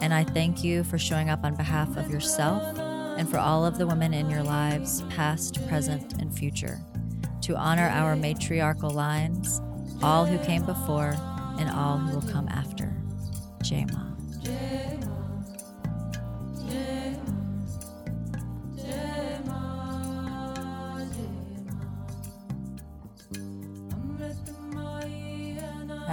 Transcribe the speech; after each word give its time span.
and 0.00 0.14
I 0.14 0.24
thank 0.24 0.64
you 0.64 0.84
for 0.84 0.98
showing 0.98 1.30
up 1.30 1.44
on 1.44 1.54
behalf 1.54 1.96
of 1.96 2.10
yourself 2.10 2.78
and 2.78 3.28
for 3.28 3.38
all 3.38 3.66
of 3.66 3.78
the 3.78 3.86
women 3.86 4.14
in 4.14 4.30
your 4.30 4.42
lives, 4.42 5.02
past, 5.10 5.66
present, 5.68 6.20
and 6.20 6.36
future, 6.36 6.78
to 7.42 7.56
honor 7.56 7.88
our 7.88 8.16
matriarchal 8.16 8.90
lines, 8.90 9.60
all 10.02 10.24
who 10.24 10.38
came 10.44 10.64
before 10.64 11.14
and 11.58 11.68
all 11.70 11.98
who 11.98 12.14
will 12.14 12.32
come 12.32 12.48
after. 12.48 12.96
Jema. 13.62 14.09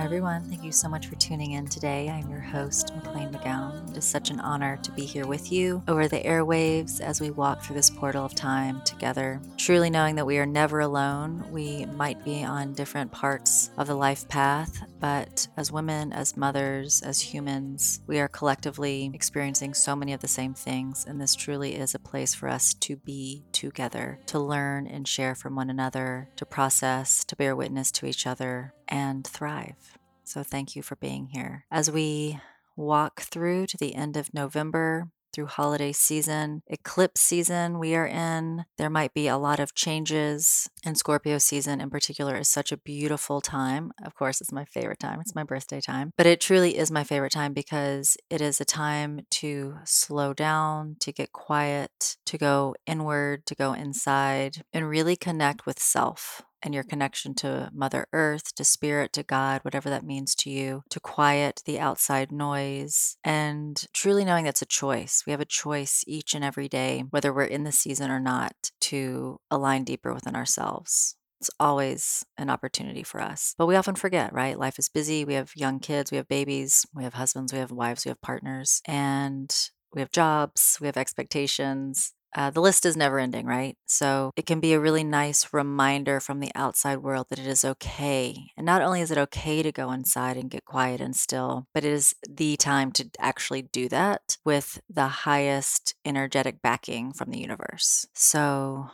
Everyone. 0.07 0.41
Thank 0.45 0.63
you 0.63 0.71
so 0.71 0.87
much 0.87 1.07
for 1.07 1.15
tuning 1.15 1.51
in 1.51 1.67
today. 1.67 2.09
I'm 2.09 2.31
your 2.31 2.39
host, 2.39 2.95
McLean 2.95 3.29
McGowan. 3.29 3.91
It 3.91 3.97
is 3.97 4.05
such 4.05 4.29
an 4.29 4.39
honor 4.39 4.79
to 4.83 4.91
be 4.93 5.03
here 5.03 5.27
with 5.27 5.51
you 5.51 5.83
over 5.85 6.07
the 6.07 6.21
airwaves 6.21 7.01
as 7.01 7.19
we 7.19 7.29
walk 7.29 7.61
through 7.61 7.75
this 7.75 7.89
portal 7.89 8.23
of 8.23 8.33
time 8.33 8.81
together. 8.85 9.41
Truly 9.57 9.89
knowing 9.89 10.15
that 10.15 10.25
we 10.25 10.37
are 10.37 10.45
never 10.45 10.79
alone. 10.79 11.43
We 11.51 11.87
might 11.87 12.23
be 12.23 12.41
on 12.41 12.71
different 12.71 13.11
parts 13.11 13.69
of 13.75 13.87
the 13.87 13.95
life 13.95 14.29
path, 14.29 14.81
but 15.01 15.49
as 15.57 15.73
women, 15.73 16.13
as 16.13 16.37
mothers, 16.37 17.01
as 17.01 17.19
humans, 17.19 17.99
we 18.07 18.19
are 18.19 18.29
collectively 18.29 19.11
experiencing 19.13 19.73
so 19.73 19.93
many 19.93 20.13
of 20.13 20.21
the 20.21 20.29
same 20.29 20.53
things. 20.53 21.03
And 21.05 21.19
this 21.19 21.35
truly 21.35 21.75
is 21.75 21.93
a 21.93 21.99
place 21.99 22.33
for 22.33 22.47
us 22.47 22.73
to 22.75 22.95
be 22.95 23.43
together, 23.51 24.19
to 24.27 24.39
learn 24.39 24.87
and 24.87 25.05
share 25.05 25.35
from 25.35 25.57
one 25.57 25.69
another, 25.69 26.29
to 26.37 26.45
process, 26.45 27.25
to 27.25 27.35
bear 27.35 27.57
witness 27.57 27.91
to 27.91 28.05
each 28.05 28.25
other, 28.25 28.73
and 28.87 29.27
thrive. 29.27 29.97
So, 30.27 30.43
thank 30.43 30.75
you 30.75 30.81
for 30.81 30.97
being 30.97 31.27
here. 31.27 31.63
As 31.71 31.89
we 31.89 32.39
walk 32.75 33.21
through 33.21 33.67
to 33.67 33.77
the 33.77 33.95
end 33.95 34.17
of 34.17 34.33
November, 34.33 35.07
through 35.33 35.45
holiday 35.45 35.91
season, 35.91 36.63
eclipse 36.65 37.21
season 37.21 37.77
we 37.77 37.95
are 37.95 38.07
in. 38.07 38.65
There 38.79 38.89
might 38.89 39.13
be 39.13 39.27
a 39.27 39.37
lot 39.37 39.59
of 39.59 39.75
changes, 39.75 40.67
and 40.83 40.97
Scorpio 40.97 41.37
season 41.37 41.79
in 41.79 41.91
particular 41.91 42.37
is 42.37 42.49
such 42.49 42.71
a 42.71 42.77
beautiful 42.77 43.39
time. 43.39 43.91
Of 44.03 44.15
course, 44.15 44.41
it's 44.41 44.51
my 44.51 44.65
favorite 44.65 44.99
time, 44.99 45.19
it's 45.21 45.35
my 45.35 45.43
birthday 45.43 45.79
time, 45.79 46.11
but 46.17 46.25
it 46.25 46.41
truly 46.41 46.75
is 46.75 46.89
my 46.89 47.03
favorite 47.03 47.33
time 47.33 47.53
because 47.53 48.17
it 48.31 48.41
is 48.41 48.59
a 48.59 48.65
time 48.65 49.27
to 49.29 49.75
slow 49.85 50.33
down, 50.33 50.95
to 51.01 51.11
get 51.11 51.31
quiet, 51.33 52.17
to 52.25 52.39
go 52.39 52.75
inward, 52.87 53.45
to 53.45 53.53
go 53.53 53.73
inside, 53.73 54.63
and 54.73 54.89
really 54.89 55.15
connect 55.15 55.67
with 55.67 55.79
self 55.79 56.41
and 56.67 56.75
your 56.75 56.83
connection 56.83 57.33
to 57.33 57.71
Mother 57.73 58.07
Earth, 58.11 58.53
to 58.55 58.65
Spirit, 58.65 59.13
to 59.13 59.23
God, 59.23 59.61
whatever 59.63 59.89
that 59.89 60.03
means 60.03 60.35
to 60.35 60.49
you, 60.49 60.83
to 60.89 60.99
quiet 60.99 61.61
the 61.65 61.79
outside 61.79 62.29
noise, 62.29 63.15
and 63.23 63.85
truly 63.93 64.25
knowing 64.25 64.43
that's 64.43 64.61
a 64.61 64.65
choice. 64.65 65.23
We 65.25 65.31
have 65.31 65.39
a 65.39 65.45
choice 65.45 66.03
each 66.07 66.35
and 66.35 66.43
every 66.43 66.67
day, 66.67 67.05
whether 67.09 67.33
we're 67.33 67.45
in 67.45 67.63
the 67.63 67.71
season 67.71 68.11
or 68.11 68.19
not, 68.19 68.71
to 68.81 69.39
align 69.49 69.85
deeper 69.85 70.13
within 70.13 70.35
ourselves. 70.35 71.15
It's 71.39 71.49
always 71.57 72.25
an 72.37 72.49
opportunity 72.49 73.03
for 73.03 73.21
us. 73.21 73.55
But 73.57 73.67
we 73.67 73.77
often 73.77 73.95
forget, 73.95 74.33
right? 74.33 74.59
Life 74.59 74.77
is 74.77 74.89
busy. 74.89 75.23
We 75.23 75.35
have 75.35 75.53
young 75.55 75.79
kids, 75.79 76.11
we 76.11 76.17
have 76.17 76.27
babies, 76.27 76.85
we 76.93 77.05
have 77.05 77.13
husbands, 77.13 77.53
we 77.53 77.59
have 77.59 77.71
wives, 77.71 78.03
we 78.03 78.09
have 78.09 78.19
partners, 78.19 78.81
and 78.85 79.55
we 79.93 80.01
have 80.01 80.11
jobs, 80.11 80.77
we 80.81 80.87
have 80.87 80.97
expectations, 80.97 82.13
uh, 82.35 82.49
the 82.49 82.61
list 82.61 82.85
is 82.85 82.97
never 82.97 83.19
ending, 83.19 83.45
right? 83.45 83.77
So 83.85 84.31
it 84.35 84.45
can 84.45 84.59
be 84.59 84.73
a 84.73 84.79
really 84.79 85.03
nice 85.03 85.53
reminder 85.53 86.19
from 86.19 86.39
the 86.39 86.51
outside 86.55 86.97
world 86.97 87.27
that 87.29 87.39
it 87.39 87.47
is 87.47 87.63
okay. 87.63 88.51
And 88.57 88.65
not 88.65 88.81
only 88.81 89.01
is 89.01 89.11
it 89.11 89.17
okay 89.17 89.63
to 89.63 89.71
go 89.71 89.91
inside 89.91 90.37
and 90.37 90.49
get 90.49 90.65
quiet 90.65 91.01
and 91.01 91.15
still, 91.15 91.67
but 91.73 91.85
it 91.85 91.91
is 91.91 92.13
the 92.27 92.57
time 92.57 92.91
to 92.93 93.09
actually 93.19 93.63
do 93.63 93.89
that 93.89 94.37
with 94.43 94.81
the 94.89 95.07
highest 95.07 95.95
energetic 96.05 96.61
backing 96.61 97.13
from 97.13 97.31
the 97.31 97.39
universe. 97.39 98.05
So 98.13 98.89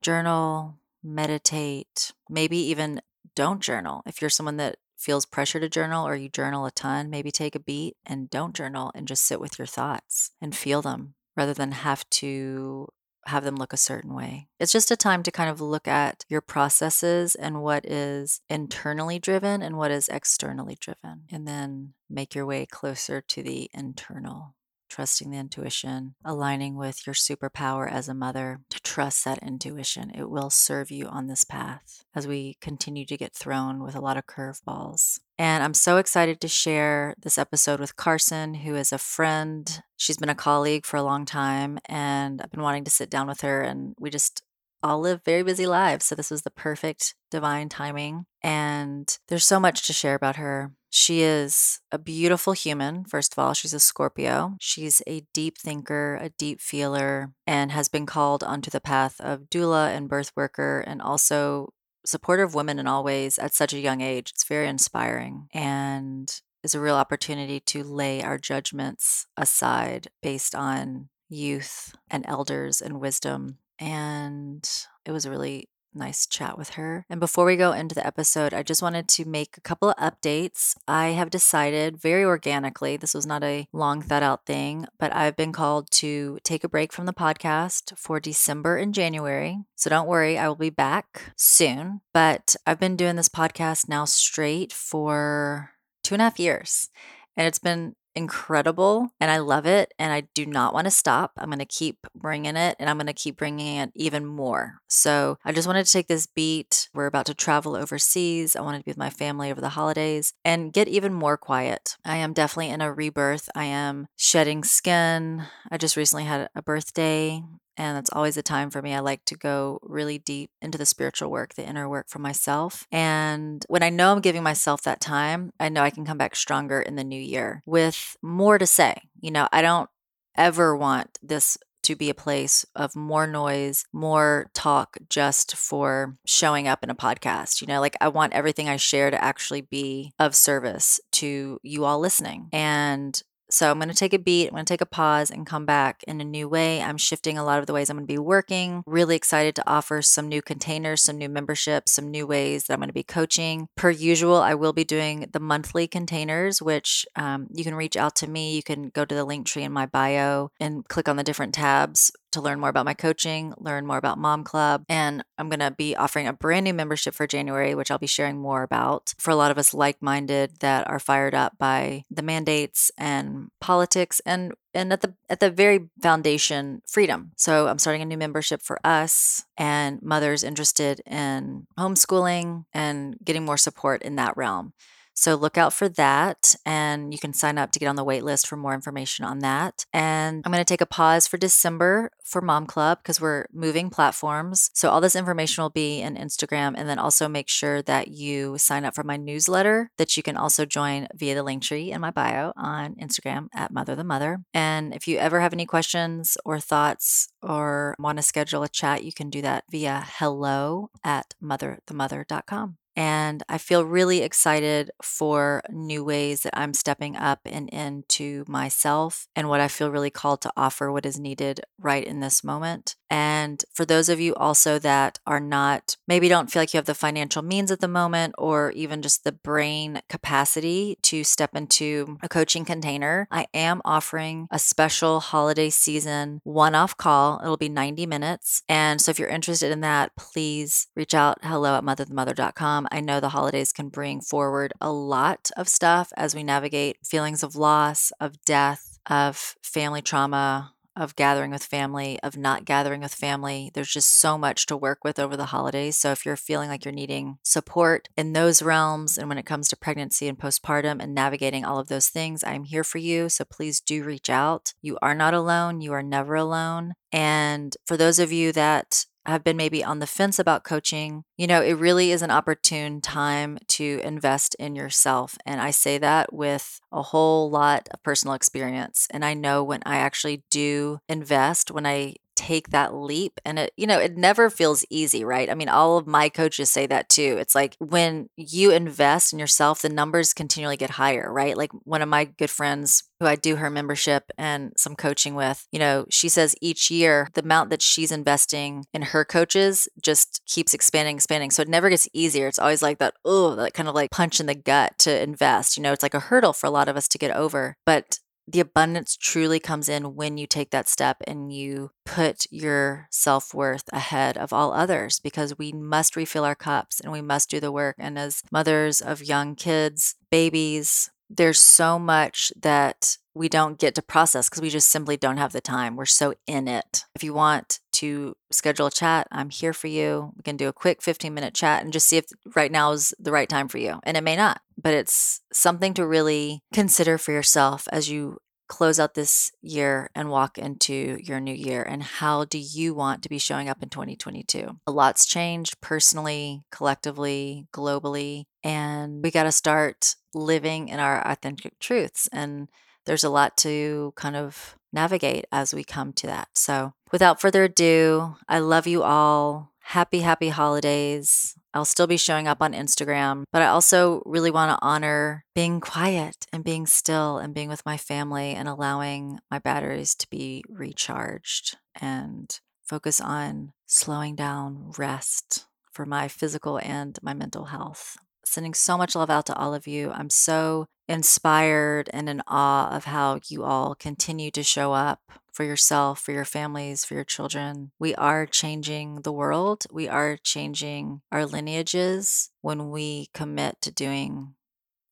journal, 0.00 0.78
meditate, 1.02 2.12
maybe 2.30 2.58
even 2.58 3.02
don't 3.34 3.60
journal. 3.60 4.02
If 4.06 4.20
you're 4.20 4.30
someone 4.30 4.56
that 4.56 4.76
feels 4.96 5.26
pressure 5.26 5.60
to 5.60 5.68
journal 5.68 6.06
or 6.06 6.16
you 6.16 6.28
journal 6.28 6.64
a 6.64 6.70
ton, 6.70 7.10
maybe 7.10 7.30
take 7.30 7.54
a 7.54 7.60
beat 7.60 7.96
and 8.06 8.30
don't 8.30 8.54
journal 8.54 8.90
and 8.94 9.06
just 9.06 9.24
sit 9.24 9.40
with 9.40 9.58
your 9.58 9.66
thoughts 9.66 10.30
and 10.40 10.56
feel 10.56 10.80
them 10.80 11.15
rather 11.36 11.54
than 11.54 11.72
have 11.72 12.08
to 12.10 12.88
have 13.26 13.44
them 13.44 13.56
look 13.56 13.72
a 13.72 13.76
certain 13.76 14.14
way. 14.14 14.48
It's 14.60 14.72
just 14.72 14.90
a 14.90 14.96
time 14.96 15.22
to 15.24 15.32
kind 15.32 15.50
of 15.50 15.60
look 15.60 15.88
at 15.88 16.24
your 16.28 16.40
processes 16.40 17.34
and 17.34 17.62
what 17.62 17.84
is 17.84 18.40
internally 18.48 19.18
driven 19.18 19.62
and 19.62 19.76
what 19.76 19.90
is 19.90 20.08
externally 20.08 20.76
driven, 20.80 21.24
and 21.30 21.46
then 21.46 21.94
make 22.08 22.34
your 22.34 22.46
way 22.46 22.66
closer 22.66 23.20
to 23.20 23.42
the 23.42 23.70
internal 23.74 24.55
trusting 24.88 25.30
the 25.30 25.38
intuition, 25.38 26.14
aligning 26.24 26.76
with 26.76 27.06
your 27.06 27.14
superpower 27.14 27.90
as 27.90 28.08
a 28.08 28.14
mother 28.14 28.60
to 28.70 28.80
trust 28.80 29.24
that 29.24 29.42
intuition. 29.42 30.10
It 30.14 30.30
will 30.30 30.50
serve 30.50 30.90
you 30.90 31.06
on 31.06 31.26
this 31.26 31.44
path 31.44 32.04
as 32.14 32.26
we 32.26 32.56
continue 32.60 33.06
to 33.06 33.16
get 33.16 33.34
thrown 33.34 33.82
with 33.82 33.94
a 33.94 34.00
lot 34.00 34.16
of 34.16 34.26
curveballs. 34.26 35.20
And 35.38 35.62
I'm 35.62 35.74
so 35.74 35.98
excited 35.98 36.40
to 36.40 36.48
share 36.48 37.14
this 37.20 37.36
episode 37.36 37.80
with 37.80 37.96
Carson, 37.96 38.54
who 38.54 38.74
is 38.74 38.92
a 38.92 38.98
friend. 38.98 39.82
She's 39.96 40.16
been 40.16 40.28
a 40.28 40.34
colleague 40.34 40.86
for 40.86 40.96
a 40.96 41.02
long 41.02 41.26
time, 41.26 41.78
and 41.88 42.40
I've 42.40 42.50
been 42.50 42.62
wanting 42.62 42.84
to 42.84 42.90
sit 42.90 43.10
down 43.10 43.26
with 43.26 43.42
her, 43.42 43.60
and 43.60 43.94
we 43.98 44.08
just 44.08 44.42
all 44.82 45.00
live 45.00 45.22
very 45.24 45.42
busy 45.42 45.66
lives. 45.66 46.06
So 46.06 46.14
this 46.14 46.30
was 46.30 46.42
the 46.42 46.50
perfect 46.50 47.14
divine 47.30 47.68
timing. 47.68 48.26
And 48.42 49.16
there's 49.28 49.44
so 49.44 49.58
much 49.58 49.86
to 49.86 49.92
share 49.92 50.14
about 50.14 50.36
her. 50.36 50.72
She 50.90 51.20
is 51.20 51.80
a 51.92 51.98
beautiful 51.98 52.52
human, 52.52 53.04
first 53.04 53.32
of 53.32 53.38
all. 53.38 53.52
She's 53.54 53.74
a 53.74 53.80
Scorpio. 53.80 54.56
She's 54.60 55.02
a 55.06 55.24
deep 55.34 55.58
thinker, 55.58 56.18
a 56.20 56.30
deep 56.30 56.60
feeler, 56.60 57.32
and 57.46 57.72
has 57.72 57.88
been 57.88 58.06
called 58.06 58.42
onto 58.42 58.70
the 58.70 58.80
path 58.80 59.20
of 59.20 59.50
doula 59.50 59.94
and 59.94 60.08
birth 60.08 60.32
worker 60.36 60.82
and 60.86 61.02
also 61.02 61.70
supporter 62.04 62.42
of 62.42 62.54
women 62.54 62.78
in 62.78 62.86
all 62.86 63.04
ways 63.04 63.38
at 63.38 63.54
such 63.54 63.72
a 63.72 63.80
young 63.80 64.00
age. 64.00 64.30
It's 64.30 64.44
very 64.44 64.68
inspiring 64.68 65.48
and 65.52 66.32
is 66.62 66.74
a 66.74 66.80
real 66.80 66.94
opportunity 66.96 67.60
to 67.60 67.84
lay 67.84 68.22
our 68.22 68.38
judgments 68.38 69.26
aside 69.36 70.08
based 70.22 70.54
on 70.54 71.08
youth 71.28 71.94
and 72.10 72.24
elders 72.26 72.80
and 72.80 73.00
wisdom. 73.00 73.58
And 73.78 74.68
it 75.04 75.12
was 75.12 75.26
a 75.26 75.30
really 75.30 75.68
nice 75.96 76.26
chat 76.26 76.56
with 76.56 76.70
her. 76.70 77.04
And 77.08 77.18
before 77.20 77.44
we 77.44 77.56
go 77.56 77.72
into 77.72 77.94
the 77.94 78.06
episode, 78.06 78.54
I 78.54 78.62
just 78.62 78.82
wanted 78.82 79.08
to 79.08 79.24
make 79.24 79.56
a 79.56 79.60
couple 79.60 79.90
of 79.90 79.96
updates. 79.96 80.74
I 80.86 81.08
have 81.08 81.30
decided 81.30 81.96
very 81.96 82.24
organically, 82.24 82.96
this 82.96 83.14
was 83.14 83.26
not 83.26 83.42
a 83.42 83.66
long 83.72 84.02
thought 84.02 84.22
out 84.22 84.46
thing, 84.46 84.86
but 84.98 85.14
I've 85.14 85.36
been 85.36 85.52
called 85.52 85.90
to 85.92 86.38
take 86.44 86.64
a 86.64 86.68
break 86.68 86.92
from 86.92 87.06
the 87.06 87.12
podcast 87.12 87.96
for 87.98 88.20
December 88.20 88.76
and 88.76 88.94
January. 88.94 89.58
So 89.74 89.90
don't 89.90 90.08
worry, 90.08 90.38
I 90.38 90.48
will 90.48 90.54
be 90.54 90.70
back 90.70 91.32
soon. 91.36 92.00
But 92.12 92.56
I've 92.66 92.80
been 92.80 92.96
doing 92.96 93.16
this 93.16 93.28
podcast 93.28 93.88
now 93.88 94.04
straight 94.04 94.72
for 94.72 95.72
two 96.02 96.14
and 96.14 96.22
a 96.22 96.24
half 96.24 96.38
years. 96.38 96.88
And 97.36 97.46
it's 97.46 97.58
been 97.58 97.94
incredible 98.16 99.10
and 99.20 99.30
I 99.30 99.38
love 99.38 99.66
it 99.66 99.92
and 99.98 100.12
I 100.12 100.22
do 100.34 100.46
not 100.46 100.72
want 100.74 100.86
to 100.86 100.90
stop. 100.90 101.32
I'm 101.36 101.50
going 101.50 101.58
to 101.58 101.66
keep 101.66 102.06
bringing 102.14 102.56
it 102.56 102.76
and 102.80 102.88
I'm 102.88 102.96
going 102.96 103.06
to 103.06 103.12
keep 103.12 103.36
bringing 103.36 103.76
it 103.76 103.92
even 103.94 104.24
more. 104.26 104.78
So 104.88 105.38
I 105.44 105.52
just 105.52 105.66
wanted 105.66 105.86
to 105.86 105.92
take 105.92 106.08
this 106.08 106.26
beat. 106.26 106.88
We're 106.94 107.06
about 107.06 107.26
to 107.26 107.34
travel 107.34 107.76
overseas. 107.76 108.56
I 108.56 108.62
wanted 108.62 108.78
to 108.78 108.84
be 108.84 108.90
with 108.90 108.96
my 108.96 109.10
family 109.10 109.50
over 109.50 109.60
the 109.60 109.70
holidays 109.70 110.32
and 110.44 110.72
get 110.72 110.88
even 110.88 111.12
more 111.12 111.36
quiet. 111.36 111.96
I 112.04 112.16
am 112.16 112.32
definitely 112.32 112.70
in 112.70 112.80
a 112.80 112.92
rebirth. 112.92 113.48
I 113.54 113.64
am 113.64 114.08
shedding 114.16 114.64
skin. 114.64 115.44
I 115.70 115.76
just 115.76 115.96
recently 115.96 116.24
had 116.24 116.48
a 116.54 116.62
birthday 116.62 117.42
and 117.76 117.96
that's 117.96 118.10
always 118.12 118.36
a 118.36 118.42
time 118.42 118.70
for 118.70 118.82
me. 118.82 118.94
I 118.94 119.00
like 119.00 119.24
to 119.26 119.36
go 119.36 119.78
really 119.82 120.18
deep 120.18 120.50
into 120.60 120.78
the 120.78 120.86
spiritual 120.86 121.30
work, 121.30 121.54
the 121.54 121.66
inner 121.66 121.88
work 121.88 122.08
for 122.08 122.18
myself. 122.18 122.86
And 122.90 123.64
when 123.68 123.82
I 123.82 123.90
know 123.90 124.12
I'm 124.12 124.20
giving 124.20 124.42
myself 124.42 124.82
that 124.82 125.00
time, 125.00 125.52
I 125.60 125.68
know 125.68 125.82
I 125.82 125.90
can 125.90 126.04
come 126.04 126.18
back 126.18 126.36
stronger 126.36 126.80
in 126.80 126.96
the 126.96 127.04
new 127.04 127.20
year 127.20 127.62
with 127.66 128.16
more 128.22 128.58
to 128.58 128.66
say. 128.66 129.02
You 129.20 129.30
know, 129.30 129.48
I 129.52 129.62
don't 129.62 129.90
ever 130.36 130.76
want 130.76 131.18
this 131.22 131.58
to 131.86 131.94
be 131.94 132.10
a 132.10 132.14
place 132.14 132.66
of 132.74 132.96
more 132.96 133.28
noise, 133.28 133.84
more 133.92 134.50
talk 134.54 134.96
just 135.08 135.54
for 135.54 136.16
showing 136.26 136.66
up 136.66 136.82
in 136.82 136.90
a 136.90 136.96
podcast. 136.96 137.60
You 137.60 137.68
know, 137.68 137.80
like 137.80 137.96
I 138.00 138.08
want 138.08 138.32
everything 138.32 138.68
I 138.68 138.76
share 138.76 139.10
to 139.10 139.22
actually 139.22 139.60
be 139.60 140.12
of 140.18 140.34
service 140.34 140.98
to 141.12 141.60
you 141.62 141.84
all 141.84 142.00
listening. 142.00 142.48
And 142.52 143.22
So 143.50 143.70
I'm 143.70 143.78
going 143.78 143.88
to 143.88 143.94
take 143.94 144.14
a 144.14 144.18
beat, 144.18 144.48
I'm 144.48 144.54
going 144.54 144.64
to 144.64 144.72
take 144.72 144.80
a 144.80 144.86
pause 144.86 145.30
and 145.30 145.46
come 145.46 145.66
back 145.66 146.02
in 146.06 146.20
a 146.20 146.24
new 146.24 146.48
way. 146.48 146.82
I'm 146.82 146.98
shifting 146.98 147.38
a 147.38 147.44
lot 147.44 147.60
of 147.60 147.66
the 147.66 147.72
ways 147.72 147.88
I'm 147.88 147.96
going 147.96 148.06
to 148.06 148.12
be 148.12 148.18
working. 148.18 148.82
Really 148.86 149.16
excited 149.16 149.54
to 149.56 149.68
offer 149.68 150.02
some 150.02 150.28
new 150.28 150.42
containers, 150.42 151.02
some 151.02 151.18
new 151.18 151.28
memberships, 151.28 151.92
some 151.92 152.10
new 152.10 152.26
ways 152.26 152.64
that 152.64 152.74
I'm 152.74 152.80
going 152.80 152.88
to 152.88 152.94
be 152.94 153.02
coaching. 153.02 153.68
Per 153.76 153.90
usual, 153.90 154.36
I 154.36 154.54
will 154.54 154.72
be 154.72 154.84
doing 154.84 155.28
the 155.32 155.40
monthly 155.40 155.86
containers, 155.86 156.60
which 156.60 157.06
um, 157.14 157.46
you 157.52 157.64
can 157.64 157.74
reach 157.74 157.96
out 157.96 158.16
to 158.16 158.26
me. 158.26 158.56
You 158.56 158.62
can 158.62 158.88
go 158.90 159.04
to 159.04 159.14
the 159.14 159.24
link 159.24 159.46
tree 159.46 159.62
in 159.62 159.72
my 159.72 159.86
bio 159.86 160.50
and 160.58 160.86
click 160.88 161.08
on 161.08 161.16
the 161.16 161.24
different 161.24 161.54
tabs 161.54 162.10
to 162.36 162.42
learn 162.42 162.60
more 162.60 162.68
about 162.68 162.84
my 162.84 162.94
coaching, 162.94 163.54
learn 163.58 163.86
more 163.86 163.96
about 163.96 164.18
Mom 164.18 164.44
Club. 164.44 164.84
And 164.88 165.24
I'm 165.38 165.48
going 165.48 165.60
to 165.60 165.70
be 165.70 165.96
offering 165.96 166.26
a 166.26 166.32
brand 166.32 166.64
new 166.64 166.74
membership 166.74 167.14
for 167.14 167.26
January, 167.26 167.74
which 167.74 167.90
I'll 167.90 167.98
be 167.98 168.06
sharing 168.06 168.38
more 168.38 168.62
about 168.62 169.14
for 169.18 169.30
a 169.30 169.36
lot 169.36 169.50
of 169.50 169.58
us 169.58 169.72
like 169.72 170.02
minded 170.02 170.60
that 170.60 170.88
are 170.88 170.98
fired 170.98 171.34
up 171.34 171.58
by 171.58 172.04
the 172.10 172.22
mandates 172.22 172.90
and 172.98 173.48
politics 173.60 174.20
and 174.26 174.52
and 174.74 174.92
at 174.92 175.00
the 175.00 175.14
at 175.30 175.40
the 175.40 175.50
very 175.50 175.88
foundation 176.02 176.82
freedom 176.86 177.32
so 177.36 177.66
i'm 177.66 177.78
starting 177.78 178.02
a 178.02 178.04
new 178.04 178.18
membership 178.18 178.60
for 178.60 178.78
us 178.84 179.46
and 179.56 180.02
mothers 180.02 180.44
interested 180.44 181.00
in 181.06 181.66
homeschooling 181.78 182.66
and 182.74 183.16
getting 183.24 183.44
more 183.44 183.56
support 183.56 184.02
in 184.02 184.16
that 184.16 184.36
realm 184.36 184.74
so 185.16 185.34
look 185.34 185.56
out 185.56 185.72
for 185.72 185.88
that. 185.88 186.54
And 186.64 187.12
you 187.12 187.18
can 187.18 187.32
sign 187.32 187.58
up 187.58 187.72
to 187.72 187.78
get 187.78 187.88
on 187.88 187.96
the 187.96 188.04
wait 188.04 188.22
list 188.22 188.46
for 188.46 188.56
more 188.56 188.74
information 188.74 189.24
on 189.24 189.40
that. 189.40 189.86
And 189.92 190.42
I'm 190.44 190.52
going 190.52 190.64
to 190.64 190.68
take 190.68 190.82
a 190.82 190.86
pause 190.86 191.26
for 191.26 191.38
December 191.38 192.10
for 192.22 192.42
Mom 192.42 192.66
Club 192.66 192.98
because 193.02 193.20
we're 193.20 193.46
moving 193.52 193.88
platforms. 193.88 194.70
So 194.74 194.90
all 194.90 195.00
this 195.00 195.16
information 195.16 195.62
will 195.62 195.70
be 195.70 196.00
in 196.02 196.16
Instagram. 196.16 196.74
And 196.76 196.88
then 196.88 196.98
also 196.98 197.28
make 197.28 197.48
sure 197.48 197.82
that 197.82 198.08
you 198.08 198.58
sign 198.58 198.84
up 198.84 198.94
for 198.94 199.04
my 199.04 199.16
newsletter 199.16 199.90
that 199.96 200.16
you 200.16 200.22
can 200.22 200.36
also 200.36 200.66
join 200.66 201.08
via 201.14 201.34
the 201.34 201.42
link 201.42 201.62
tree 201.62 201.90
in 201.90 202.00
my 202.00 202.10
bio 202.10 202.52
on 202.56 202.94
Instagram 202.96 203.48
at 203.54 203.72
Mother 203.72 203.96
the 203.96 204.04
Mother. 204.04 204.40
And 204.52 204.94
if 204.94 205.08
you 205.08 205.18
ever 205.18 205.40
have 205.40 205.52
any 205.54 205.66
questions 205.66 206.36
or 206.44 206.60
thoughts 206.60 207.28
or 207.42 207.96
want 207.98 208.18
to 208.18 208.22
schedule 208.22 208.62
a 208.62 208.68
chat, 208.68 209.02
you 209.02 209.12
can 209.12 209.30
do 209.30 209.40
that 209.42 209.64
via 209.70 210.04
hello 210.06 210.90
at 211.02 211.34
motherthemother.com. 211.42 212.76
And 212.96 213.42
I 213.48 213.58
feel 213.58 213.84
really 213.84 214.22
excited 214.22 214.90
for 215.02 215.62
new 215.70 216.02
ways 216.02 216.42
that 216.42 216.58
I'm 216.58 216.72
stepping 216.72 217.14
up 217.14 217.40
and 217.44 217.68
into 217.68 218.44
myself 218.48 219.28
and 219.36 219.48
what 219.48 219.60
I 219.60 219.68
feel 219.68 219.90
really 219.90 220.10
called 220.10 220.40
to 220.42 220.52
offer 220.56 220.90
what 220.90 221.06
is 221.06 221.20
needed 221.20 221.60
right 221.78 222.04
in 222.04 222.20
this 222.20 222.42
moment. 222.42 222.96
And 223.10 223.64
for 223.72 223.84
those 223.84 224.08
of 224.08 224.18
you 224.18 224.34
also 224.34 224.78
that 224.80 225.20
are 225.26 225.40
not, 225.40 225.96
maybe 226.08 226.28
don't 226.28 226.50
feel 226.50 226.62
like 226.62 226.74
you 226.74 226.78
have 226.78 226.86
the 226.86 226.94
financial 226.94 227.42
means 227.42 227.70
at 227.70 227.80
the 227.80 227.88
moment 227.88 228.34
or 228.38 228.72
even 228.72 229.02
just 229.02 229.24
the 229.24 229.32
brain 229.32 230.00
capacity 230.08 230.98
to 231.02 231.22
step 231.22 231.54
into 231.54 232.18
a 232.22 232.28
coaching 232.28 232.64
container, 232.64 233.28
I 233.30 233.46
am 233.54 233.80
offering 233.84 234.48
a 234.50 234.58
special 234.58 235.20
holiday 235.20 235.70
season 235.70 236.40
one 236.44 236.74
off 236.74 236.96
call. 236.96 237.40
It'll 237.42 237.56
be 237.56 237.68
90 237.68 238.06
minutes. 238.06 238.62
And 238.68 239.00
so 239.00 239.10
if 239.10 239.18
you're 239.18 239.28
interested 239.28 239.70
in 239.70 239.82
that, 239.82 240.16
please 240.16 240.88
reach 240.96 241.14
out 241.14 241.38
hello 241.42 241.76
at 241.76 241.84
motherthemother.com 241.84 242.85
Um, 242.86 242.96
I 242.96 243.00
know 243.00 243.20
the 243.20 243.30
holidays 243.30 243.72
can 243.72 243.88
bring 243.88 244.20
forward 244.20 244.72
a 244.80 244.90
lot 244.90 245.50
of 245.56 245.68
stuff 245.68 246.12
as 246.16 246.34
we 246.34 246.42
navigate 246.42 246.98
feelings 247.04 247.42
of 247.42 247.56
loss, 247.56 248.12
of 248.20 248.42
death, 248.44 248.98
of 249.06 249.56
family 249.62 250.02
trauma, 250.02 250.72
of 250.96 251.14
gathering 251.14 251.50
with 251.50 251.62
family, 251.62 252.18
of 252.22 252.38
not 252.38 252.64
gathering 252.64 253.02
with 253.02 253.14
family. 253.14 253.70
There's 253.74 253.92
just 253.92 254.18
so 254.18 254.38
much 254.38 254.64
to 254.66 254.76
work 254.76 255.04
with 255.04 255.18
over 255.18 255.36
the 255.36 255.46
holidays. 255.46 255.96
So 255.96 256.10
if 256.10 256.24
you're 256.24 256.36
feeling 256.36 256.70
like 256.70 256.84
you're 256.84 256.92
needing 256.92 257.38
support 257.42 258.08
in 258.16 258.32
those 258.32 258.62
realms 258.62 259.18
and 259.18 259.28
when 259.28 259.36
it 259.36 259.44
comes 259.44 259.68
to 259.68 259.76
pregnancy 259.76 260.26
and 260.26 260.38
postpartum 260.38 261.02
and 261.02 261.14
navigating 261.14 261.66
all 261.66 261.78
of 261.78 261.88
those 261.88 262.08
things, 262.08 262.42
I'm 262.44 262.64
here 262.64 262.84
for 262.84 262.98
you. 262.98 263.28
So 263.28 263.44
please 263.44 263.80
do 263.80 264.04
reach 264.04 264.30
out. 264.30 264.72
You 264.80 264.96
are 265.02 265.14
not 265.14 265.34
alone. 265.34 265.82
You 265.82 265.92
are 265.92 266.02
never 266.02 266.34
alone. 266.34 266.94
And 267.12 267.76
for 267.84 267.98
those 267.98 268.18
of 268.18 268.32
you 268.32 268.52
that 268.52 269.04
have 269.26 269.44
been 269.44 269.56
maybe 269.56 269.82
on 269.82 269.98
the 269.98 270.06
fence 270.06 270.38
about 270.38 270.64
coaching, 270.64 271.24
you 271.36 271.46
know, 271.46 271.62
it 271.62 271.74
really 271.74 272.12
is 272.12 272.22
an 272.22 272.30
opportune 272.30 273.00
time 273.00 273.58
to 273.68 274.00
invest 274.04 274.54
in 274.56 274.76
yourself. 274.76 275.36
And 275.44 275.60
I 275.60 275.70
say 275.70 275.98
that 275.98 276.32
with 276.32 276.80
a 276.92 277.02
whole 277.02 277.50
lot 277.50 277.88
of 277.92 278.02
personal 278.02 278.34
experience. 278.34 279.06
And 279.10 279.24
I 279.24 279.34
know 279.34 279.62
when 279.64 279.82
I 279.84 279.96
actually 279.96 280.44
do 280.50 280.98
invest, 281.08 281.70
when 281.70 281.86
I 281.86 282.14
take 282.36 282.70
that 282.70 282.94
leap 282.94 283.40
and 283.44 283.58
it 283.58 283.72
you 283.76 283.86
know 283.86 283.98
it 283.98 284.16
never 284.16 284.48
feels 284.50 284.84
easy 284.90 285.24
right 285.24 285.50
i 285.50 285.54
mean 285.54 285.68
all 285.68 285.96
of 285.96 286.06
my 286.06 286.28
coaches 286.28 286.70
say 286.70 286.86
that 286.86 287.08
too 287.08 287.36
it's 287.38 287.54
like 287.54 287.76
when 287.78 288.28
you 288.36 288.70
invest 288.70 289.32
in 289.32 289.38
yourself 289.38 289.82
the 289.82 289.88
numbers 289.88 290.32
continually 290.32 290.76
get 290.76 290.90
higher 290.90 291.32
right 291.32 291.56
like 291.56 291.70
one 291.84 292.02
of 292.02 292.08
my 292.08 292.24
good 292.24 292.50
friends 292.50 293.04
who 293.20 293.26
I 293.26 293.36
do 293.36 293.56
her 293.56 293.70
membership 293.70 294.30
and 294.36 294.72
some 294.76 294.94
coaching 294.94 295.34
with, 295.34 295.66
you 295.72 295.78
know, 295.78 296.06
she 296.10 296.28
says 296.28 296.54
each 296.60 296.90
year 296.90 297.28
the 297.34 297.42
amount 297.42 297.70
that 297.70 297.82
she's 297.82 298.12
investing 298.12 298.84
in 298.92 299.02
her 299.02 299.24
coaches 299.24 299.88
just 300.02 300.42
keeps 300.46 300.74
expanding, 300.74 301.16
expanding. 301.16 301.50
So 301.50 301.62
it 301.62 301.68
never 301.68 301.88
gets 301.88 302.08
easier. 302.12 302.46
It's 302.46 302.58
always 302.58 302.82
like 302.82 302.98
that, 302.98 303.14
oh, 303.24 303.54
that 303.56 303.74
kind 303.74 303.88
of 303.88 303.94
like 303.94 304.10
punch 304.10 304.40
in 304.40 304.46
the 304.46 304.54
gut 304.54 304.98
to 305.00 305.22
invest. 305.22 305.76
You 305.76 305.82
know, 305.82 305.92
it's 305.92 306.02
like 306.02 306.14
a 306.14 306.20
hurdle 306.20 306.52
for 306.52 306.66
a 306.66 306.70
lot 306.70 306.88
of 306.88 306.96
us 306.96 307.08
to 307.08 307.18
get 307.18 307.34
over. 307.34 307.76
But 307.86 308.18
the 308.48 308.60
abundance 308.60 309.16
truly 309.16 309.58
comes 309.58 309.88
in 309.88 310.14
when 310.14 310.38
you 310.38 310.46
take 310.46 310.70
that 310.70 310.88
step 310.88 311.22
and 311.26 311.52
you 311.52 311.90
put 312.04 312.46
your 312.50 313.08
self 313.10 313.52
worth 313.52 313.84
ahead 313.92 314.38
of 314.38 314.52
all 314.52 314.72
others 314.72 315.18
because 315.18 315.58
we 315.58 315.72
must 315.72 316.16
refill 316.16 316.44
our 316.44 316.54
cups 316.54 317.00
and 317.00 317.12
we 317.12 317.20
must 317.20 317.50
do 317.50 317.60
the 317.60 317.72
work. 317.72 317.96
And 317.98 318.18
as 318.18 318.42
mothers 318.52 319.00
of 319.00 319.24
young 319.24 319.56
kids, 319.56 320.14
babies, 320.30 321.10
there's 321.28 321.60
so 321.60 321.98
much 321.98 322.52
that 322.60 323.16
we 323.34 323.48
don't 323.48 323.78
get 323.78 323.94
to 323.96 324.02
process 324.02 324.48
because 324.48 324.62
we 324.62 324.70
just 324.70 324.88
simply 324.88 325.16
don't 325.16 325.36
have 325.36 325.52
the 325.52 325.60
time. 325.60 325.96
We're 325.96 326.06
so 326.06 326.34
in 326.46 326.68
it. 326.68 327.04
If 327.14 327.22
you 327.22 327.34
want 327.34 327.80
to 327.96 328.36
schedule 328.50 328.86
a 328.86 328.90
chat, 328.90 329.26
I'm 329.30 329.50
here 329.50 329.72
for 329.72 329.86
you. 329.86 330.32
We 330.36 330.42
can 330.42 330.56
do 330.56 330.68
a 330.68 330.72
quick 330.72 331.02
15 331.02 331.32
minute 331.32 331.54
chat 331.54 331.82
and 331.82 331.92
just 331.92 332.06
see 332.06 332.18
if 332.18 332.26
right 332.54 332.72
now 332.72 332.92
is 332.92 333.14
the 333.18 333.32
right 333.32 333.48
time 333.48 333.68
for 333.68 333.78
you. 333.78 334.00
And 334.02 334.16
it 334.16 334.24
may 334.24 334.36
not, 334.36 334.60
but 334.80 334.94
it's 334.94 335.40
something 335.52 335.94
to 335.94 336.06
really 336.06 336.62
consider 336.72 337.18
for 337.18 337.32
yourself 337.32 337.88
as 337.92 338.10
you 338.10 338.38
close 338.68 338.98
out 338.98 339.14
this 339.14 339.52
year 339.62 340.10
and 340.14 340.30
walk 340.30 340.58
into 340.58 341.18
your 341.22 341.40
new 341.40 341.54
year? 341.54 341.82
And 341.82 342.02
how 342.02 342.44
do 342.44 342.58
you 342.58 342.94
want 342.94 343.22
to 343.22 343.28
be 343.28 343.38
showing 343.38 343.68
up 343.68 343.82
in 343.82 343.88
2022? 343.88 344.78
A 344.86 344.92
lot's 344.92 345.26
changed 345.26 345.80
personally, 345.80 346.62
collectively, 346.70 347.66
globally, 347.72 348.44
and 348.62 349.22
we 349.22 349.30
got 349.30 349.44
to 349.44 349.52
start 349.52 350.16
living 350.34 350.88
in 350.88 351.00
our 351.00 351.26
authentic 351.26 351.78
truths. 351.78 352.28
And 352.32 352.68
there's 353.04 353.24
a 353.24 353.30
lot 353.30 353.56
to 353.58 354.12
kind 354.16 354.36
of 354.36 354.76
navigate 354.96 355.44
as 355.52 355.72
we 355.72 355.84
come 355.84 356.12
to 356.14 356.26
that. 356.26 356.48
So, 356.54 356.94
without 357.12 357.40
further 357.40 357.64
ado, 357.64 358.34
I 358.48 358.58
love 358.58 358.88
you 358.88 359.04
all. 359.04 359.70
Happy, 359.80 360.20
happy 360.20 360.48
holidays. 360.48 361.54
I'll 361.72 361.84
still 361.84 362.08
be 362.08 362.16
showing 362.16 362.48
up 362.48 362.60
on 362.60 362.72
Instagram, 362.72 363.44
but 363.52 363.62
I 363.62 363.66
also 363.66 364.22
really 364.26 364.50
want 364.50 364.70
to 364.70 364.84
honor 364.84 365.44
being 365.54 365.78
quiet 365.78 366.46
and 366.52 366.64
being 366.64 366.86
still 366.86 367.38
and 367.38 367.54
being 367.54 367.68
with 367.68 367.86
my 367.86 367.96
family 367.96 368.54
and 368.54 368.66
allowing 368.66 369.38
my 369.50 369.60
batteries 369.60 370.14
to 370.16 370.26
be 370.28 370.64
recharged 370.68 371.76
and 372.00 372.58
focus 372.82 373.20
on 373.20 373.72
slowing 373.86 374.34
down, 374.34 374.92
rest 374.96 375.66
for 375.92 376.06
my 376.06 376.28
physical 376.28 376.78
and 376.78 377.18
my 377.22 377.34
mental 377.34 377.66
health. 377.66 378.16
Sending 378.46 378.74
so 378.74 378.96
much 378.96 379.14
love 379.14 379.28
out 379.28 379.44
to 379.46 379.56
all 379.56 379.74
of 379.74 379.86
you. 379.86 380.12
I'm 380.12 380.30
so 380.30 380.86
inspired 381.08 382.08
and 382.12 382.28
in 382.28 382.42
awe 382.46 382.88
of 382.94 383.04
how 383.04 383.40
you 383.48 383.64
all 383.64 383.94
continue 383.94 384.50
to 384.52 384.62
show 384.62 384.92
up 384.92 385.20
for 385.52 385.64
yourself, 385.64 386.20
for 386.20 386.32
your 386.32 386.44
families, 386.44 387.04
for 387.04 387.14
your 387.14 387.24
children. 387.24 387.90
We 387.98 388.14
are 388.14 388.46
changing 388.46 389.22
the 389.22 389.32
world. 389.32 389.84
We 389.90 390.08
are 390.08 390.36
changing 390.36 391.22
our 391.32 391.44
lineages 391.44 392.50
when 392.62 392.90
we 392.90 393.28
commit 393.34 393.80
to 393.82 393.90
doing 393.90 394.54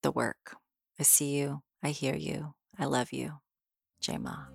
the 0.02 0.12
work. 0.12 0.56
I 0.98 1.02
see 1.02 1.34
you. 1.34 1.62
I 1.82 1.90
hear 1.90 2.14
you. 2.14 2.54
I 2.78 2.84
love 2.84 3.12
you. 3.12 3.40
Jema. 4.02 4.46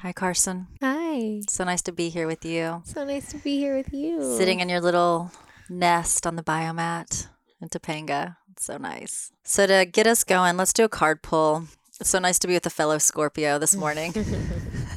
Hi, 0.00 0.12
Carson. 0.12 0.68
Hi. 0.80 1.40
So 1.48 1.64
nice 1.64 1.82
to 1.82 1.92
be 1.92 2.08
here 2.08 2.28
with 2.28 2.44
you. 2.44 2.82
So 2.84 3.04
nice 3.04 3.30
to 3.32 3.38
be 3.38 3.58
here 3.58 3.76
with 3.76 3.92
you. 3.92 4.36
Sitting 4.36 4.60
in 4.60 4.68
your 4.68 4.80
little 4.80 5.32
nest 5.68 6.24
on 6.24 6.36
the 6.36 6.42
biomat 6.44 7.26
in 7.60 7.68
Topanga. 7.68 8.36
It's 8.52 8.64
so 8.64 8.76
nice. 8.76 9.32
So 9.42 9.66
to 9.66 9.84
get 9.84 10.06
us 10.06 10.22
going, 10.22 10.56
let's 10.56 10.72
do 10.72 10.84
a 10.84 10.88
card 10.88 11.22
pull. 11.22 11.64
It's 12.00 12.10
so 12.10 12.20
nice 12.20 12.38
to 12.40 12.46
be 12.46 12.54
with 12.54 12.64
a 12.66 12.70
fellow 12.70 12.98
Scorpio 12.98 13.58
this 13.58 13.74
morning. 13.74 14.12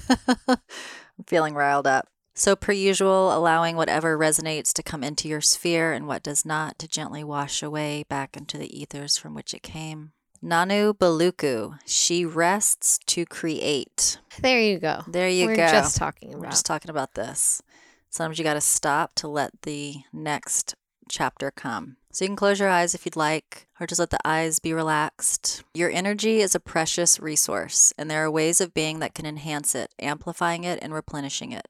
I'm 0.08 0.58
feeling 1.26 1.56
riled 1.56 1.88
up. 1.88 2.08
So, 2.34 2.56
per 2.56 2.72
usual, 2.72 3.36
allowing 3.36 3.76
whatever 3.76 4.18
resonates 4.18 4.72
to 4.74 4.84
come 4.84 5.04
into 5.04 5.28
your 5.28 5.42
sphere 5.42 5.92
and 5.92 6.08
what 6.08 6.24
does 6.24 6.46
not 6.46 6.80
to 6.80 6.88
gently 6.88 7.24
wash 7.24 7.62
away 7.62 8.06
back 8.08 8.38
into 8.38 8.58
the 8.58 8.80
ethers 8.80 9.18
from 9.18 9.34
which 9.34 9.54
it 9.54 9.64
came. 9.64 10.14
Nana 10.42 10.94
Buluku, 10.94 11.78
she 11.86 12.26
rests 12.26 12.98
to 13.06 13.26
create. 13.26 14.18
There 14.40 14.60
you 14.60 14.80
go. 14.80 15.04
There 15.08 15.30
you 15.30 15.46
We're 15.46 15.56
go. 15.56 15.68
just 15.68 15.98
talking 15.98 16.30
about. 16.30 16.42
We're 16.42 16.50
just 16.50 16.66
talking 16.66 16.90
about 16.90 17.14
this. 17.14 17.62
Sometimes 18.10 18.40
you 18.40 18.44
got 18.44 18.56
to 18.56 18.62
stop 18.62 19.14
to 19.16 19.28
let 19.28 19.62
the 19.62 19.98
next 20.12 20.76
chapter 21.08 21.52
come. 21.52 21.98
So 22.12 22.26
you 22.26 22.30
can 22.30 22.36
close 22.36 22.60
your 22.60 22.70
eyes 22.70 22.96
if 22.96 23.06
you'd 23.06 23.16
like, 23.16 23.68
or 23.80 23.86
just 23.86 24.00
let 24.00 24.10
the 24.10 24.28
eyes 24.28 24.60
be 24.60 24.74
relaxed. 24.74 25.64
Your 25.74 25.92
energy 25.92 26.42
is 26.42 26.56
a 26.56 26.60
precious 26.60 27.20
resource, 27.20 27.94
and 27.98 28.10
there 28.10 28.26
are 28.26 28.32
ways 28.32 28.60
of 28.60 28.74
being 28.74 29.00
that 29.00 29.14
can 29.14 29.26
enhance 29.26 29.76
it, 29.76 29.94
amplifying 30.00 30.64
it, 30.64 30.80
and 30.82 30.94
replenishing 30.94 31.52
it. 31.52 31.68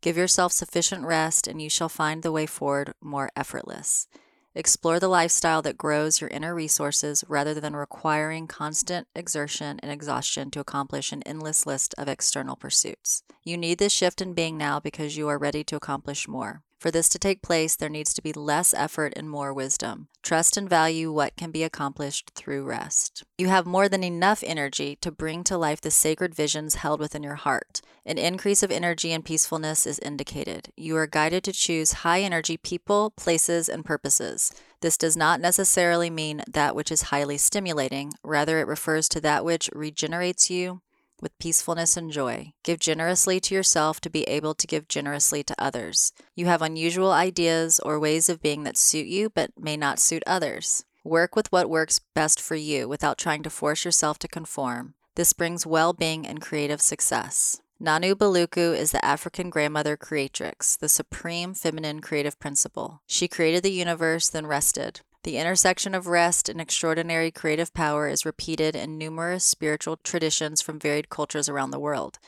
Give 0.00 0.16
yourself 0.16 0.52
sufficient 0.52 1.06
rest, 1.06 1.46
and 1.46 1.62
you 1.62 1.70
shall 1.70 1.88
find 1.88 2.22
the 2.22 2.32
way 2.32 2.44
forward 2.44 2.92
more 3.00 3.30
effortless. 3.36 4.08
Explore 4.52 4.98
the 4.98 5.06
lifestyle 5.06 5.62
that 5.62 5.78
grows 5.78 6.20
your 6.20 6.28
inner 6.30 6.52
resources 6.52 7.22
rather 7.28 7.54
than 7.54 7.76
requiring 7.76 8.48
constant 8.48 9.06
exertion 9.14 9.78
and 9.80 9.92
exhaustion 9.92 10.50
to 10.50 10.58
accomplish 10.58 11.12
an 11.12 11.22
endless 11.22 11.66
list 11.66 11.94
of 11.96 12.08
external 12.08 12.56
pursuits. 12.56 13.22
You 13.44 13.56
need 13.56 13.78
this 13.78 13.92
shift 13.92 14.20
in 14.20 14.34
being 14.34 14.58
now 14.58 14.80
because 14.80 15.16
you 15.16 15.28
are 15.28 15.38
ready 15.38 15.62
to 15.62 15.76
accomplish 15.76 16.26
more. 16.26 16.64
For 16.80 16.90
this 16.90 17.10
to 17.10 17.18
take 17.18 17.42
place, 17.42 17.76
there 17.76 17.90
needs 17.90 18.14
to 18.14 18.22
be 18.22 18.32
less 18.32 18.72
effort 18.72 19.12
and 19.14 19.28
more 19.28 19.52
wisdom. 19.52 20.08
Trust 20.22 20.56
and 20.56 20.66
value 20.66 21.12
what 21.12 21.36
can 21.36 21.50
be 21.50 21.62
accomplished 21.62 22.30
through 22.34 22.64
rest. 22.64 23.22
You 23.36 23.48
have 23.48 23.66
more 23.66 23.86
than 23.86 24.02
enough 24.02 24.42
energy 24.46 24.96
to 25.02 25.10
bring 25.10 25.44
to 25.44 25.58
life 25.58 25.82
the 25.82 25.90
sacred 25.90 26.34
visions 26.34 26.76
held 26.76 26.98
within 26.98 27.22
your 27.22 27.34
heart. 27.34 27.82
An 28.06 28.16
increase 28.16 28.62
of 28.62 28.70
energy 28.70 29.12
and 29.12 29.22
peacefulness 29.22 29.86
is 29.86 29.98
indicated. 29.98 30.72
You 30.74 30.96
are 30.96 31.06
guided 31.06 31.44
to 31.44 31.52
choose 31.52 32.00
high 32.00 32.22
energy 32.22 32.56
people, 32.56 33.10
places, 33.10 33.68
and 33.68 33.84
purposes. 33.84 34.50
This 34.80 34.96
does 34.96 35.18
not 35.18 35.38
necessarily 35.38 36.08
mean 36.08 36.42
that 36.50 36.74
which 36.74 36.90
is 36.90 37.02
highly 37.02 37.36
stimulating, 37.36 38.14
rather, 38.24 38.58
it 38.58 38.66
refers 38.66 39.06
to 39.10 39.20
that 39.20 39.44
which 39.44 39.68
regenerates 39.74 40.48
you 40.48 40.80
with 41.20 41.38
peacefulness 41.38 41.96
and 41.96 42.10
joy. 42.10 42.52
Give 42.64 42.78
generously 42.78 43.40
to 43.40 43.54
yourself 43.54 44.00
to 44.00 44.10
be 44.10 44.24
able 44.24 44.54
to 44.54 44.66
give 44.66 44.88
generously 44.88 45.42
to 45.44 45.54
others. 45.58 46.12
You 46.34 46.46
have 46.46 46.62
unusual 46.62 47.12
ideas 47.12 47.80
or 47.80 48.00
ways 48.00 48.28
of 48.28 48.42
being 48.42 48.64
that 48.64 48.76
suit 48.76 49.06
you 49.06 49.30
but 49.30 49.50
may 49.58 49.76
not 49.76 49.98
suit 49.98 50.22
others. 50.26 50.84
Work 51.04 51.34
with 51.34 51.50
what 51.50 51.70
works 51.70 52.00
best 52.14 52.40
for 52.40 52.56
you 52.56 52.88
without 52.88 53.18
trying 53.18 53.42
to 53.44 53.50
force 53.50 53.84
yourself 53.84 54.18
to 54.20 54.28
conform. 54.28 54.94
This 55.16 55.32
brings 55.32 55.66
well 55.66 55.92
being 55.92 56.26
and 56.26 56.40
creative 56.40 56.80
success. 56.80 57.60
Nana 57.82 58.14
Buluku 58.14 58.76
is 58.76 58.92
the 58.92 59.02
African 59.02 59.48
grandmother 59.48 59.96
creatrix, 59.96 60.76
the 60.76 60.88
supreme 60.88 61.54
feminine 61.54 62.00
creative 62.00 62.38
principle. 62.38 63.00
She 63.06 63.26
created 63.26 63.62
the 63.62 63.72
universe, 63.72 64.28
then 64.28 64.46
rested. 64.46 65.00
The 65.22 65.36
intersection 65.36 65.94
of 65.94 66.06
rest 66.06 66.48
and 66.48 66.60
extraordinary 66.62 67.30
creative 67.30 67.74
power 67.74 68.08
is 68.08 68.24
repeated 68.24 68.74
in 68.74 68.96
numerous 68.96 69.44
spiritual 69.44 69.98
traditions 69.98 70.62
from 70.62 70.78
varied 70.78 71.10
cultures 71.10 71.46
around 71.46 71.72
the 71.72 71.78
world. 71.78 72.18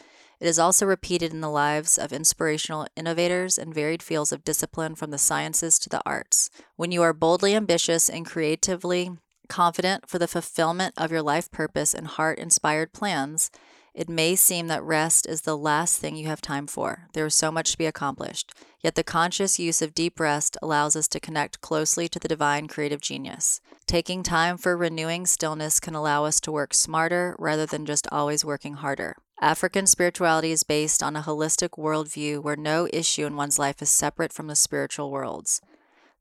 It 0.40 0.46
is 0.46 0.58
also 0.58 0.84
repeated 0.84 1.32
in 1.32 1.40
the 1.40 1.48
lives 1.48 1.96
of 1.96 2.12
inspirational 2.12 2.86
innovators 2.94 3.56
in 3.56 3.72
varied 3.72 4.02
fields 4.02 4.30
of 4.30 4.44
discipline 4.44 4.94
from 4.94 5.10
the 5.10 5.16
sciences 5.16 5.78
to 5.78 5.88
the 5.88 6.02
arts. 6.04 6.50
When 6.76 6.92
you 6.92 7.00
are 7.00 7.14
boldly 7.14 7.54
ambitious 7.54 8.10
and 8.10 8.26
creatively 8.26 9.12
confident 9.48 10.08
for 10.08 10.18
the 10.18 10.28
fulfillment 10.28 10.92
of 10.98 11.10
your 11.10 11.22
life 11.22 11.50
purpose 11.50 11.94
and 11.94 12.06
heart 12.06 12.38
inspired 12.38 12.92
plans, 12.92 13.50
it 13.94 14.08
may 14.08 14.34
seem 14.34 14.68
that 14.68 14.82
rest 14.82 15.26
is 15.26 15.42
the 15.42 15.56
last 15.56 15.98
thing 15.98 16.16
you 16.16 16.26
have 16.26 16.40
time 16.40 16.66
for. 16.66 17.08
There 17.12 17.26
is 17.26 17.34
so 17.34 17.50
much 17.50 17.72
to 17.72 17.78
be 17.78 17.86
accomplished. 17.86 18.54
Yet 18.80 18.94
the 18.94 19.04
conscious 19.04 19.58
use 19.58 19.82
of 19.82 19.94
deep 19.94 20.18
rest 20.18 20.56
allows 20.62 20.96
us 20.96 21.06
to 21.08 21.20
connect 21.20 21.60
closely 21.60 22.08
to 22.08 22.18
the 22.18 22.28
divine 22.28 22.68
creative 22.68 23.00
genius. 23.00 23.60
Taking 23.86 24.22
time 24.22 24.56
for 24.56 24.76
renewing 24.76 25.26
stillness 25.26 25.78
can 25.78 25.94
allow 25.94 26.24
us 26.24 26.40
to 26.40 26.52
work 26.52 26.72
smarter 26.72 27.36
rather 27.38 27.66
than 27.66 27.86
just 27.86 28.08
always 28.10 28.44
working 28.44 28.74
harder. 28.74 29.16
African 29.40 29.86
spirituality 29.86 30.52
is 30.52 30.62
based 30.62 31.02
on 31.02 31.14
a 31.14 31.22
holistic 31.22 31.70
worldview 31.70 32.42
where 32.42 32.56
no 32.56 32.88
issue 32.92 33.26
in 33.26 33.36
one's 33.36 33.58
life 33.58 33.82
is 33.82 33.90
separate 33.90 34.32
from 34.32 34.46
the 34.46 34.56
spiritual 34.56 35.10
worlds. 35.10 35.60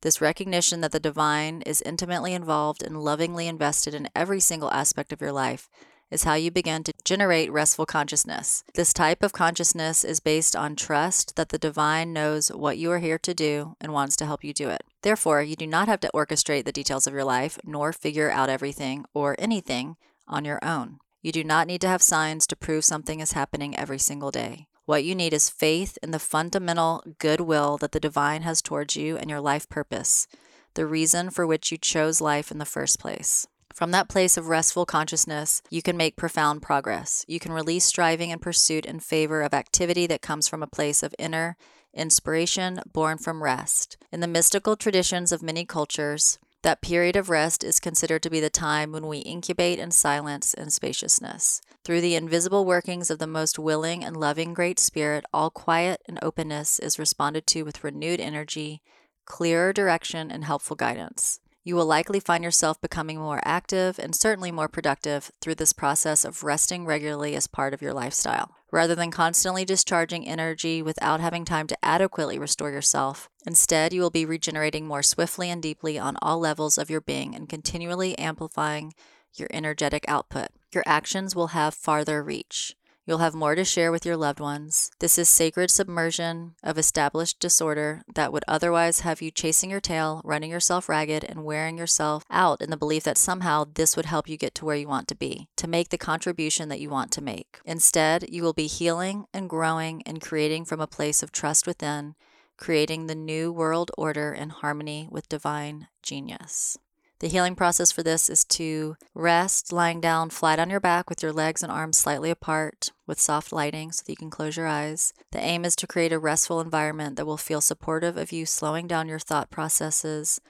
This 0.02 0.20
recognition 0.20 0.82
that 0.82 0.92
the 0.92 1.00
divine 1.00 1.62
is 1.62 1.82
intimately 1.84 2.34
involved 2.34 2.82
and 2.82 3.04
lovingly 3.04 3.48
invested 3.48 3.94
in 3.94 4.10
every 4.16 4.40
single 4.40 4.72
aspect 4.72 5.14
of 5.14 5.22
your 5.22 5.32
life 5.32 5.70
is 6.12 6.26
how 6.26 6.34
you 6.34 6.52
begin 6.52 6.84
to 6.84 6.94
generate 7.04 7.52
restful 7.52 7.86
consciousness. 7.86 8.64
This 8.76 8.94
type 8.94 9.24
of 9.24 9.34
consciousness 9.34 10.04
is 10.04 10.20
based 10.20 10.56
on 10.56 10.76
trust 10.76 11.36
that 11.38 11.50
the 11.50 11.58
divine 11.58 12.14
knows 12.14 12.50
what 12.50 12.78
you 12.78 12.92
are 12.92 13.00
here 13.00 13.18
to 13.20 13.34
do 13.34 13.76
and 13.80 13.94
wants 13.94 14.16
to 14.18 14.26
help 14.26 14.44
you 14.44 14.54
do 14.54 14.70
it. 14.70 14.84
Therefore, 15.02 15.42
you 15.42 15.56
do 15.56 15.66
not 15.66 15.88
have 15.88 16.02
to 16.02 16.12
orchestrate 16.14 16.66
the 16.66 16.72
details 16.72 17.08
of 17.08 17.14
your 17.14 17.24
life 17.24 17.58
nor 17.64 17.94
figure 17.94 18.30
out 18.30 18.50
everything 18.50 19.06
or 19.14 19.36
anything 19.40 19.96
on 20.28 20.46
your 20.46 20.60
own. 20.64 21.00
You 21.22 21.32
do 21.32 21.44
not 21.44 21.68
need 21.68 21.82
to 21.82 21.88
have 21.88 22.02
signs 22.02 22.46
to 22.48 22.56
prove 22.56 22.84
something 22.84 23.20
is 23.20 23.32
happening 23.32 23.78
every 23.78 24.00
single 24.00 24.32
day. 24.32 24.68
What 24.86 25.04
you 25.04 25.16
need 25.16 25.34
is 25.34 25.50
faith 25.50 25.98
in 26.04 26.12
the 26.12 26.20
fundamental 26.20 27.04
goodwill 27.20 27.78
that 27.78 27.92
the 27.92 28.00
divine 28.00 28.42
has 28.42 28.62
towards 28.62 28.98
you 28.98 29.18
and 29.18 29.30
your 29.30 29.40
life 29.40 29.70
purpose, 29.70 30.28
the 30.74 30.86
reason 30.86 31.30
for 31.30 31.46
which 31.46 31.72
you 31.72 31.78
chose 31.78 32.20
life 32.20 32.52
in 32.52 32.58
the 32.58 32.66
first 32.66 33.00
place. 33.00 33.48
From 33.74 33.92
that 33.92 34.10
place 34.10 34.38
of 34.38 34.48
restful 34.48 34.86
consciousness, 34.86 35.62
you 35.70 35.82
can 35.82 35.98
make 35.98 36.16
profound 36.16 36.62
progress. 36.62 37.26
You 37.28 37.40
can 37.40 37.52
release 37.52 37.86
striving 37.86 38.32
and 38.32 38.42
pursuit 38.42 38.86
in 38.86 39.00
favor 39.00 39.42
of 39.42 39.54
activity 39.54 40.08
that 40.08 40.22
comes 40.22 40.48
from 40.48 40.62
a 40.62 40.68
place 40.68 41.04
of 41.04 41.16
inner 41.18 41.58
inspiration 41.94 42.82
born 42.92 43.18
from 43.18 43.44
rest. 43.44 43.98
In 44.12 44.20
the 44.20 44.28
mystical 44.28 44.76
traditions 44.76 45.32
of 45.32 45.44
many 45.44 45.66
cultures, 45.66 46.40
that 46.64 46.82
period 46.82 47.16
of 47.16 47.30
rest 47.30 47.64
is 47.64 47.80
considered 47.80 48.22
to 48.24 48.30
be 48.30 48.40
the 48.40 48.50
time 48.50 48.92
when 48.92 49.08
we 49.08 49.20
incubate 49.20 49.80
in 49.80 49.92
silence 49.92 50.54
and 50.54 50.72
spaciousness. 50.72 51.62
Through 51.84 52.02
the 52.02 52.16
invisible 52.16 52.66
workings 52.66 53.10
of 53.10 53.18
the 53.18 53.28
most 53.28 53.58
willing 53.58 54.04
and 54.04 54.16
loving 54.16 54.54
Great 54.54 54.80
Spirit, 54.80 55.26
all 55.34 55.50
quiet 55.50 56.02
and 56.08 56.20
openness 56.22 56.78
is 56.78 57.00
responded 57.00 57.48
to 57.48 57.64
with 57.64 57.84
renewed 57.84 58.20
energy, 58.20 58.82
clearer 59.26 59.74
direction, 59.74 60.30
and 60.30 60.46
helpful 60.46 60.76
guidance. 60.76 61.41
You 61.64 61.76
will 61.76 61.86
likely 61.86 62.20
find 62.20 62.44
yourself 62.44 62.82
becoming 62.82 63.20
more 63.20 63.42
active 63.46 64.00
and 64.00 64.16
certainly 64.16 64.52
more 64.52 64.68
productive 64.68 65.32
through 65.42 65.56
this 65.56 65.74
process 65.74 66.26
of 66.26 66.44
resting 66.44 66.86
regularly 66.86 67.36
as 67.36 67.46
part 67.46 67.74
of 67.74 67.82
your 67.84 67.94
lifestyle. 67.94 68.56
Rather 68.72 68.96
than 68.96 69.12
constantly 69.12 69.64
discharging 69.64 70.28
energy 70.28 70.82
without 70.82 71.20
having 71.20 71.46
time 71.46 71.68
to 71.68 71.78
adequately 71.84 72.40
restore 72.40 72.72
yourself, 72.72 73.30
instead, 73.46 73.94
you 73.94 74.02
will 74.02 74.10
be 74.10 74.26
regenerating 74.26 74.88
more 74.88 75.04
swiftly 75.04 75.52
and 75.52 75.62
deeply 75.62 76.00
on 76.00 76.18
all 76.22 76.40
levels 76.40 76.78
of 76.78 76.90
your 76.90 77.02
being 77.02 77.36
and 77.36 77.50
continually 77.50 78.18
amplifying 78.18 78.94
your 79.36 79.50
energetic 79.52 80.04
output. 80.08 80.48
Your 80.74 80.84
actions 80.88 81.36
will 81.36 81.48
have 81.48 81.74
farther 81.74 82.24
reach. 82.24 82.76
You'll 83.12 83.18
have 83.18 83.36
more 83.36 83.56
to 83.56 83.66
share 83.66 83.92
with 83.92 84.06
your 84.06 84.16
loved 84.16 84.40
ones. 84.40 84.90
This 85.00 85.18
is 85.18 85.28
sacred 85.28 85.70
submersion 85.70 86.56
of 86.64 86.78
established 86.78 87.42
disorder 87.42 88.04
that 88.16 88.32
would 88.32 88.46
otherwise 88.48 89.02
have 89.02 89.22
you 89.22 89.32
chasing 89.32 89.70
your 89.70 89.82
tail, 89.82 90.22
running 90.24 90.50
yourself 90.50 90.88
ragged, 90.88 91.26
and 91.26 91.44
wearing 91.44 91.78
yourself 91.78 92.24
out 92.32 92.62
in 92.62 92.70
the 92.70 92.78
belief 92.78 93.04
that 93.04 93.18
somehow 93.18 93.66
this 93.74 93.98
would 93.98 94.06
help 94.06 94.30
you 94.30 94.38
get 94.38 94.56
to 94.56 94.64
where 94.64 94.78
you 94.78 94.88
want 94.88 95.10
to 95.10 95.16
be, 95.16 95.50
to 95.58 95.68
make 95.68 95.90
the 95.90 95.98
contribution 95.98 96.70
that 96.70 96.80
you 96.80 96.90
want 96.90 97.12
to 97.12 97.22
make. 97.22 97.60
Instead, 97.66 98.30
you 98.30 98.44
will 98.44 98.54
be 98.54 98.68
healing 98.68 99.26
and 99.34 99.50
growing 99.50 100.02
and 100.06 100.22
creating 100.22 100.64
from 100.64 100.80
a 100.80 100.88
place 100.88 101.22
of 101.22 101.34
trust 101.34 101.68
within, 101.68 102.16
creating 102.56 103.08
the 103.08 103.14
new 103.14 103.52
world 103.52 103.92
order 103.98 104.32
in 104.32 104.52
harmony 104.52 105.10
with 105.12 105.28
divine 105.28 105.90
genius. 106.02 106.78
The 107.22 107.28
healing 107.28 107.56
process 107.56 107.92
for 107.92 108.02
this 108.02 108.32
is 108.32 108.44
to 108.46 108.98
rest 109.14 109.72
lying 109.72 110.02
down 110.02 110.32
flat 110.32 110.58
on 110.58 110.72
your 110.72 110.80
back 110.80 111.08
with 111.08 111.22
your 111.22 111.32
legs 111.32 111.62
and 111.62 111.72
arms 111.72 111.98
slightly 111.98 112.32
apart 112.32 112.90
with 113.06 113.20
soft 113.20 113.54
lighting 113.54 113.92
so 113.92 114.02
that 114.02 114.12
you 114.12 114.16
can 114.16 114.32
close 114.32 114.58
your 114.58 114.66
eyes. 114.66 115.14
The 115.32 115.40
aim 115.40 115.64
is 115.64 115.76
to 115.76 115.88
create 115.88 116.12
a 116.12 116.18
restful 116.18 116.60
environment 116.60 117.18
that 117.18 117.28
will 117.28 117.38
feel 117.38 117.62
supportive 117.62 118.18
of 118.18 118.32
you 118.32 118.48
slowing 118.48 118.88
down 118.88 119.08
your 119.08 119.20
thought 119.20 119.52
processes 119.52 120.42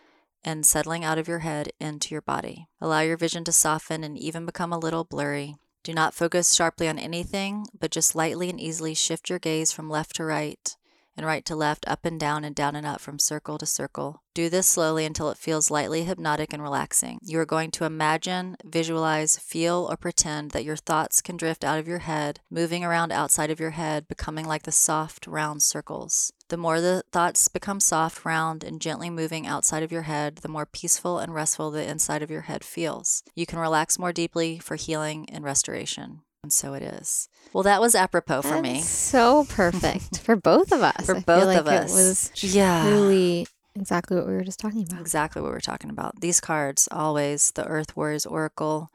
and 0.45 0.65
settling 0.65 1.03
out 1.03 1.17
of 1.17 1.27
your 1.27 1.39
head 1.39 1.73
into 1.81 2.15
your 2.15 2.21
body. 2.21 2.69
Allow 2.79 3.01
your 3.01 3.17
vision 3.17 3.43
to 3.43 3.51
soften 3.51 4.01
and 4.01 4.17
even 4.17 4.45
become 4.45 4.71
a 4.71 4.79
little 4.79 5.03
blurry. 5.03 5.57
Do 5.83 5.93
not 5.93 6.13
focus 6.13 6.53
sharply 6.53 6.87
on 6.87 6.97
anything, 6.97 7.65
but 7.77 7.91
just 7.91 8.15
lightly 8.15 8.49
and 8.49 8.61
easily 8.61 8.93
shift 8.93 9.29
your 9.29 9.39
gaze 9.39 9.73
from 9.73 9.89
left 9.89 10.15
to 10.15 10.23
right 10.23 10.77
and 11.21 11.27
right 11.27 11.45
to 11.45 11.55
left, 11.55 11.87
up 11.87 12.03
and 12.03 12.19
down, 12.19 12.43
and 12.43 12.55
down 12.55 12.75
and 12.75 12.87
up 12.87 12.99
from 12.99 13.19
circle 13.19 13.59
to 13.59 13.65
circle. 13.67 14.23
Do 14.33 14.49
this 14.49 14.65
slowly 14.65 15.05
until 15.05 15.29
it 15.29 15.37
feels 15.37 15.69
lightly 15.69 16.03
hypnotic 16.03 16.51
and 16.51 16.63
relaxing. 16.63 17.19
You 17.21 17.39
are 17.39 17.45
going 17.45 17.69
to 17.71 17.85
imagine, 17.85 18.57
visualize, 18.65 19.37
feel, 19.37 19.87
or 19.87 19.97
pretend 19.97 20.49
that 20.51 20.63
your 20.63 20.77
thoughts 20.77 21.21
can 21.21 21.37
drift 21.37 21.63
out 21.63 21.77
of 21.77 21.87
your 21.87 21.99
head, 21.99 22.39
moving 22.49 22.83
around 22.83 23.11
outside 23.11 23.51
of 23.51 23.59
your 23.59 23.69
head, 23.69 24.07
becoming 24.07 24.47
like 24.47 24.63
the 24.63 24.71
soft, 24.71 25.27
round 25.27 25.61
circles. 25.61 26.33
The 26.47 26.57
more 26.57 26.81
the 26.81 27.03
thoughts 27.11 27.47
become 27.49 27.79
soft, 27.79 28.25
round, 28.25 28.63
and 28.63 28.81
gently 28.81 29.11
moving 29.11 29.45
outside 29.45 29.83
of 29.83 29.91
your 29.91 30.03
head, 30.03 30.37
the 30.37 30.49
more 30.49 30.65
peaceful 30.65 31.19
and 31.19 31.35
restful 31.35 31.69
the 31.69 31.87
inside 31.87 32.23
of 32.23 32.31
your 32.31 32.41
head 32.41 32.63
feels. 32.63 33.21
You 33.35 33.45
can 33.45 33.59
relax 33.59 33.99
more 33.99 34.11
deeply 34.11 34.57
for 34.57 34.75
healing 34.75 35.29
and 35.29 35.43
restoration. 35.43 36.21
And 36.43 36.51
so 36.51 36.73
it 36.73 36.81
is. 36.81 37.29
Well, 37.53 37.63
that 37.63 37.81
was 37.81 37.93
apropos 37.93 38.41
for 38.41 38.61
me. 38.61 38.81
So 38.81 39.45
perfect 39.45 40.19
for 40.19 40.35
both 40.35 40.71
of 40.71 40.81
us. 40.81 41.05
For 41.05 41.17
I 41.17 41.19
both 41.19 41.45
like 41.45 41.59
of 41.59 41.67
us. 41.67 41.91
It 41.91 41.93
was 41.93 42.55
Yeah. 42.55 43.43
exactly 43.75 44.17
what 44.17 44.25
we 44.25 44.33
were 44.33 44.43
just 44.43 44.59
talking 44.59 44.81
about. 44.83 44.99
Exactly 45.01 45.41
what 45.41 45.51
we're 45.51 45.59
talking 45.59 45.91
about. 45.91 46.19
These 46.19 46.39
cards, 46.41 46.87
always 46.91 47.51
the 47.51 47.65
Earth 47.67 47.95
Warriors 47.95 48.25
Oracle 48.25 48.91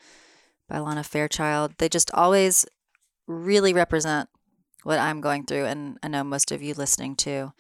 by 0.68 0.76
Alana 0.78 1.04
Fairchild, 1.06 1.74
they 1.78 1.88
just 1.88 2.10
always 2.12 2.66
really 3.28 3.72
represent 3.72 4.28
what 4.82 4.98
I'm 4.98 5.20
going 5.20 5.44
through. 5.46 5.66
And 5.66 5.98
I 6.02 6.08
know 6.08 6.24
most 6.24 6.50
of 6.50 6.62
you 6.62 6.74
listening 6.74 7.14
too. 7.14 7.52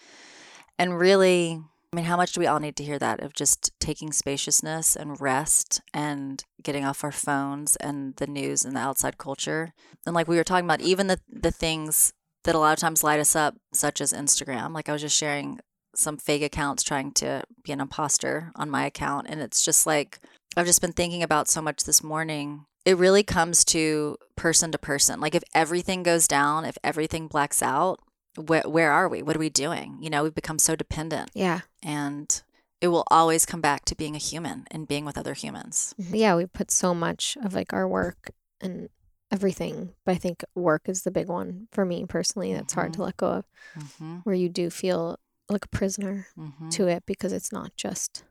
And 0.80 0.98
really 0.98 1.60
I 1.96 1.98
mean, 1.98 2.04
how 2.04 2.18
much 2.18 2.32
do 2.32 2.40
we 2.40 2.46
all 2.46 2.60
need 2.60 2.76
to 2.76 2.84
hear 2.84 2.98
that 2.98 3.22
of 3.22 3.32
just 3.32 3.72
taking 3.80 4.12
spaciousness 4.12 4.96
and 4.96 5.18
rest 5.18 5.80
and 5.94 6.44
getting 6.62 6.84
off 6.84 7.02
our 7.02 7.10
phones 7.10 7.74
and 7.76 8.14
the 8.16 8.26
news 8.26 8.66
and 8.66 8.76
the 8.76 8.80
outside 8.80 9.16
culture? 9.16 9.72
And 10.04 10.14
like 10.14 10.28
we 10.28 10.36
were 10.36 10.44
talking 10.44 10.66
about, 10.66 10.82
even 10.82 11.06
the, 11.06 11.18
the 11.26 11.50
things 11.50 12.12
that 12.44 12.54
a 12.54 12.58
lot 12.58 12.74
of 12.74 12.78
times 12.78 13.02
light 13.02 13.18
us 13.18 13.34
up, 13.34 13.54
such 13.72 14.02
as 14.02 14.12
Instagram. 14.12 14.74
Like 14.74 14.90
I 14.90 14.92
was 14.92 15.00
just 15.00 15.16
sharing 15.16 15.58
some 15.94 16.18
fake 16.18 16.42
accounts 16.42 16.82
trying 16.82 17.12
to 17.12 17.44
be 17.64 17.72
an 17.72 17.80
imposter 17.80 18.52
on 18.56 18.68
my 18.68 18.84
account. 18.84 19.26
And 19.30 19.40
it's 19.40 19.64
just 19.64 19.86
like, 19.86 20.18
I've 20.54 20.66
just 20.66 20.82
been 20.82 20.92
thinking 20.92 21.22
about 21.22 21.48
so 21.48 21.62
much 21.62 21.84
this 21.84 22.04
morning. 22.04 22.66
It 22.84 22.98
really 22.98 23.22
comes 23.22 23.64
to 23.66 24.18
person 24.36 24.70
to 24.72 24.76
person. 24.78 25.18
Like 25.18 25.34
if 25.34 25.44
everything 25.54 26.02
goes 26.02 26.28
down, 26.28 26.66
if 26.66 26.76
everything 26.84 27.26
blacks 27.26 27.62
out, 27.62 28.00
where, 28.36 28.62
where 28.62 28.92
are 28.92 29.08
we? 29.08 29.22
What 29.22 29.36
are 29.36 29.40
we 29.40 29.50
doing? 29.50 29.98
You 30.00 30.10
know, 30.10 30.22
we've 30.22 30.34
become 30.34 30.58
so 30.58 30.76
dependent. 30.76 31.30
Yeah. 31.34 31.60
And 31.82 32.42
it 32.80 32.88
will 32.88 33.04
always 33.10 33.46
come 33.46 33.60
back 33.60 33.84
to 33.86 33.94
being 33.96 34.14
a 34.14 34.18
human 34.18 34.66
and 34.70 34.86
being 34.86 35.04
with 35.04 35.16
other 35.18 35.34
humans. 35.34 35.94
Yeah, 35.98 36.36
we 36.36 36.46
put 36.46 36.70
so 36.70 36.94
much 36.94 37.36
of 37.42 37.54
like 37.54 37.72
our 37.72 37.88
work 37.88 38.30
and 38.60 38.88
everything, 39.32 39.94
but 40.04 40.12
I 40.12 40.18
think 40.18 40.44
work 40.54 40.88
is 40.88 41.02
the 41.02 41.10
big 41.10 41.28
one 41.28 41.68
for 41.72 41.84
me 41.84 42.04
personally. 42.06 42.52
That's 42.52 42.74
hard 42.74 42.92
to 42.94 43.02
let 43.02 43.16
go 43.16 43.28
of, 43.28 43.44
Mm-hmm. 43.76 44.16
where 44.24 44.34
you 44.34 44.48
do 44.48 44.70
feel 44.70 45.18
like 45.48 45.64
a 45.64 45.68
prisoner 45.68 46.28
Mm-hmm. 46.38 46.68
to 46.70 46.86
it 46.88 47.04
because 47.06 47.32
it's 47.32 47.50
not 47.52 47.74
just 47.76 48.24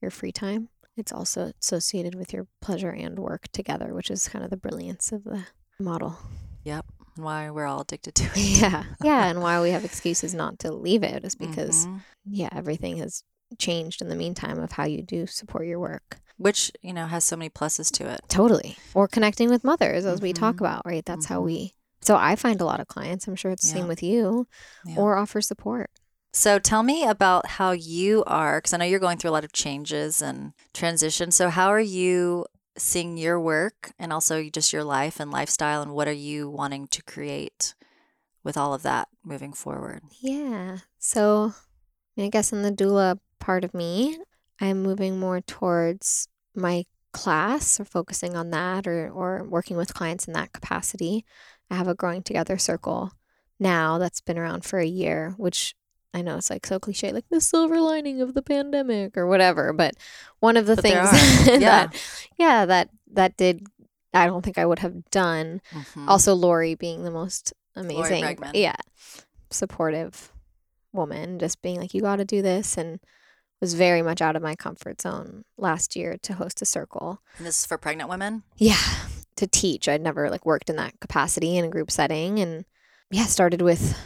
your 0.00 0.10
free 0.10 0.32
time. 0.32 0.68
It's 0.96 1.12
also 1.12 1.52
associated 1.60 2.14
with 2.14 2.32
your 2.32 2.46
pleasure 2.60 2.90
and 2.90 3.18
work 3.18 3.48
together, 3.52 3.92
which 3.94 4.10
is 4.10 4.28
kind 4.28 4.44
of 4.44 4.50
the 4.50 4.56
brilliance 4.56 5.12
of 5.12 5.24
the 5.24 5.44
model. 5.78 6.18
Yep. 6.64 6.86
And 7.20 7.24
why 7.26 7.50
we're 7.50 7.66
all 7.66 7.82
addicted 7.82 8.14
to 8.14 8.24
it. 8.24 8.36
Yeah. 8.36 8.84
Yeah. 9.02 9.26
And 9.28 9.42
why 9.42 9.60
we 9.60 9.70
have 9.72 9.84
excuses 9.84 10.32
not 10.32 10.58
to 10.60 10.72
leave 10.72 11.02
it 11.02 11.22
is 11.22 11.34
because, 11.34 11.86
Mhm. 11.86 12.00
yeah, 12.24 12.48
everything 12.52 12.96
has 12.96 13.24
changed 13.58 14.00
in 14.00 14.08
the 14.08 14.16
meantime 14.16 14.58
of 14.58 14.72
how 14.72 14.84
you 14.84 15.02
do 15.02 15.26
support 15.26 15.66
your 15.66 15.78
work. 15.78 16.18
Which, 16.38 16.72
you 16.80 16.94
know, 16.94 17.06
has 17.06 17.24
so 17.24 17.36
many 17.36 17.50
pluses 17.50 17.90
to 17.98 18.08
it. 18.08 18.20
Totally. 18.28 18.78
Or 18.94 19.06
connecting 19.06 19.50
with 19.50 19.64
mothers, 19.64 20.06
as 20.06 20.22
we 20.22 20.32
talk 20.32 20.56
Mhm. 20.56 20.60
about, 20.60 20.86
right? 20.86 21.04
That's 21.04 21.26
how 21.26 21.40
Mhm. 21.42 21.44
we. 21.44 21.74
So 22.00 22.16
I 22.16 22.36
find 22.36 22.58
a 22.62 22.64
lot 22.64 22.80
of 22.80 22.88
clients, 22.88 23.28
I'm 23.28 23.36
sure 23.36 23.50
it's 23.50 23.64
the 23.64 23.68
Yeah. 23.68 23.74
same 23.82 23.86
with 23.88 24.02
you, 24.02 24.46
Yeah. 24.86 24.96
or 24.96 25.16
offer 25.18 25.42
support. 25.42 25.90
So 26.32 26.58
tell 26.58 26.82
me 26.82 27.04
about 27.04 27.46
how 27.58 27.72
you 27.72 28.24
are, 28.26 28.58
because 28.58 28.72
I 28.72 28.78
know 28.78 28.86
you're 28.86 28.98
going 28.98 29.18
through 29.18 29.32
a 29.32 29.36
lot 29.38 29.44
of 29.44 29.52
changes 29.52 30.22
and 30.22 30.54
transition. 30.72 31.30
So, 31.32 31.50
how 31.50 31.68
are 31.68 31.80
you 31.80 32.46
seeing 32.76 33.16
your 33.16 33.40
work 33.40 33.92
and 33.98 34.12
also 34.12 34.42
just 34.48 34.72
your 34.72 34.84
life 34.84 35.20
and 35.20 35.30
lifestyle? 35.30 35.82
And 35.82 35.92
what 35.92 36.08
are 36.08 36.12
you 36.12 36.48
wanting 36.48 36.88
to 36.88 37.02
create 37.02 37.74
with 38.42 38.56
all 38.56 38.74
of 38.74 38.82
that 38.82 39.08
moving 39.24 39.52
forward? 39.52 40.02
Yeah. 40.20 40.78
So 40.98 41.54
I 42.18 42.28
guess 42.28 42.52
in 42.52 42.62
the 42.62 42.72
doula 42.72 43.18
part 43.38 43.64
of 43.64 43.74
me, 43.74 44.18
I'm 44.60 44.82
moving 44.82 45.18
more 45.18 45.40
towards 45.40 46.28
my 46.54 46.84
class 47.12 47.80
or 47.80 47.84
focusing 47.84 48.36
on 48.36 48.50
that 48.50 48.86
or, 48.86 49.10
or 49.10 49.44
working 49.44 49.76
with 49.76 49.94
clients 49.94 50.26
in 50.26 50.34
that 50.34 50.52
capacity. 50.52 51.24
I 51.70 51.76
have 51.76 51.88
a 51.88 51.94
growing 51.94 52.22
together 52.22 52.58
circle 52.58 53.12
now 53.58 53.98
that's 53.98 54.20
been 54.20 54.38
around 54.38 54.64
for 54.64 54.78
a 54.78 54.86
year, 54.86 55.34
which 55.36 55.74
I 56.12 56.22
know 56.22 56.36
it's 56.36 56.50
like 56.50 56.66
so 56.66 56.78
cliche, 56.80 57.12
like 57.12 57.28
the 57.30 57.40
silver 57.40 57.80
lining 57.80 58.20
of 58.20 58.34
the 58.34 58.42
pandemic 58.42 59.16
or 59.16 59.26
whatever. 59.26 59.72
But 59.72 59.94
one 60.40 60.56
of 60.56 60.66
the 60.66 60.74
But 60.76 60.82
things 60.82 61.08
are. 61.48 61.50
Yeah. 61.52 61.58
that, 61.86 62.02
yeah, 62.38 62.66
that, 62.66 62.90
that 63.12 63.36
did, 63.36 63.66
I 64.12 64.26
don't 64.26 64.42
think 64.44 64.58
I 64.58 64.66
would 64.66 64.80
have 64.80 65.08
done 65.10 65.60
Mhm. 65.72 66.08
also, 66.08 66.34
Lori 66.34 66.74
being 66.74 67.04
the 67.04 67.10
most 67.12 67.52
amazing, 67.76 68.22
yeah, 68.54 68.74
supportive 69.50 70.32
woman, 70.92 71.38
just 71.38 71.62
being 71.62 71.78
like, 71.80 71.94
"You 71.94 72.02
got 72.02 72.16
to 72.16 72.24
do 72.24 72.42
this," 72.42 72.76
and 72.76 73.00
was 73.60 73.74
very 73.74 74.02
much 74.02 74.20
out 74.22 74.36
of 74.36 74.42
my 74.42 74.56
comfort 74.56 75.00
zone 75.00 75.44
last 75.58 75.94
year 75.94 76.16
to 76.22 76.34
host 76.34 76.62
a 76.62 76.64
circle. 76.64 77.22
and 77.36 77.46
this 77.46 77.60
is 77.60 77.66
for 77.66 77.78
pregnant 77.78 78.08
women? 78.10 78.42
Yeah, 78.56 78.80
to 79.36 79.46
teach. 79.46 79.88
I'd 79.88 80.00
never 80.02 80.30
like 80.30 80.44
worked 80.46 80.70
in 80.70 80.76
that 80.76 80.98
capacity 81.00 81.56
in 81.56 81.64
a 81.64 81.68
group 81.68 81.90
setting, 81.90 82.38
and 82.40 82.64
yeah, 83.10 83.26
started 83.26 83.62
with 83.62 83.96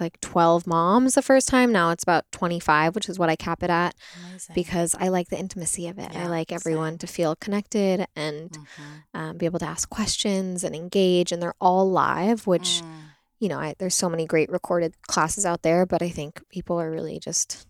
like 0.00 0.20
twelve 0.20 0.66
moms 0.66 1.14
the 1.14 1.22
first 1.22 1.48
time. 1.48 1.72
Now 1.72 1.90
it's 1.90 2.02
about 2.02 2.24
twenty 2.32 2.60
five, 2.60 2.94
which 2.94 3.08
is 3.08 3.18
what 3.18 3.28
I 3.28 3.36
cap 3.36 3.62
it 3.62 3.70
at 3.70 3.94
Amazing. 4.28 4.54
because 4.54 4.94
I 4.98 5.08
like 5.08 5.28
the 5.28 5.38
intimacy 5.38 5.88
of 5.88 5.98
it. 5.98 6.14
I 6.16 6.26
like 6.26 6.52
everyone 6.52 6.92
same. 6.92 6.98
to 6.98 7.06
feel 7.06 7.36
connected 7.36 8.06
and 8.16 8.50
Mhm. 8.50 9.18
um, 9.18 9.36
be 9.36 9.46
able 9.46 9.58
to 9.60 9.66
ask 9.66 9.88
questions 9.88 10.64
and 10.64 10.74
engage, 10.74 11.32
and 11.32 11.40
they're 11.42 11.54
all 11.60 11.90
live, 11.90 12.46
which 12.46 12.82
Mm. 12.82 13.00
you 13.40 13.48
know, 13.48 13.58
I, 13.58 13.74
there's 13.78 13.94
so 13.94 14.08
many 14.08 14.26
great 14.26 14.48
recorded 14.50 14.94
classes 15.06 15.44
out 15.44 15.62
there, 15.62 15.84
but 15.84 16.00
I 16.02 16.08
think 16.08 16.40
people 16.48 16.80
are 16.80 16.90
really 16.90 17.18
just 17.18 17.66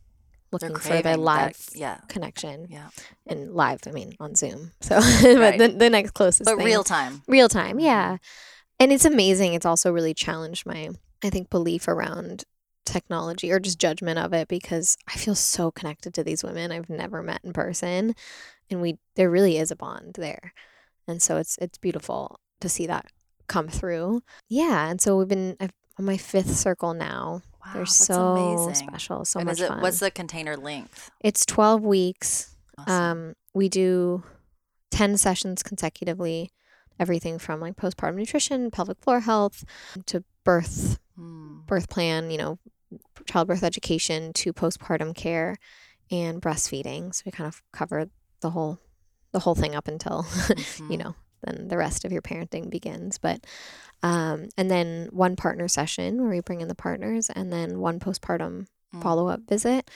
looking 0.53 0.77
for 0.77 0.97
the 0.99 1.03
that- 1.03 1.19
live 1.19 1.69
yeah. 1.75 1.99
connection 2.07 2.69
Yeah. 2.71 2.91
and 3.27 3.53
live. 3.55 3.81
I 3.89 3.91
mean, 3.91 4.15
on 4.21 4.37
Zoom. 4.37 4.71
So, 4.81 5.01
but 5.23 5.37
Right. 5.39 5.59
the, 5.59 5.69
the 5.69 5.91
next 5.91 6.13
closest, 6.13 6.45
But 6.45 6.59
thing. 6.59 6.67
real 6.67 6.85
time. 6.85 7.23
real 7.27 7.49
time, 7.49 7.79
Mhm. 7.79 7.83
yeah. 7.83 8.17
And 8.79 8.93
it's 8.93 9.05
amazing. 9.05 9.55
It's 9.55 9.67
also 9.67 9.91
really 9.91 10.15
challenged 10.15 10.65
my, 10.65 10.91
I 11.25 11.31
think, 11.31 11.51
belief 11.51 11.89
around 11.89 12.45
technology 12.85 13.51
or 13.51 13.59
just 13.59 13.79
judgment 13.79 14.19
of 14.19 14.33
it 14.35 14.47
because 14.47 14.97
I 15.09 15.17
feel 15.17 15.35
so 15.35 15.71
connected 15.71 16.13
to 16.15 16.25
these 16.25 16.45
women 16.45 16.71
I've 16.71 16.91
never 16.91 17.23
met 17.23 17.41
in 17.43 17.53
person, 17.53 18.15
and 18.71 18.81
we 18.83 18.99
there 19.17 19.31
really 19.31 19.59
is 19.59 19.71
a 19.71 19.77
bond 19.77 20.15
there, 20.19 20.53
and 21.09 21.23
so 21.23 21.37
it's 21.37 21.59
it's 21.61 21.79
beautiful 21.79 22.39
to 22.61 22.69
see 22.69 22.87
that 22.87 23.07
come 23.49 23.69
through. 23.69 24.23
Yeah, 24.49 24.89
and 24.89 25.01
so 25.01 25.17
we've 25.19 25.29
been 25.29 25.57
I've, 25.61 25.73
on 25.99 26.05
my 26.05 26.17
fifth 26.17 26.55
circle 26.55 26.95
now. 26.95 27.43
Wow. 27.65 27.73
They're 27.73 27.85
that's 27.85 27.97
so 27.97 28.37
amazing. 28.37 28.89
special, 28.89 29.25
so 29.25 29.41
and 29.41 29.47
much 29.47 29.55
is 29.55 29.63
it, 29.63 29.69
fun. 29.69 29.81
what's 29.81 30.01
the 30.01 30.11
container 30.11 30.57
length? 30.57 31.11
it's 31.21 31.47
twelve 31.47 31.83
weeks. 31.83 32.51
Awesome. 32.77 32.93
Um, 32.93 33.35
we 33.55 33.69
do 33.69 34.25
10 34.91 35.17
sessions 35.17 35.63
consecutively, 35.63 36.51
everything 36.99 37.39
from 37.39 37.61
like 37.61 37.77
postpartum 37.77 38.17
nutrition, 38.17 38.71
pelvic 38.71 38.99
floor 39.01 39.21
health, 39.21 39.65
to 40.07 40.25
birth, 40.45 40.99
Hmm. 41.17 41.59
birth 41.67 41.89
plan, 41.89 42.31
you 42.31 42.39
know, 42.39 42.59
childbirth 43.27 43.63
education, 43.63 44.33
to 44.35 44.53
postpartum 44.53 45.15
care 45.15 45.57
and 46.11 46.41
breastfeeding. 46.43 47.15
So 47.15 47.23
we 47.27 47.33
kind 47.33 47.49
of 47.49 47.63
cover 47.73 48.07
the 48.41 48.51
whole 48.51 48.79
the 49.33 49.41
whole 49.41 49.55
thing 49.55 49.75
up 49.75 49.89
until 49.89 50.25
you 50.89 50.97
Mhm. 50.97 50.99
know 51.05 51.15
then 51.43 51.69
the 51.69 51.77
rest 51.77 52.05
of 52.05 52.13
your 52.13 52.23
parenting 52.23 52.71
begins 52.71 53.19
but 53.19 53.45
um, 54.03 54.49
and 54.57 54.71
then 54.71 55.09
one 55.13 55.35
partner 55.35 55.67
session 55.67 56.21
where 56.21 56.31
we 56.31 56.41
bring 56.41 56.61
in 56.61 56.69
the 56.69 56.75
partners 56.75 57.31
and 57.31 57.53
then 57.53 57.79
one 57.81 57.99
postpartum 57.99 58.67
Mm. 58.95 59.03
follow 59.03 59.27
up 59.29 59.41
visit. 59.49 59.91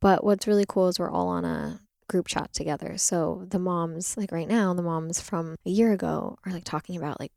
But 0.00 0.22
what's 0.22 0.46
really 0.46 0.64
cool 0.68 0.88
is 0.88 0.98
we're 0.98 1.10
all 1.10 1.28
on 1.28 1.44
a 1.44 1.80
group 2.08 2.28
chat 2.28 2.52
together. 2.52 2.98
So 2.98 3.46
the 3.48 3.58
moms, 3.58 4.16
like 4.16 4.30
right 4.30 4.46
now, 4.46 4.74
the 4.74 4.82
moms 4.82 5.20
from 5.20 5.56
a 5.66 5.70
year 5.70 5.92
ago 5.92 6.38
are 6.46 6.52
like 6.52 6.62
talking 6.64 6.96
about 6.96 7.18
like 7.18 7.32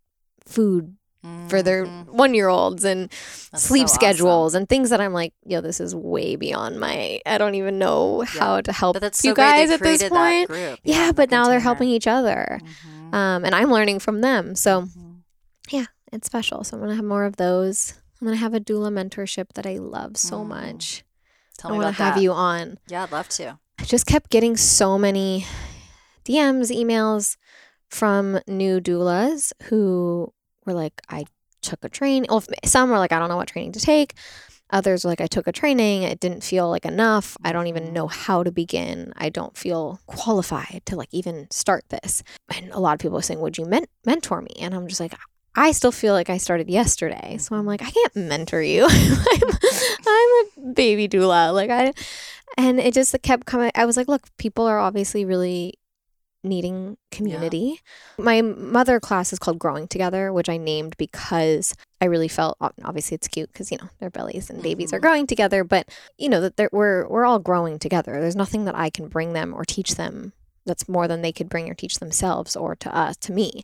food 0.45 0.95
for 1.49 1.61
their 1.61 1.85
Mhm. 1.85 2.07
one 2.07 2.33
year 2.33 2.47
olds 2.49 2.83
and 2.83 3.09
That's 3.51 3.63
sleep 3.63 3.87
so 3.87 3.93
awesome. 3.93 3.95
schedules 3.95 4.53
and 4.55 4.67
things 4.67 4.89
that 4.89 4.99
I'm 4.99 5.13
like, 5.13 5.33
yo, 5.45 5.61
this 5.61 5.79
is 5.79 5.95
way 5.95 6.35
beyond 6.35 6.79
my. 6.79 7.21
I 7.25 7.37
don't 7.37 7.55
even 7.55 7.79
know 7.79 8.21
how 8.27 8.59
to 8.61 8.71
help 8.73 8.99
that's 8.99 9.23
you 9.23 9.31
so 9.31 9.35
guys 9.35 9.69
at 9.69 9.79
this 9.81 10.03
point. 10.09 10.49
Yeah, 10.83 11.07
the 11.07 11.13
but 11.13 11.31
now 11.31 11.47
they're 11.47 11.59
helping 11.61 11.89
each 11.89 12.07
other. 12.07 12.59
Mhm. 12.61 13.13
Um, 13.13 13.45
and 13.45 13.55
I'm 13.55 13.71
learning 13.71 13.99
from 13.99 14.21
them. 14.21 14.55
So 14.55 14.81
Mhm. 14.83 15.87
it's 16.13 16.25
special. 16.25 16.63
So 16.63 16.75
I'm 16.77 16.81
gonna 16.81 16.95
have 16.95 17.03
more 17.05 17.25
of 17.25 17.35
those. 17.37 17.93
I'm 18.21 18.27
gonna 18.27 18.37
have 18.37 18.53
a 18.53 18.59
doula 18.61 18.89
mentorship 18.91 19.47
that 19.55 19.65
I 19.67 19.77
love 19.77 20.15
so 20.17 20.37
Mm. 20.39 20.47
much. 20.47 21.03
Tell 21.57 21.69
I 21.71 21.73
me 21.73 21.83
want 21.83 21.97
to 21.97 22.03
have 22.03 22.15
that. 22.15 22.21
you 22.21 22.31
on. 22.31 22.77
Yeah, 22.87 23.03
I'd 23.03 23.11
love 23.11 23.27
to. 23.29 23.59
I 23.79 23.83
just 23.83 24.05
kept 24.05 24.29
getting 24.29 24.55
so 24.55 24.97
many 24.97 25.45
DMs, 26.23 26.71
emails 26.71 27.35
from 27.89 28.39
new 28.47 28.79
doulas 28.79 29.51
who 29.63 30.33
were 30.67 30.73
like, 30.73 31.01
I 31.09 31.25
took 31.61 31.83
a 31.83 31.89
train. 31.89 32.25
Well, 32.29 32.43
some 32.63 32.89
were 32.89 32.99
like, 32.99 33.11
I 33.11 33.19
don't 33.19 33.29
know 33.29 33.37
what 33.37 33.47
training 33.47 33.71
to 33.73 33.79
take. 33.79 34.13
Others 34.69 35.03
were 35.03 35.09
like, 35.11 35.21
I 35.21 35.27
took 35.27 35.47
a 35.47 35.51
training. 35.51 36.03
It 36.03 36.19
didn't 36.19 36.43
feel 36.43 36.69
like 36.69 36.85
enough. 36.85 37.37
I 37.43 37.53
don't 37.53 37.67
even 37.67 37.93
know 37.93 38.07
how 38.07 38.43
to 38.43 38.51
begin. 38.51 39.13
I 39.15 39.29
don't 39.29 39.57
feel 39.57 39.99
qualified 40.07 40.81
to 40.85 40.95
like 40.95 41.09
even 41.11 41.47
start 41.49 41.85
this. 41.89 42.21
And 42.53 42.71
a 42.71 42.79
lot 42.79 42.93
of 42.93 42.99
people 42.99 43.15
were 43.15 43.21
saying, 43.21 43.39
Would 43.39 43.57
you 43.57 43.65
men- 43.65 43.87
mentor 44.05 44.41
me? 44.41 44.53
And 44.59 44.75
I'm 44.75 44.87
just 44.87 44.99
like, 44.99 45.13
I 45.55 45.71
still 45.71 45.91
feel 45.91 46.13
like 46.13 46.29
I 46.29 46.37
started 46.37 46.69
yesterday. 46.69 47.37
So 47.39 47.55
I'm 47.55 47.65
like, 47.65 47.81
I 47.81 47.89
can't 47.89 48.15
mentor 48.15 48.61
you. 48.61 48.85
I'm, 48.89 49.49
I'm 50.07 50.29
a 50.69 50.73
baby 50.73 51.07
doula. 51.07 51.53
Like, 51.53 51.71
I, 51.71 51.93
and 52.57 52.79
it 52.79 52.93
just 52.93 53.15
kept 53.23 53.45
coming. 53.45 53.71
I 53.73 53.85
was 53.85 53.97
like, 53.97 54.07
look, 54.07 54.27
people 54.37 54.65
are 54.67 54.79
obviously 54.79 55.25
really 55.25 55.79
needing 56.47 56.97
community. 57.11 57.79
My 58.17 58.41
mother 58.41 58.99
class 58.99 59.31
is 59.33 59.39
called 59.39 59.59
Growing 59.59 59.87
Together, 59.87 60.31
which 60.33 60.49
I 60.49 60.57
named 60.57 60.95
because 60.97 61.73
I 62.01 62.05
really 62.05 62.27
felt 62.27 62.57
obviously 62.83 63.15
it's 63.15 63.27
cute 63.27 63.51
because 63.51 63.71
you 63.71 63.77
know 63.77 63.89
their 63.99 64.09
bellies 64.09 64.49
and 64.49 64.61
babies 64.63 64.93
are 64.93 64.99
Mhm. 64.99 65.01
growing 65.01 65.27
together, 65.27 65.63
but 65.63 65.89
you 66.17 66.29
know 66.29 66.41
that 66.41 66.57
they're, 66.57 66.69
we're 66.71 67.07
we're 67.07 67.25
all 67.25 67.39
growing 67.39 67.79
together. 67.79 68.19
There's 68.19 68.35
nothing 68.35 68.65
that 68.65 68.75
I 68.75 68.89
can 68.89 69.07
bring 69.07 69.33
them 69.33 69.53
or 69.53 69.65
teach 69.65 69.95
them 69.95 70.33
that's 70.65 70.89
more 70.89 71.07
than 71.07 71.21
they 71.21 71.31
could 71.31 71.47
bring 71.49 71.69
or 71.69 71.73
teach 71.73 71.99
themselves 71.99 72.55
or 72.55 72.75
to 72.75 72.93
us 72.95 73.15
to 73.17 73.31
me. 73.31 73.63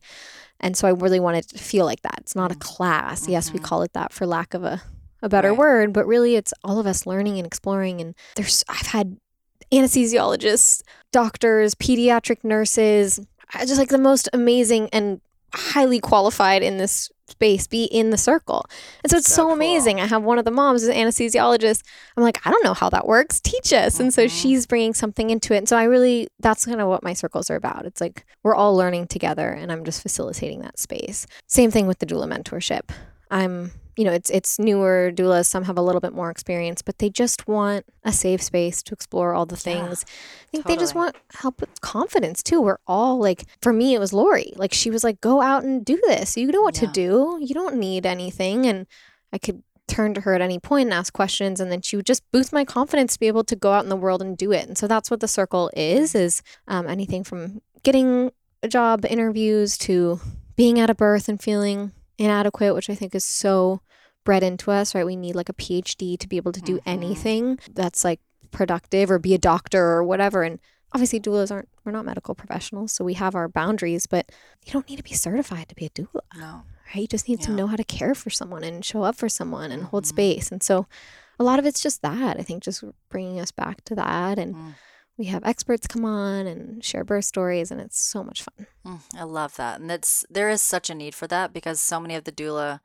And 0.60 0.78
so 0.78 0.88
I 0.88 0.92
really 0.92 1.20
wanted 1.20 1.48
to 1.50 1.58
feel 1.58 1.86
like 1.86 2.02
that. 2.04 2.20
It's 2.20 2.36
not 2.36 2.52
a 2.52 2.56
Mm. 2.56 2.62
class. 2.62 3.28
Yes, 3.28 3.52
we 3.52 3.60
Mhm. 3.60 3.64
call 3.64 3.82
it 3.82 3.94
that 3.94 4.14
for 4.14 4.26
lack 4.26 4.54
of 4.54 4.64
a 4.64 4.82
a 5.22 5.30
better 5.30 5.52
Right. 5.52 5.58
word, 5.58 5.94
but 5.94 6.06
really 6.06 6.36
it's 6.36 6.54
all 6.66 6.80
of 6.80 6.86
us 6.86 7.06
learning 7.06 7.38
and 7.38 7.48
exploring. 7.48 8.02
And 8.02 8.14
there's, 8.36 8.66
I've 8.68 8.88
had 8.88 9.16
anesthesiologists, 9.74 10.82
doctors, 11.12 11.76
pediatric 11.76 12.44
nurses, 12.44 13.20
just 13.60 13.78
like 13.78 13.90
the 13.90 13.98
most 13.98 14.30
amazing 14.34 14.90
and 14.92 15.22
highly 15.54 16.00
qualified 16.00 16.64
in 16.64 16.78
this 16.78 17.12
space 17.28 17.68
be 17.68 17.86
in 17.86 18.10
the 18.10 18.18
circle. 18.18 18.66
And 19.04 19.10
so 19.12 19.18
it's 19.18 19.28
So 19.28 19.36
so, 19.36 19.44
cool. 19.46 19.54
amazing. 19.54 20.00
I 20.02 20.08
have 20.08 20.24
one 20.24 20.40
of 20.40 20.46
the 20.46 20.52
moms, 20.52 20.84
an 20.84 20.94
anesthesiologist. 20.94 21.84
I'm 22.18 22.24
like, 22.24 22.46
I 22.46 22.52
don't 22.52 22.64
know 22.64 22.74
how 22.74 22.90
that 22.90 23.08
works. 23.08 23.40
Teach 23.40 23.72
us. 23.72 24.00
And 24.00 24.14
so 24.14 24.26
Mhm. 24.26 24.30
she's 24.42 24.66
bringing 24.66 24.94
something 24.94 25.30
into 25.30 25.54
it. 25.54 25.60
And 25.60 25.70
so 25.70 25.78
I 25.78 25.84
really, 25.84 26.28
that's 26.40 26.66
kind 26.66 26.82
of 26.82 26.88
what 26.88 27.04
my 27.04 27.14
circles 27.14 27.50
are 27.50 27.56
about. 27.56 27.86
It's 27.86 28.02
like 28.02 28.26
we're 28.44 28.56
all 28.56 28.76
learning 28.76 29.08
together 29.08 29.50
and 29.50 29.72
I'm 29.72 29.84
just 29.86 30.02
facilitating 30.02 30.62
that 30.62 30.80
space. 30.80 31.26
Same 31.48 31.72
thing 31.72 31.88
with 31.88 32.00
the 32.00 32.06
doula 32.06 32.28
mentorship. 32.28 32.90
I'm, 33.32 33.72
you 33.96 34.04
know, 34.04 34.12
it's 34.12 34.30
it's 34.30 34.58
newer 34.60 35.12
doulas. 35.14 35.46
Some 35.46 35.64
have 35.66 35.78
a 35.78 35.82
little 35.82 36.02
bit 36.02 36.14
more 36.14 36.30
experience, 36.30 36.82
but 36.82 36.98
they 36.98 37.10
just 37.10 37.48
want 37.48 37.86
a 38.04 38.12
safe 38.12 38.42
space 38.42 38.82
to 38.84 38.94
explore 38.94 39.34
all 39.34 39.46
the 39.46 39.56
Yeah, 39.56 39.62
things. 39.62 40.06
I 40.08 40.48
think 40.52 40.66
they 40.66 40.76
just 40.78 40.96
want 40.96 41.16
help 41.34 41.62
with 41.62 41.82
confidence 41.82 42.42
too. 42.42 42.62
We're 42.62 42.80
all 42.88 43.20
like, 43.20 43.46
for 43.62 43.72
me, 43.74 43.94
it 43.94 44.00
was 44.00 44.14
Lori. 44.14 44.54
Like 44.56 44.74
she 44.74 44.90
was 44.90 45.04
like, 45.04 45.22
go 45.22 45.42
out 45.42 45.64
and 45.64 45.86
do 45.86 46.00
this. 46.08 46.36
You 46.38 46.48
know 46.52 46.62
what 46.62 46.76
to 46.76 46.88
do. 46.88 47.38
You 47.42 47.54
don't 47.54 47.76
need 47.76 48.06
anything. 48.06 48.66
And 48.66 48.88
I 49.32 49.38
could 49.38 49.64
turn 49.88 50.14
to 50.14 50.22
her 50.22 50.34
at 50.34 50.42
any 50.42 50.60
point 50.60 50.88
and 50.88 50.94
ask 50.94 51.14
questions 51.14 51.60
and 51.60 51.72
then 51.72 51.82
she 51.82 51.96
would 51.96 52.06
just 52.06 52.24
boost 52.32 52.54
my 52.54 52.64
confidence 52.64 53.14
to 53.14 53.20
be 53.20 53.28
able 53.28 53.44
to 53.44 53.56
go 53.56 53.74
out 53.74 53.84
in 53.84 53.90
the 53.90 53.96
world 53.98 54.22
and 54.22 54.38
do 54.38 54.52
it 54.52 54.66
and 54.66 54.78
so 54.78 54.88
that's 54.88 55.12
what 55.12 55.20
the 55.20 55.28
circle 55.28 55.70
is 55.76 56.16
is 56.16 56.42
um, 56.70 56.88
anything 56.88 57.22
from 57.22 57.62
getting 57.84 58.32
job 58.70 59.06
interviews 59.06 59.78
to 59.78 60.20
being 60.56 60.80
at 60.80 60.90
a 60.90 60.96
birth 60.96 61.28
and 61.28 61.42
feeling 61.42 61.92
inadequate 62.24 62.74
which 62.76 62.90
i 62.90 62.96
think 62.96 63.14
is 63.16 63.24
so 63.26 63.82
bred 64.24 64.44
into 64.44 64.72
us 64.72 64.94
right 64.96 65.06
we 65.06 65.16
need 65.16 65.36
like 65.36 65.50
a 65.50 65.54
phd 65.54 66.18
to 66.20 66.28
be 66.28 66.38
able 66.38 66.52
to 66.52 66.62
do 66.62 66.76
Mhm. 66.78 66.82
anything 66.86 67.60
that's 67.74 68.04
like 68.04 68.20
productive 68.52 69.10
or 69.12 69.20
be 69.20 69.34
a 69.34 69.38
doctor 69.38 69.84
or 69.84 70.04
whatever 70.04 70.44
and 70.44 70.60
obviously 70.94 71.20
doulas 71.20 71.52
aren't 71.52 71.70
we're 71.84 71.92
not 71.92 72.06
medical 72.06 72.36
professionals 72.36 72.92
so 72.94 73.04
we 73.04 73.16
have 73.16 73.34
our 73.36 73.48
boundaries 73.50 74.06
but 74.08 74.32
you 74.66 74.72
don't 74.72 74.88
need 74.90 74.98
to 74.98 75.04
be 75.04 75.14
certified 75.14 75.68
to 75.70 75.76
be 75.76 75.86
a 75.86 75.90
doula 75.90 76.22
No. 76.36 76.64
right? 76.94 77.02
You 77.02 77.08
just 77.08 77.28
need 77.28 77.42
to 77.42 77.52
know 77.52 77.66
how 77.68 77.76
to 77.76 77.84
care 77.84 78.14
for 78.14 78.30
someone 78.30 78.64
and 78.64 78.86
show 78.86 79.02
up 79.04 79.16
for 79.16 79.28
someone 79.28 79.72
and 79.72 79.84
hold 79.86 80.04
Mhm. 80.04 80.08
space. 80.08 80.52
And 80.52 80.62
so 80.62 80.86
a 81.40 81.44
lot 81.44 81.58
of 81.58 81.66
it's 81.66 81.82
just 81.82 82.02
that. 82.04 82.40
I 82.40 82.44
think 82.44 82.62
just 82.62 82.84
bringing 83.10 83.40
us 83.40 83.52
back 83.52 83.84
to 83.86 83.96
that. 83.96 84.38
And 84.38 84.54
Mm. 84.56 84.74
We 85.18 85.26
have 85.26 85.44
experts 85.46 85.88
come 85.88 86.06
on 86.06 86.48
and 86.48 86.84
share 86.84 87.04
birth 87.04 87.26
stories, 87.26 87.72
and 87.72 87.80
it's 87.80 88.00
so 88.00 88.24
much 88.24 88.44
fun. 88.44 88.68
Mm, 88.86 89.00
I 89.16 89.24
love 89.24 89.56
that. 89.58 89.80
And 89.80 89.92
it's 89.92 90.26
there 90.30 90.50
is 90.50 90.62
such 90.62 90.90
a 90.90 90.96
need 90.96 91.14
for 91.16 91.28
that 91.28 91.54
because 91.54 91.80
so 91.82 92.00
many 92.00 92.16
of 92.16 92.24
the 92.24 92.32
doula 92.32 92.80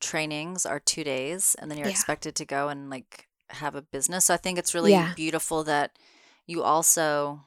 trainings 0.00 0.66
are 0.66 0.80
2 0.80 1.04
days 1.04 1.54
and 1.58 1.70
then 1.70 1.78
you're 1.78 1.86
Yeah. 1.86 1.92
expected 1.92 2.34
to 2.36 2.44
go 2.44 2.68
and 2.68 2.90
like 2.90 3.28
have 3.50 3.74
a 3.74 3.82
business. 3.82 4.24
So 4.26 4.34
I 4.34 4.36
think 4.36 4.58
it's 4.58 4.74
really 4.74 4.92
Yeah. 4.92 5.12
beautiful 5.14 5.62
that 5.64 5.96
you 6.46 6.62
also 6.62 7.44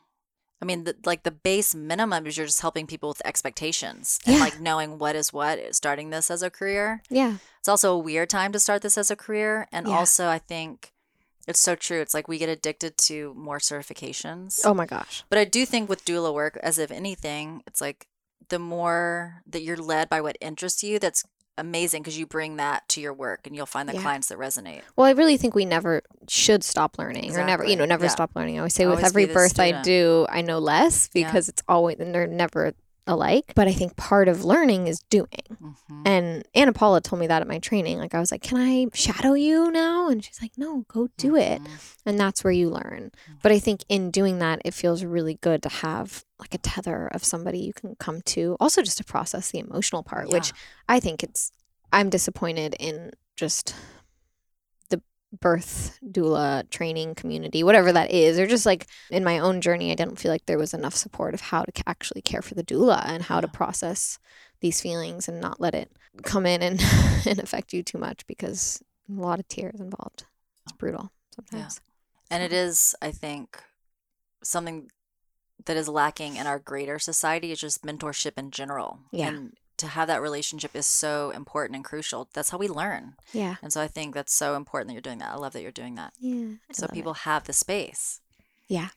I 0.61 0.65
mean 0.65 0.85
the, 0.85 0.95
like 1.05 1.23
the 1.23 1.31
base 1.31 1.75
minimum 1.75 2.25
is 2.25 2.38
you're 2.38 2.45
just 2.45 2.61
helping 2.61 2.88
people 2.88 3.09
with 3.09 3.21
expectations 3.25 4.19
and 4.25 4.35
Yeah. 4.35 4.41
like 4.41 4.59
knowing 4.59 4.97
what 4.97 5.15
is 5.15 5.33
what 5.33 5.75
starting 5.75 6.09
this 6.11 6.31
as 6.31 6.41
a 6.41 6.49
career. 6.49 7.03
Yeah. 7.09 7.38
It's 7.59 7.67
also 7.67 7.93
a 7.93 7.97
weird 7.99 8.29
time 8.29 8.53
to 8.53 8.59
start 8.59 8.81
this 8.81 8.97
as 8.97 9.11
a 9.11 9.15
career 9.17 9.67
and 9.71 9.85
also 9.85 10.29
I 10.29 10.39
think 10.39 10.93
it's 11.47 11.60
so 11.60 11.75
true. 11.75 12.01
It's 12.01 12.13
like 12.13 12.27
we 12.27 12.38
get 12.38 12.49
addicted 12.49 12.97
to 12.97 13.34
more 13.36 13.60
certifications. 13.60 14.62
Oh 14.65 14.73
my 14.73 14.86
gosh. 14.86 15.23
But 15.29 15.39
I 15.39 15.45
do 15.45 15.65
think 15.65 15.89
with 15.89 16.05
doula 16.05 16.34
work, 16.34 16.58
as 16.63 16.77
if 16.79 16.91
anything, 16.91 17.62
it's 17.67 17.81
like 17.81 18.08
the 18.49 18.60
more 18.60 19.41
that 19.47 19.62
you're 19.62 19.77
led 19.77 20.10
by 20.10 20.21
what 20.21 20.38
interests 20.41 20.84
you, 20.84 20.99
that's 20.99 21.23
amazing 21.58 22.01
because 22.03 22.19
you 22.19 22.25
bring 22.25 22.58
that 22.58 22.88
to 22.89 22.99
your 22.99 23.13
work 23.13 23.47
and 23.47 23.55
you'll 23.55 23.65
find 23.65 23.88
the 23.88 23.93
Yeah. 23.93 24.01
clients 24.01 24.27
that 24.27 24.38
resonate. 24.38 24.81
Well, 24.97 25.08
I 25.08 25.12
really 25.12 25.38
think 25.38 25.55
we 25.55 25.63
never 25.63 26.01
should 26.27 26.63
stop 26.65 26.97
learning 26.99 27.34
or 27.36 27.45
never, 27.45 27.63
you 27.63 27.77
know, 27.77 27.86
never 27.86 28.03
Yeah. 28.05 28.10
stop 28.12 28.31
learning. 28.36 28.55
I 28.55 28.60
always 28.60 28.73
say 28.75 28.86
with 28.86 28.97
Always 28.97 29.13
be 29.13 29.23
every 29.23 29.34
birth 29.34 29.58
I 29.60 29.81
do, 29.81 30.25
I 30.29 30.41
know 30.41 30.60
less 30.60 31.10
Yeah. 31.13 31.27
because 31.27 31.47
it's 31.47 31.63
always, 31.67 31.97
and 31.99 32.13
they're 32.13 32.27
never 32.27 32.73
alike. 33.08 33.54
But 33.56 33.68
I 33.68 33.74
think 33.74 33.96
part 33.96 34.28
of 34.28 34.44
learning 34.44 34.88
is 34.88 35.00
doing. 35.10 35.28
hmm 35.60 36.04
And 36.06 36.48
Anna 36.54 36.74
Paula 36.74 37.02
told 37.02 37.20
me 37.20 37.28
that 37.28 37.41
at 37.41 37.48
my 37.48 37.60
training. 37.60 38.00
Like, 38.00 38.13
I 38.15 38.20
was 38.20 38.32
like, 38.32 38.41
can 38.41 38.58
I 38.58 38.88
shadow 38.94 39.34
you 39.34 39.72
now? 39.72 40.10
And 40.10 40.24
she's 40.24 40.41
like, 40.41 40.54
no, 40.58 40.86
go 40.88 41.10
do 41.18 41.36
it. 41.36 41.62
Mm-hmm. 41.62 41.76
And 42.06 42.20
that's 42.20 42.44
where 42.44 42.54
you 42.54 42.70
learn. 42.70 43.12
But 43.41 43.52
I 43.52 43.60
think 43.60 43.84
in 43.89 44.12
doing 44.12 44.39
that, 44.39 44.62
it 44.65 44.74
feels 44.74 45.04
really 45.04 45.36
good 45.36 45.63
to 45.63 45.70
have 45.70 46.26
like 46.39 46.54
a 46.54 46.58
tether 46.60 47.08
of 47.08 47.24
somebody 47.24 47.60
you 47.60 47.74
can 47.74 47.96
come 47.96 48.22
to. 48.22 48.58
Also, 48.60 48.82
just 48.82 48.98
to 48.98 49.04
process 49.04 49.52
the 49.52 49.60
emotional 49.60 50.04
part, 50.04 50.30
which 50.30 50.54
I 50.89 51.00
think 51.00 51.24
it's, 51.24 51.52
I'm 51.91 52.10
disappointed 52.10 52.76
in 52.80 53.12
just 53.36 53.76
birth 55.39 56.00
doula 56.06 56.69
training 56.69 57.15
community, 57.15 57.63
whatever 57.63 57.91
that 57.91 58.12
is, 58.12 58.39
or 58.39 58.48
just 58.48 58.65
like 58.65 58.88
in 59.10 59.24
my 59.24 59.39
own 59.39 59.62
journey, 59.62 59.91
I 59.91 59.95
didn't 59.95 60.19
feel 60.19 60.32
like 60.32 60.45
there 60.45 60.58
was 60.58 60.74
enough 60.74 60.95
support 60.95 61.34
of 61.34 61.41
how 61.41 61.63
to 61.63 61.71
actually 61.88 62.21
care 62.21 62.41
for 62.41 62.56
the 62.56 62.63
doula 62.63 63.04
and 63.06 63.24
how 63.24 63.41
to 63.41 63.48
process 63.48 64.19
these 64.62 64.82
feelings 64.82 65.28
and 65.28 65.41
not 65.41 65.60
let 65.60 65.76
it 65.76 65.91
come 66.24 66.45
in 66.45 66.62
and, 66.62 66.82
and 67.26 67.39
affect 67.39 67.74
you 67.74 67.84
too 67.84 67.98
much 67.98 68.26
because 68.28 68.82
a 69.10 69.19
lot 69.19 69.39
of 69.39 69.48
tears 69.48 69.80
involved. 69.80 70.26
It's 70.63 70.74
brutal 70.74 71.12
sometimes. 71.36 71.82
And 72.32 72.41
it 72.41 72.52
is, 72.52 72.95
I 73.02 73.12
think, 73.12 73.62
something 74.43 74.89
that 75.65 75.78
is 75.78 75.88
lacking 75.88 76.36
in 76.36 76.48
our 76.48 76.60
greater 76.60 77.00
society 77.00 77.52
is 77.52 77.60
just 77.60 77.84
mentorship 77.84 78.38
in 78.38 78.52
general. 78.52 79.00
Yeah. 79.12 79.28
And 79.28 79.54
to 79.77 79.88
have 79.88 80.07
that 80.07 80.21
relationship 80.21 80.75
is 80.75 80.85
so 80.85 81.31
important 81.31 81.75
and 81.75 81.83
crucial. 81.85 82.29
That's 82.33 82.49
how 82.49 82.57
we 82.57 82.67
learn. 82.67 83.15
Yeah. 83.33 83.55
And 83.61 83.71
so 83.73 83.81
I 83.81 83.88
think 83.88 84.13
that's 84.13 84.33
so 84.33 84.55
important 84.55 84.88
that 84.89 84.93
you're 84.93 85.01
doing 85.01 85.19
that. 85.19 85.31
I 85.31 85.35
love 85.35 85.53
that 85.53 85.61
you're 85.61 85.71
doing 85.71 85.95
that. 85.95 86.13
Yeah. 86.19 86.55
I 86.69 86.73
So 86.73 86.83
love 86.83 86.91
it. 86.91 86.93
people 86.95 87.13
have 87.13 87.43
the 87.45 87.53
space. 87.53 88.21
Yeah. 88.67 88.89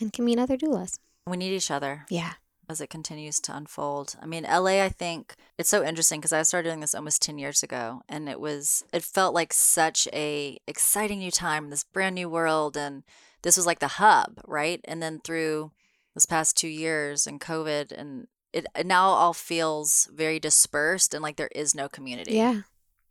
And 0.00 0.12
can 0.12 0.24
meet 0.24 0.38
other 0.38 0.56
doulas. 0.56 0.98
We 1.26 1.36
need 1.36 1.52
each 1.54 1.70
other. 1.70 2.04
Yeah. 2.10 2.34
as 2.68 2.80
it 2.80 2.88
continues 2.88 3.40
to 3.40 3.54
unfold. 3.54 4.16
I 4.22 4.26
mean, 4.26 4.44
LA, 4.44 4.82
I 4.82 4.88
think 4.88 5.34
it's 5.58 5.68
so 5.68 5.84
interesting 5.84 6.18
because 6.20 6.32
I 6.32 6.42
started 6.42 6.68
doing 6.70 6.80
this 6.80 6.94
almost 6.94 7.20
10 7.22 7.38
years 7.38 7.62
ago 7.62 8.00
and 8.08 8.26
it 8.28 8.40
was, 8.40 8.84
it 8.92 9.02
felt 9.02 9.34
like 9.34 9.52
such 9.52 10.08
a 10.14 10.58
exciting 10.66 11.18
new 11.18 11.30
time, 11.30 11.68
this 11.68 11.84
brand 11.84 12.14
new 12.14 12.28
world. 12.28 12.74
And 12.76 13.02
this 13.42 13.58
was 13.58 13.66
like 13.66 13.80
the 13.80 13.98
hub, 14.00 14.40
right? 14.46 14.80
And 14.84 15.02
then 15.02 15.20
through 15.20 15.72
this 16.14 16.24
past 16.24 16.56
two 16.56 16.68
years 16.68 17.26
and 17.26 17.38
COVID 17.40 17.92
and 17.92 18.28
it, 18.54 18.66
it 18.76 18.86
now 18.86 19.06
all 19.08 19.32
feels 19.34 20.08
very 20.14 20.38
dispersed 20.38 21.12
and 21.14 21.22
like 21.22 21.36
there 21.36 21.50
is 21.54 21.74
no 21.74 21.88
community. 21.88 22.34
Yeah. 22.34 22.62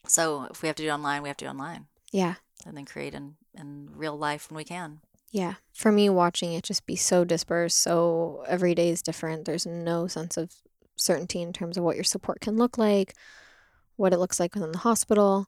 So 0.08 0.48
if 0.52 0.62
we 0.62 0.68
have 0.68 0.76
to 0.78 0.84
do 0.84 0.90
it 0.90 0.94
online, 0.94 1.22
we 1.22 1.30
have 1.30 1.38
to 1.38 1.46
do 1.46 1.50
it 1.50 1.52
online 1.52 1.88
Yeah. 2.12 2.36
and 2.66 2.76
then 2.76 2.86
create 2.86 3.14
in, 3.14 3.36
in 3.54 3.90
real 3.96 4.18
life 4.18 4.50
when 4.50 4.58
we 4.58 4.64
can. 4.64 5.02
Yeah. 5.32 5.56
For 5.74 5.92
me, 5.92 6.10
watching 6.10 6.54
it 6.54 6.64
just 6.64 6.86
be 6.86 6.96
so 6.96 7.24
dispersed, 7.26 7.80
so 7.80 8.44
every 8.48 8.76
day 8.76 8.90
is 8.90 9.02
different. 9.02 9.46
There's 9.46 9.66
no 9.66 10.08
sense 10.08 10.38
of 10.38 10.52
certainty 10.96 11.42
in 11.42 11.54
terms 11.54 11.76
of 11.78 11.84
what 11.84 11.96
your 11.96 12.04
support 12.04 12.40
can 12.42 12.56
look 12.58 12.78
like, 12.78 13.16
what 13.96 14.14
it 14.14 14.20
looks 14.20 14.40
like 14.40 14.54
within 14.56 14.72
the 14.72 14.78
hospital. 14.80 15.48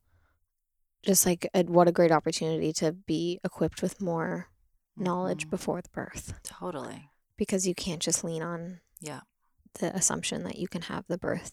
Just 1.03 1.25
like 1.25 1.47
a, 1.53 1.63
what 1.63 1.87
a 1.87 1.91
great 1.91 2.11
opportunity 2.11 2.73
to 2.73 2.91
be 2.93 3.39
equipped 3.43 3.81
with 3.83 4.01
more 4.01 4.47
knowledge 4.97 5.45
Mhm. 5.45 5.49
before 5.51 5.81
the 5.81 5.89
birth 5.89 6.33
Totally. 6.43 7.11
because 7.37 7.67
you 7.67 7.75
can't 7.75 8.01
just 8.01 8.23
lean 8.23 8.41
on 8.41 8.79
Yeah. 8.99 9.21
The 9.75 9.95
assumption 9.95 10.43
that 10.43 10.57
you 10.57 10.67
can 10.67 10.83
have 10.83 11.05
the 11.07 11.17
birth 11.17 11.51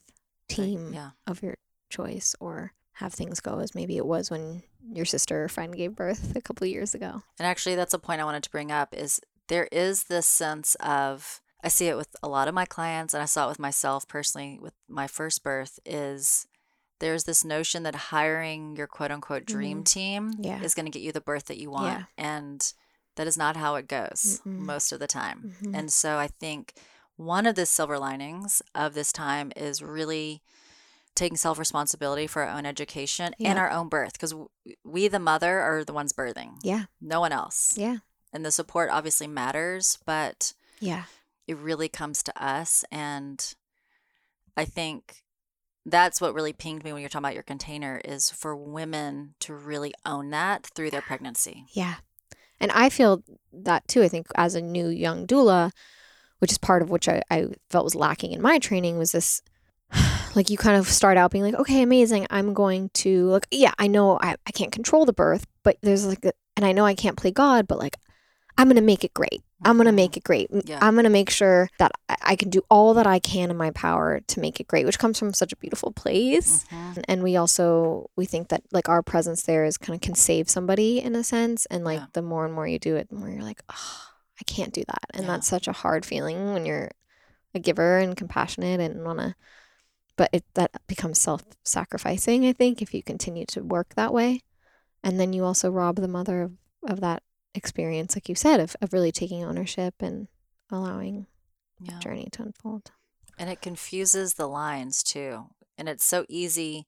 Right. 0.50 0.56
team 0.56 0.92
Yeah. 0.92 1.10
of 1.26 1.42
your 1.42 1.56
choice 1.88 2.34
or 2.40 2.72
have 2.96 3.14
things 3.14 3.40
go 3.40 3.58
as 3.60 3.74
maybe 3.74 3.96
it 3.96 4.04
was 4.06 4.30
when 4.30 4.62
your 4.92 5.06
sister 5.06 5.44
or 5.44 5.48
friend 5.48 5.74
gave 5.74 5.94
birth 5.96 6.36
a 6.36 6.40
couple 6.42 6.64
of 6.66 6.70
years 6.70 6.94
ago. 6.94 7.22
And 7.38 7.46
actually, 7.46 7.74
that's 7.74 7.94
a 7.94 7.98
point 7.98 8.20
I 8.20 8.24
wanted 8.24 8.42
to 8.42 8.50
bring 8.50 8.70
up 8.70 8.94
is 8.94 9.20
there 9.48 9.68
is 9.72 10.04
this 10.04 10.26
sense 10.26 10.74
of 10.76 11.40
I 11.64 11.68
see 11.68 11.86
it 11.86 11.96
with 11.96 12.14
a 12.22 12.28
lot 12.28 12.48
of 12.48 12.54
my 12.54 12.64
clients, 12.66 13.14
and 13.14 13.22
I 13.22 13.26
saw 13.26 13.46
it 13.46 13.48
with 13.50 13.58
myself 13.60 14.06
personally 14.08 14.58
with 14.60 14.74
my 14.88 15.06
first 15.06 15.42
birth. 15.44 15.78
Is 15.86 16.46
there's 16.98 17.24
this 17.24 17.44
notion 17.44 17.84
that 17.84 17.94
hiring 17.94 18.76
your 18.76 18.86
quote 18.88 19.10
unquote 19.12 19.44
dream 19.46 19.84
team 19.84 20.34
Yeah. 20.38 20.60
is 20.60 20.74
going 20.74 20.86
to 20.86 20.90
get 20.92 21.02
you 21.02 21.12
the 21.12 21.20
birth 21.20 21.44
that 21.46 21.58
you 21.58 21.70
want, 21.70 21.98
Yeah. 22.00 22.04
and 22.18 22.72
that 23.16 23.26
is 23.26 23.36
not 23.36 23.56
how 23.56 23.76
it 23.76 23.86
goes 23.88 24.40
Mm-mm. 24.44 24.58
most 24.58 24.90
of 24.92 24.98
the 24.98 25.06
time. 25.06 25.54
Mhm. 25.62 25.76
And 25.78 25.92
so 25.92 26.16
I 26.18 26.26
think 26.26 26.74
one 27.24 27.46
of 27.46 27.54
the 27.54 27.66
silver 27.66 27.98
linings 27.98 28.62
of 28.74 28.94
this 28.94 29.12
time 29.12 29.52
is 29.56 29.82
really 29.82 30.42
taking 31.14 31.36
self 31.36 31.58
responsibility 31.58 32.26
for 32.26 32.42
our 32.42 32.56
own 32.56 32.64
education 32.66 33.34
and 33.38 33.58
our 33.58 33.70
own 33.70 33.88
birth 33.88 34.12
because 34.14 34.34
we, 34.84 35.08
the 35.08 35.18
mother, 35.18 35.60
are 35.60 35.84
the 35.84 35.92
ones 35.92 36.12
birthing 36.12 36.52
Yeah. 36.62 36.84
no 37.00 37.20
one 37.20 37.32
else. 37.32 37.74
Yeah. 37.76 37.98
And 38.32 38.44
the 38.46 38.50
support 38.50 38.88
obviously 38.90 39.26
matters, 39.26 39.98
but 40.06 40.54
Yeah. 40.80 41.04
it 41.46 41.56
really 41.58 41.88
comes 41.88 42.22
to 42.22 42.42
us. 42.44 42.84
And 42.90 43.54
I 44.56 44.64
think 44.64 45.22
that's 45.84 46.20
what 46.20 46.32
really 46.34 46.52
pinged 46.52 46.84
me 46.84 46.92
when 46.92 47.00
you're 47.02 47.08
talking 47.10 47.24
about 47.26 47.34
your 47.34 47.42
container 47.42 48.00
is 48.04 48.30
for 48.30 48.56
women 48.56 49.34
to 49.40 49.52
really 49.54 49.92
own 50.06 50.30
that 50.30 50.66
through 50.74 50.90
their 50.90 51.02
pregnancy. 51.02 51.66
Yeah. 51.72 51.96
And 52.60 52.70
I 52.70 52.88
feel 52.88 53.22
that 53.52 53.88
too. 53.88 54.02
I 54.02 54.08
think 54.08 54.28
as 54.36 54.54
a 54.54 54.60
new 54.62 54.88
young 54.88 55.26
doula, 55.26 55.72
which 56.42 56.50
is 56.52 56.58
part 56.58 56.82
of 56.82 56.90
which 56.90 57.08
I, 57.08 57.22
I 57.30 57.46
felt 57.70 57.84
was 57.84 57.94
lacking 57.94 58.32
in 58.32 58.42
my 58.42 58.58
training, 58.58 58.98
was 58.98 59.12
this 59.12 59.40
like 60.34 60.50
you 60.50 60.56
kind 60.56 60.76
of 60.76 60.88
start 60.88 61.16
out 61.16 61.30
being 61.30 61.44
like, 61.44 61.54
okay, 61.54 61.82
amazing. 61.82 62.26
I'm 62.30 62.52
going 62.52 62.90
to 62.94 63.26
like, 63.28 63.46
yeah, 63.50 63.72
I 63.78 63.86
know 63.86 64.18
I, 64.20 64.34
I 64.46 64.50
can't 64.50 64.72
control 64.72 65.04
the 65.06 65.12
birth, 65.12 65.46
but 65.62 65.76
there's 65.82 66.04
like, 66.06 66.24
a, 66.24 66.32
and 66.56 66.66
I 66.66 66.72
know 66.72 66.84
I 66.84 66.94
can't 66.94 67.16
play 67.16 67.30
God, 67.30 67.66
but 67.68 67.78
like, 67.78 67.96
I'm 68.58 68.68
to 68.70 68.80
make 68.82 69.04
it 69.04 69.14
great. 69.14 69.40
I'm 69.64 69.78
Mhm. 69.78 69.94
make 69.94 70.16
it 70.16 70.24
great. 70.24 70.48
Yeah. 70.64 70.78
I'm 70.82 70.96
to 70.96 71.08
make 71.08 71.30
sure 71.30 71.68
that 71.78 71.92
I, 72.08 72.16
I 72.32 72.36
can 72.36 72.50
do 72.50 72.62
all 72.68 72.94
that 72.94 73.06
I 73.06 73.18
can 73.20 73.50
in 73.50 73.56
my 73.56 73.70
power 73.70 74.20
to 74.26 74.40
make 74.40 74.58
it 74.58 74.66
great, 74.66 74.84
which 74.86 74.98
comes 74.98 75.18
from 75.18 75.32
such 75.32 75.52
a 75.52 75.56
beautiful 75.56 75.92
place. 75.92 76.64
Mhm. 76.70 77.04
And 77.06 77.22
we 77.22 77.36
also, 77.36 78.10
we 78.16 78.24
think 78.26 78.48
that 78.48 78.62
like 78.72 78.88
our 78.88 79.02
presence 79.02 79.42
there 79.44 79.64
is 79.64 79.78
kind 79.78 79.94
of 79.94 80.00
can 80.00 80.14
save 80.16 80.50
somebody 80.50 81.00
in 81.00 81.14
a 81.14 81.22
sense. 81.22 81.64
And 81.66 81.84
like 81.84 82.00
Yeah. 82.00 82.06
the 82.14 82.22
more 82.22 82.44
and 82.44 82.52
more 82.54 82.66
you 82.66 82.78
do 82.80 82.96
it, 82.96 83.08
the 83.08 83.14
more 83.16 83.28
you're 83.30 83.42
like, 83.42 83.62
oh, 83.70 84.00
I 84.42 84.52
can't 84.52 84.72
do 84.72 84.82
that. 84.88 85.04
And 85.14 85.24
Yeah. 85.24 85.28
that's 85.30 85.46
such 85.46 85.68
a 85.68 85.72
hard 85.72 86.04
feeling 86.04 86.52
when 86.52 86.66
you're 86.66 86.90
a 87.54 87.60
giver 87.60 87.98
and 87.98 88.16
compassionate 88.16 88.80
and 88.80 89.04
want 89.04 89.20
to 89.20 89.34
but 90.16 90.28
it 90.32 90.44
that 90.54 90.70
becomes 90.86 91.18
self-sacrificing 91.20 92.46
i 92.46 92.52
think 92.52 92.80
if 92.82 92.94
you 92.94 93.02
continue 93.02 93.44
to 93.46 93.62
work 93.62 93.94
that 93.94 94.12
way 94.12 94.40
and 95.04 95.18
then 95.20 95.32
you 95.32 95.44
also 95.44 95.70
rob 95.70 95.96
the 95.96 96.08
mother 96.08 96.42
of, 96.42 96.52
of 96.88 97.00
that 97.00 97.22
experience 97.54 98.16
like 98.16 98.28
you 98.28 98.34
said 98.34 98.58
of, 98.60 98.74
of 98.80 98.92
really 98.92 99.12
taking 99.12 99.44
ownership 99.44 99.94
and 100.00 100.28
allowing 100.70 101.26
Yeah. 101.80 101.94
the 101.94 102.00
journey 102.00 102.28
to 102.32 102.42
unfold 102.42 102.90
And 103.38 103.50
it 103.50 103.60
confuses 103.60 104.34
the 104.34 104.46
lines 104.46 105.02
too. 105.02 105.46
And 105.76 105.88
it's 105.88 106.04
so 106.04 106.24
easy 106.28 106.86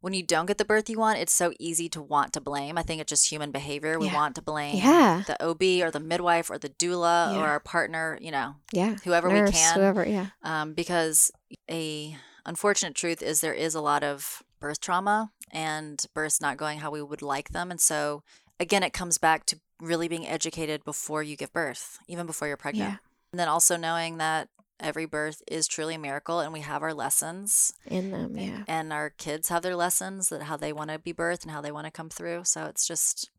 when 0.00 0.12
you 0.14 0.22
don't 0.22 0.46
get 0.46 0.58
the 0.58 0.64
birth 0.64 0.88
you 0.88 0.98
want, 0.98 1.18
it's 1.18 1.32
so 1.34 1.52
easy 1.58 1.88
to 1.90 2.00
want 2.02 2.32
to 2.32 2.40
blame. 2.40 2.78
I 2.78 2.82
think 2.82 3.00
it's 3.00 3.10
just 3.10 3.30
human 3.30 3.50
behavior. 3.50 3.98
We 3.98 4.06
Yeah. 4.06 4.14
want 4.14 4.34
to 4.36 4.42
blame 4.42 4.76
Yeah. 4.76 5.22
the 5.26 5.36
OB 5.42 5.82
or 5.82 5.90
the 5.90 6.00
midwife 6.00 6.50
or 6.50 6.58
the 6.58 6.70
doula 6.70 7.32
Yeah. 7.34 7.38
or 7.40 7.46
our 7.46 7.60
partner, 7.60 8.18
you 8.20 8.30
know, 8.30 8.56
yeah 8.72 8.96
whoever 9.04 9.28
we 9.28 9.50
can. 9.50 9.74
whoever 9.74 10.06
yeah 10.06 10.26
um, 10.42 10.72
because 10.74 11.30
a 11.70 12.16
unfortunate 12.46 12.94
truth 12.94 13.22
is 13.22 13.40
there 13.40 13.52
is 13.54 13.74
a 13.74 13.80
lot 13.80 14.02
of 14.02 14.42
birth 14.60 14.80
trauma 14.80 15.30
and 15.50 16.06
births 16.14 16.40
not 16.40 16.56
going 16.56 16.78
how 16.78 16.90
we 16.90 17.02
would 17.02 17.22
like 17.22 17.50
them 17.50 17.70
and 17.70 17.80
so 17.80 18.22
again 18.58 18.82
it 18.82 18.92
comes 18.92 19.18
back 19.18 19.44
to 19.46 19.58
really 19.80 20.08
being 20.08 20.26
educated 20.26 20.84
before 20.84 21.22
you 21.22 21.36
give 21.36 21.52
birth 21.52 21.98
even 22.08 22.26
before 22.26 22.46
you're 22.48 22.56
pregnant 22.56 22.98
and 23.32 23.38
then 23.40 23.48
also 23.48 23.76
knowing 23.76 24.16
that 24.18 24.48
every 24.82 25.06
birth 25.06 25.42
is 25.46 25.66
truly 25.66 25.94
a 25.94 25.98
miracle 25.98 26.40
and 26.40 26.52
we 26.52 26.60
have 26.60 26.82
our 26.82 26.94
lessons 26.94 27.72
in 27.86 28.10
them 28.10 28.36
yeah. 28.36 28.62
and 28.68 28.92
our 28.92 29.10
kids 29.10 29.48
have 29.48 29.62
their 29.62 29.76
lessons 29.76 30.28
that 30.28 30.42
how 30.42 30.56
they 30.56 30.72
want 30.72 30.90
to 30.90 30.98
be 30.98 31.12
birthed 31.12 31.42
and 31.42 31.50
how 31.52 31.60
they 31.60 31.72
want 31.72 31.86
to 31.86 31.90
come 31.90 32.08
through 32.08 32.42
so 32.44 32.64
it's 32.66 32.86
just 32.86 33.30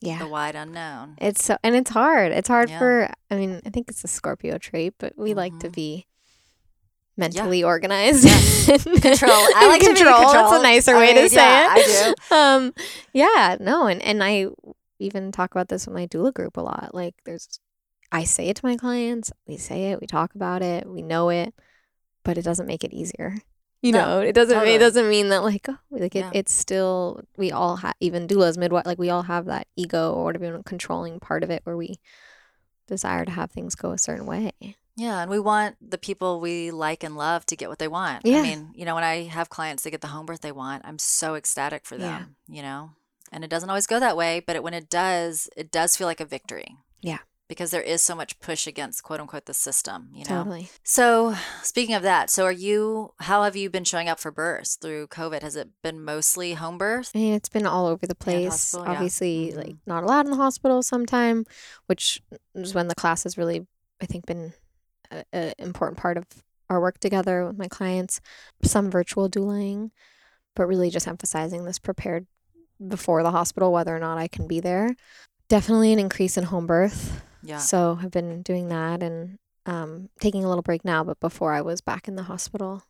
yeah. 0.00 0.18
the 0.18 0.26
wide 0.26 0.54
unknown. 0.54 1.16
It's 1.18 1.44
so 1.44 1.58
and 1.62 1.74
it's 1.76 1.90
hard. 1.90 2.32
It's 2.32 2.48
hard 2.48 2.70
Yeah. 2.70 2.78
for 2.78 3.10
i 3.30 3.36
mean 3.36 3.60
i 3.66 3.70
think 3.70 3.88
it's 3.90 4.02
a 4.04 4.08
scorpio 4.08 4.58
trait 4.58 4.94
but 4.98 5.12
we 5.16 5.34
like 5.34 5.58
to 5.60 5.70
be 5.70 6.06
mentally 7.16 7.62
organized. 7.62 8.24
Yeah. 8.24 8.76
Control. 8.78 9.30
I 9.32 9.66
like 9.68 9.82
to 9.82 9.90
be 9.92 9.96
control. 9.96 10.32
that's 10.32 10.52
a 10.52 10.62
nicer 10.62 10.94
I 10.94 10.98
way 11.00 11.14
to 11.14 11.20
mean, 11.20 11.28
say 11.28 11.64
it 11.64 11.70
I 11.70 12.14
do. 12.30 12.34
um 12.36 12.74
yeah 13.12 13.56
no 13.60 13.86
and 13.86 14.00
and 14.02 14.22
i 14.24 14.46
even 14.98 15.32
talk 15.32 15.50
about 15.50 15.68
this 15.68 15.86
with 15.86 15.94
my 15.94 16.06
doula 16.06 16.32
group 16.32 16.56
a 16.56 16.60
lot 16.60 16.90
like 16.94 17.14
there's 17.24 17.60
i 18.12 18.24
say 18.24 18.48
it 18.48 18.56
to 18.56 18.66
my 18.66 18.76
clients 18.76 19.32
we 19.46 19.56
say 19.56 19.90
it 19.90 20.00
we 20.00 20.06
talk 20.06 20.34
about 20.34 20.62
it 20.62 20.86
we 20.86 21.02
know 21.02 21.28
it 21.28 21.54
but 22.24 22.36
it 22.38 22.42
doesn't 22.42 22.66
make 22.66 22.84
it 22.84 22.92
easier 22.92 23.38
you 23.82 23.92
No, 23.92 24.04
know 24.04 24.20
it 24.20 24.34
doesn't 24.34 24.54
totally. 24.54 24.74
it 24.76 24.78
doesn't 24.78 25.08
mean 25.08 25.28
that 25.30 25.42
like 25.42 25.66
oh 25.68 25.78
like 25.90 26.14
it, 26.14 26.20
Yeah. 26.20 26.30
it's 26.34 26.52
still 26.54 27.22
we 27.36 27.50
all 27.52 27.76
have 27.76 27.94
even 28.00 28.26
doulas 28.28 28.58
midwife 28.58 28.86
like 28.86 28.98
we 28.98 29.10
all 29.10 29.22
have 29.22 29.46
that 29.46 29.66
ego 29.76 30.12
or 30.12 30.24
whatever 30.24 30.62
controlling 30.64 31.18
part 31.20 31.42
of 31.42 31.50
it 31.50 31.62
where 31.64 31.76
we 31.76 31.98
desire 32.86 33.24
to 33.24 33.30
have 33.30 33.50
things 33.50 33.74
go 33.74 33.92
a 33.92 33.98
certain 33.98 34.26
way 34.26 34.52
Yeah, 34.96 35.22
and 35.22 35.30
we 35.30 35.38
want 35.38 35.76
the 35.80 35.96
people 35.98 36.40
we 36.40 36.70
like 36.72 37.02
and 37.04 37.16
love 37.16 37.46
to 37.46 37.56
get 37.56 37.68
what 37.70 37.78
they 37.78 37.88
want. 37.88 38.26
Yeah. 38.26 38.38
I 38.40 38.42
mean, 38.42 38.72
you 38.74 38.84
know, 38.84 38.94
when 38.96 39.04
I 39.04 39.22
have 39.24 39.48
clients 39.48 39.82
that 39.84 39.92
get 39.92 40.02
the 40.02 40.08
home 40.08 40.26
birth 40.26 40.40
they 40.42 40.52
want, 40.52 40.84
I'm 40.84 40.98
so 40.98 41.36
ecstatic 41.36 41.86
for 41.86 41.96
Yeah. 41.96 42.18
them, 42.18 42.36
you 42.48 42.60
know? 42.60 42.90
And 43.32 43.42
it 43.44 43.48
doesn't 43.48 43.70
always 43.70 43.86
go 43.86 43.98
that 44.00 44.16
way, 44.16 44.42
but 44.46 44.56
it, 44.56 44.62
when 44.62 44.74
it 44.74 44.90
does, 44.90 45.48
it 45.56 45.70
does 45.70 45.96
feel 45.96 46.06
like 46.08 46.20
a 46.20 46.26
victory. 46.26 46.76
Yeah. 47.00 47.18
Because 47.50 47.72
there 47.72 47.82
is 47.82 48.00
so 48.00 48.14
much 48.14 48.38
push 48.38 48.68
against 48.68 49.02
quote 49.02 49.18
unquote 49.18 49.46
the 49.46 49.54
system, 49.54 50.08
you 50.14 50.20
know? 50.20 50.44
totally 50.44 50.68
So, 50.84 51.34
speaking 51.64 51.96
of 51.96 52.02
that, 52.04 52.30
so 52.30 52.44
are 52.44 52.52
you, 52.52 53.12
how 53.18 53.42
have 53.42 53.56
you 53.56 53.68
been 53.68 53.82
showing 53.82 54.08
up 54.08 54.20
for 54.20 54.30
births 54.30 54.76
through 54.76 55.08
COVID? 55.08 55.42
Has 55.42 55.56
it 55.56 55.68
been 55.82 56.00
mostly 56.04 56.54
home 56.54 56.78
birth? 56.78 57.10
I 57.12 57.18
mean, 57.18 57.34
it's 57.34 57.48
been 57.48 57.66
all 57.66 57.86
over 57.86 58.06
the 58.06 58.14
place. 58.14 58.50
hospital, 58.50 58.86
yeah. 58.86 58.92
Obviously, 58.92 59.50
Mhm. 59.52 59.56
like 59.56 59.74
not 59.84 60.04
allowed 60.04 60.26
in 60.26 60.30
the 60.30 60.36
hospital 60.36 60.80
sometime, 60.84 61.44
which 61.86 62.22
is 62.54 62.72
when 62.72 62.86
the 62.86 62.94
class 62.94 63.24
has 63.24 63.36
really, 63.36 63.66
I 64.00 64.06
think, 64.06 64.26
been 64.26 64.52
an 65.32 65.52
important 65.58 65.98
part 65.98 66.16
of 66.16 66.24
our 66.68 66.80
work 66.80 67.00
together 67.00 67.44
with 67.44 67.58
my 67.58 67.66
clients. 67.66 68.20
Some 68.62 68.92
virtual 68.92 69.28
dueling, 69.28 69.90
but 70.54 70.66
really 70.66 70.88
just 70.88 71.08
emphasizing 71.08 71.64
this 71.64 71.80
prepared 71.80 72.28
before 72.86 73.24
the 73.24 73.32
hospital, 73.32 73.72
whether 73.72 73.94
or 73.94 73.98
not 73.98 74.18
I 74.18 74.28
can 74.28 74.46
be 74.46 74.60
there. 74.60 74.94
Definitely 75.48 75.92
an 75.92 75.98
increase 75.98 76.36
in 76.38 76.44
home 76.44 76.68
birth. 76.68 77.22
Yeah. 77.42 77.58
So 77.58 77.98
I've 78.00 78.10
been 78.10 78.42
doing 78.42 78.68
that 78.68 79.02
and 79.02 79.38
um, 79.66 80.08
taking 80.20 80.44
a 80.44 80.48
little 80.48 80.62
break 80.62 80.84
now, 80.84 81.04
but 81.04 81.20
before 81.20 81.52
I 81.52 81.60
was 81.62 81.80
back 81.80 82.08
in 82.08 82.16
the 82.16 82.24
hospital 82.24 82.82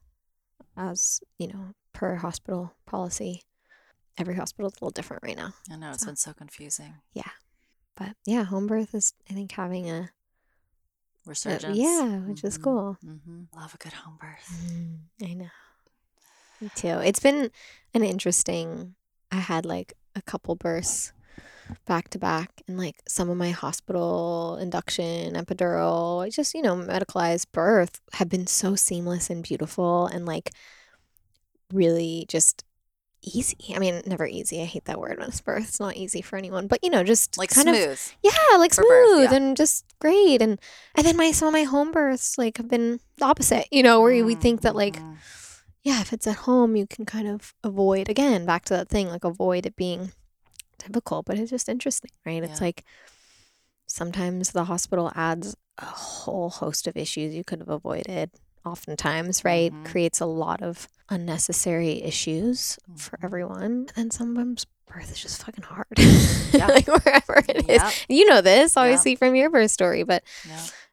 as, 0.76 1.20
you 1.38 1.48
know, 1.48 1.74
per 1.92 2.16
hospital 2.16 2.74
policy. 2.86 3.42
Every 4.18 4.34
hospital 4.34 4.68
is 4.68 4.74
a 4.74 4.76
little 4.76 4.90
different 4.90 5.22
right 5.22 5.36
now. 5.36 5.54
I 5.70 5.76
know 5.76 5.90
it's 5.90 6.00
So- 6.00 6.06
been 6.06 6.16
so 6.16 6.32
confusing. 6.32 6.94
Yeah. 7.12 7.30
But 7.96 8.16
yeah, 8.24 8.44
home 8.44 8.66
birth 8.66 8.94
is, 8.94 9.12
I 9.28 9.34
think, 9.34 9.52
having 9.52 9.90
a, 9.90 10.10
Resurgence. 11.26 11.76
yeah, 11.76 12.18
which 12.20 12.42
is 12.44 12.56
Mhm. 12.58 12.62
cool. 12.62 12.92
hmm 13.02 13.42
Love 13.54 13.74
a 13.74 13.78
good 13.78 13.92
home 13.92 14.16
birth. 14.20 14.48
Mm, 14.64 14.98
I 15.22 15.34
know. 15.34 15.50
Me 16.60 16.70
too. 16.74 16.98
It's 17.04 17.20
been 17.20 17.50
an 17.94 18.02
interesting. 18.04 18.94
I 19.30 19.36
had 19.36 19.64
like 19.66 19.94
a 20.14 20.22
couple 20.22 20.54
births 20.56 21.12
back 21.86 22.08
to 22.10 22.18
back, 22.18 22.62
and 22.66 22.76
like 22.78 22.96
some 23.06 23.30
of 23.30 23.36
my 23.36 23.50
hospital 23.50 24.56
induction, 24.60 25.34
epidural, 25.34 26.32
just 26.32 26.54
you 26.54 26.62
know, 26.62 26.76
medicalized 26.76 27.46
birth 27.52 28.00
have 28.14 28.28
been 28.28 28.46
so 28.46 28.74
seamless 28.74 29.30
and 29.30 29.42
beautiful, 29.42 30.06
and 30.06 30.26
like 30.26 30.50
really 31.72 32.24
just 32.28 32.64
easy. 33.22 33.56
I 33.74 33.78
mean, 33.78 34.00
never 34.06 34.26
easy. 34.26 34.62
I 34.62 34.64
hate 34.64 34.86
that 34.86 34.98
word 34.98 35.18
when 35.18 35.28
it's 35.28 35.40
birth. 35.40 35.68
It's 35.68 35.80
not 35.80 35.96
easy 35.96 36.22
for 36.22 36.36
anyone, 36.36 36.66
but 36.66 36.80
you 36.82 36.90
know, 36.90 37.04
just 37.04 37.36
Like 37.38 37.50
kind 37.50 37.68
of 37.68 37.76
smooth. 37.76 38.00
yeah, 38.22 38.56
like 38.58 38.74
smooth 38.74 38.86
birth, 38.88 39.30
yeah. 39.30 39.34
and 39.36 39.56
just 39.56 39.84
great. 40.00 40.40
And 40.42 40.58
and 40.96 41.06
then 41.06 41.16
my 41.16 41.30
some 41.30 41.48
of 41.48 41.52
my 41.52 41.64
home 41.64 41.92
births 41.92 42.38
like 42.38 42.56
have 42.56 42.68
been 42.68 43.00
the 43.18 43.24
opposite. 43.26 43.68
You 43.70 43.82
know, 43.82 44.00
where 44.00 44.24
we 44.24 44.34
think 44.34 44.62
that 44.62 44.74
like 44.74 44.96
Mhm. 44.96 45.16
yeah, 45.82 46.00
if 46.00 46.12
it's 46.12 46.26
at 46.26 46.36
home, 46.48 46.76
you 46.76 46.86
can 46.86 47.04
kind 47.04 47.28
of 47.28 47.54
avoid 47.62 48.08
again 48.08 48.44
back 48.46 48.64
to 48.66 48.74
that 48.74 48.88
thing 48.88 49.08
like 49.08 49.24
avoid 49.24 49.66
it 49.66 49.76
being 49.76 50.12
difficult. 50.80 51.26
But 51.26 51.38
it's 51.38 51.50
just 51.50 51.68
interesting, 51.68 52.10
right? 52.26 52.42
It's 52.42 52.60
Yeah. 52.60 52.66
like 52.66 52.84
sometimes 53.86 54.50
the 54.52 54.64
hospital 54.64 55.10
adds 55.14 55.56
a 55.78 55.84
whole 55.84 56.50
host 56.50 56.86
of 56.86 56.96
issues 56.96 57.34
you 57.34 57.44
could 57.44 57.60
have 57.60 57.68
avoided. 57.68 58.30
Oftentimes, 58.64 59.44
right, 59.44 59.72
Mhm. 59.72 59.84
creates 59.84 60.20
a 60.20 60.26
lot 60.26 60.62
of 60.62 60.86
unnecessary 61.08 62.02
issues 62.02 62.78
for 62.96 63.16
Mhm. 63.16 63.24
everyone. 63.24 63.62
And 63.64 63.88
then 63.96 64.10
sometimes 64.10 64.66
birth 64.86 65.10
is 65.10 65.18
just 65.20 65.42
fucking 65.42 65.64
hard, 65.64 65.86
Yeah. 66.52 66.66
like 66.66 66.86
wherever 66.86 67.42
it 67.48 67.68
is 67.70 67.80
you 68.08 68.26
know 68.28 68.40
this 68.40 68.74
Yeah. 68.74 68.82
obviously 68.82 69.14
from 69.14 69.36
your 69.36 69.48
birth 69.48 69.70
story 69.70 70.02
but 70.02 70.24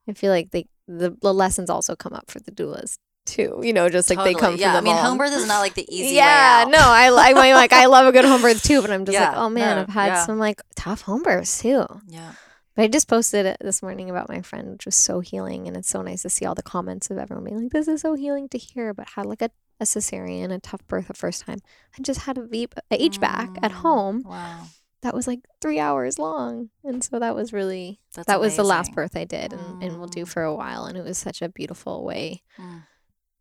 i 0.07 0.13
feel 0.13 0.29
like 0.31 0.51
they 0.51 0.67
the, 0.87 1.17
the 1.19 1.33
lessons 1.33 1.67
also 1.69 1.95
come 1.95 2.13
up 2.13 2.29
for 2.29 2.39
the 2.39 2.51
doulas 2.51 2.99
too 3.27 3.59
you 3.63 3.73
know 3.73 3.89
just 3.89 4.09
like 4.09 4.17
they 4.23 4.33
come 4.33 4.57
Totally. 4.57 4.61
yeah. 4.61 4.77
I 4.77 4.81
mean, 4.81 4.95
home 4.95 5.17
birth 5.17 5.33
is 5.33 5.45
not 5.47 5.59
like 5.59 5.73
the 5.75 5.85
easy 5.93 6.15
yeah 6.15 6.65
no 6.67 6.77
i 6.79 7.07
i 7.09 7.29
I'm 7.29 7.53
like 7.53 7.73
i 7.73 7.85
love 7.85 8.07
a 8.07 8.11
good 8.11 8.25
home 8.25 8.41
birth 8.41 8.63
too 8.63 8.81
but 8.81 8.89
i'm 8.89 9.05
just 9.05 9.17
like 9.19 9.35
oh 9.35 9.49
man 9.49 9.75
no, 9.75 9.81
i've 9.83 9.89
had 9.89 10.07
yeah. 10.07 10.25
some 10.25 10.39
like 10.39 10.61
tough 10.75 11.01
home 11.01 11.21
births 11.23 11.59
too 11.61 11.85
Yeah. 12.07 12.31
but 12.75 12.81
i 12.83 12.87
just 12.87 13.07
posted 13.07 13.45
it 13.45 13.57
this 13.61 13.81
morning 13.83 14.09
about 14.09 14.29
my 14.29 14.41
friend 14.41 14.71
which 14.71 14.85
was 14.85 14.95
so 14.95 15.19
healing 15.19 15.67
and 15.67 15.77
it's 15.77 15.89
so 15.89 16.01
nice 16.01 16.23
to 16.23 16.29
see 16.29 16.45
all 16.45 16.55
the 16.55 16.63
comments 16.63 17.09
of 17.11 17.17
everyone 17.17 17.43
being 17.45 17.61
like 17.63 17.71
this 17.71 17.87
is 17.87 18.01
so 18.01 18.15
healing 18.15 18.47
to 18.49 18.57
hear 18.57 18.93
but 18.93 19.09
had 19.15 19.25
like 19.25 19.41
a, 19.41 19.49
a 19.79 19.83
cesarean 19.85 20.51
a 20.53 20.59
tough 20.59 20.85
birth 20.87 21.07
the 21.07 21.13
first 21.13 21.45
time 21.45 21.59
and 21.95 22.05
just 22.05 22.21
had 22.21 22.37
a 22.37 22.43
v 22.43 22.67
a 22.91 22.95
h 23.03 23.19
back 23.19 23.49
at 23.61 23.71
Mm, 23.71 23.75
home 23.75 24.21
Wow. 24.25 24.63
that 25.03 25.13
was 25.13 25.27
like 25.27 25.41
three 25.61 25.79
hours 25.79 26.17
long 26.17 26.69
and 26.83 27.03
so 27.03 27.19
that 27.19 27.35
was 27.35 27.53
really 27.53 27.99
That's 28.15 28.25
that 28.27 28.39
was 28.39 28.55
the 28.55 28.63
last 28.63 28.93
birth 28.95 29.15
I 29.15 29.25
did 29.25 29.53
and, 29.53 29.83
and 29.83 29.99
will 29.99 30.07
do 30.07 30.23
Mm. 30.23 30.27
for 30.27 30.41
a 30.43 30.55
while. 30.55 30.85
And 30.85 30.97
it 30.97 31.03
was 31.05 31.17
such 31.19 31.41
a 31.43 31.49
beautiful 31.49 32.03
way 32.03 32.41
Mm. 32.59 32.81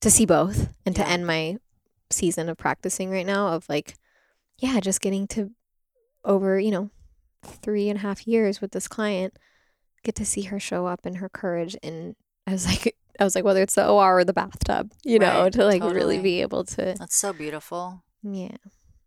To 0.00 0.11
see 0.11 0.26
both 0.26 0.68
and 0.85 0.94
to 0.96 1.06
end 1.06 1.26
my 1.26 1.56
season 2.11 2.48
of 2.48 2.56
practicing 2.56 3.11
right 3.11 3.26
now 3.26 3.48
of 3.48 3.68
like, 3.68 3.94
yeah, 4.59 4.80
just 4.80 5.00
getting 5.00 5.26
to 5.28 5.50
over, 6.24 6.59
you 6.59 6.70
know, 6.70 6.90
three 7.42 7.88
and 7.88 7.98
a 7.98 8.02
half 8.02 8.26
years 8.26 8.61
with 8.61 8.72
this 8.72 8.88
client, 8.88 9.37
get 10.02 10.14
to 10.16 10.24
see 10.24 10.42
her 10.42 10.59
show 10.61 10.87
up 10.87 11.04
and 11.06 11.18
her 11.18 11.28
courage. 11.28 11.76
And 11.82 12.16
I 12.46 12.52
was 12.52 12.66
like, 12.70 12.96
I 13.18 13.24
was 13.24 13.35
like, 13.35 13.44
whether 13.44 13.62
it's 13.62 13.74
the 13.74 13.88
OR 13.88 14.18
or 14.18 14.24
the 14.24 14.32
bathtub, 14.32 14.92
you 15.04 15.18
know, 15.18 15.44
Right, 15.44 15.52
to 15.54 15.64
like 15.64 15.82
really 15.82 16.18
be 16.18 16.42
able 16.42 16.64
to, 16.64 16.94
That's 16.98 17.16
so 17.16 17.32
beautiful. 17.32 18.02
yeah, 18.22 18.46
it 18.54 18.61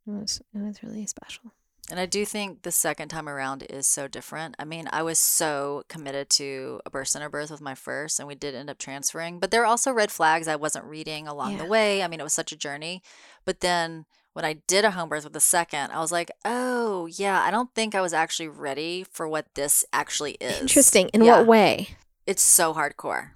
was, 0.06 0.42
it 0.54 0.60
was 0.60 0.82
really 0.84 1.06
special. 1.06 1.54
And 1.90 2.00
I 2.00 2.06
do 2.06 2.24
think 2.26 2.62
the 2.62 2.72
second 2.72 3.10
time 3.10 3.28
around 3.28 3.64
is 3.64 3.88
so 3.88 4.08
different. 4.08 4.56
I 4.60 4.66
mean, 4.66 4.88
I 4.92 5.02
was 5.04 5.18
so 5.20 5.84
committed 5.88 6.30
to 6.32 6.80
a 6.86 6.90
birth 6.90 7.08
center 7.08 7.30
birth 7.30 7.50
with 7.50 7.62
my 7.62 7.76
first, 7.76 8.20
and 8.20 8.28
we 8.28 8.36
did 8.36 8.54
end 8.56 8.70
up 8.70 8.78
transferring. 8.78 9.40
But 9.40 9.52
there 9.52 9.62
were 9.62 9.66
also 9.68 9.92
red 9.92 10.12
flags 10.12 10.48
I 10.48 10.56
wasn't 10.56 10.86
reading 10.86 11.28
along 11.28 11.54
Yeah. 11.54 11.58
the 11.64 11.66
way. 11.66 12.04
I 12.04 12.08
mean, 12.08 12.20
it 12.20 12.24
was 12.24 12.34
such 12.34 12.52
a 12.52 12.56
journey. 12.58 13.02
But 13.46 13.62
then 13.62 14.06
when 14.34 14.46
I 14.46 14.54
did 14.68 14.86
a 14.86 14.92
home 14.92 15.10
birth 15.10 15.24
with 15.24 15.34
the 15.34 15.40
second, 15.40 15.92
I 15.92 16.00
was 16.00 16.12
like, 16.12 16.30
oh, 16.46 17.08
yeah, 17.08 17.42
I 17.42 17.50
don't 17.50 17.74
think 17.74 17.96
I 17.96 18.02
was 18.02 18.14
actually 18.14 18.48
ready 18.50 19.04
for 19.12 19.28
what 19.28 19.48
this 19.56 19.84
actually 19.92 20.34
is. 20.34 20.62
Interesting. 20.62 21.10
In 21.10 21.24
Yeah. 21.24 21.38
what 21.40 21.48
way? 21.48 21.98
It's 22.28 22.44
so 22.44 22.74
hardcore 22.76 23.32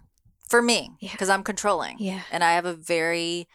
for 0.48 0.62
me 0.62 0.92
Yeah. 1.00 1.12
because 1.14 1.30
I'm 1.30 1.44
controlling 1.44 1.98
Yeah. 2.00 2.22
and 2.32 2.44
I 2.44 2.54
have 2.54 2.66
a 2.66 2.74
very 2.74 3.48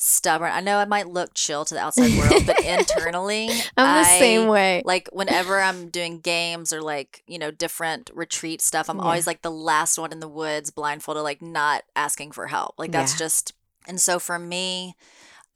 stubborn. 0.00 0.52
I 0.52 0.60
know 0.60 0.78
I 0.78 0.84
might 0.84 1.08
look 1.08 1.34
chill 1.34 1.64
to 1.64 1.74
the 1.74 1.80
outside 1.80 2.16
world, 2.18 2.46
but 2.46 2.60
internally, 2.64 3.48
I'm 3.76 4.02
the 4.04 4.08
I- 4.08 4.18
same 4.18 4.48
way. 4.48 4.82
Like 4.84 5.08
whenever 5.12 5.60
I'm 5.60 5.90
doing 5.90 6.20
games 6.20 6.72
or 6.72 6.80
like 6.80 7.22
you 7.26 7.38
know 7.38 7.50
different 7.50 8.10
retreat 8.14 8.60
stuff, 8.62 8.88
I'm 8.88 8.98
Yeah. 8.98 9.04
always 9.04 9.26
like 9.26 9.42
the 9.42 9.50
last 9.50 9.98
one 9.98 10.12
in 10.12 10.20
the 10.20 10.28
woods, 10.28 10.70
blindfolded, 10.70 11.22
like 11.22 11.42
not 11.42 11.82
asking 11.96 12.32
for 12.32 12.46
help. 12.46 12.74
Like 12.78 12.92
that's 12.92 13.12
Yeah. 13.14 13.18
just. 13.18 13.52
And 13.86 14.00
so 14.00 14.18
for 14.18 14.38
me, 14.38 14.94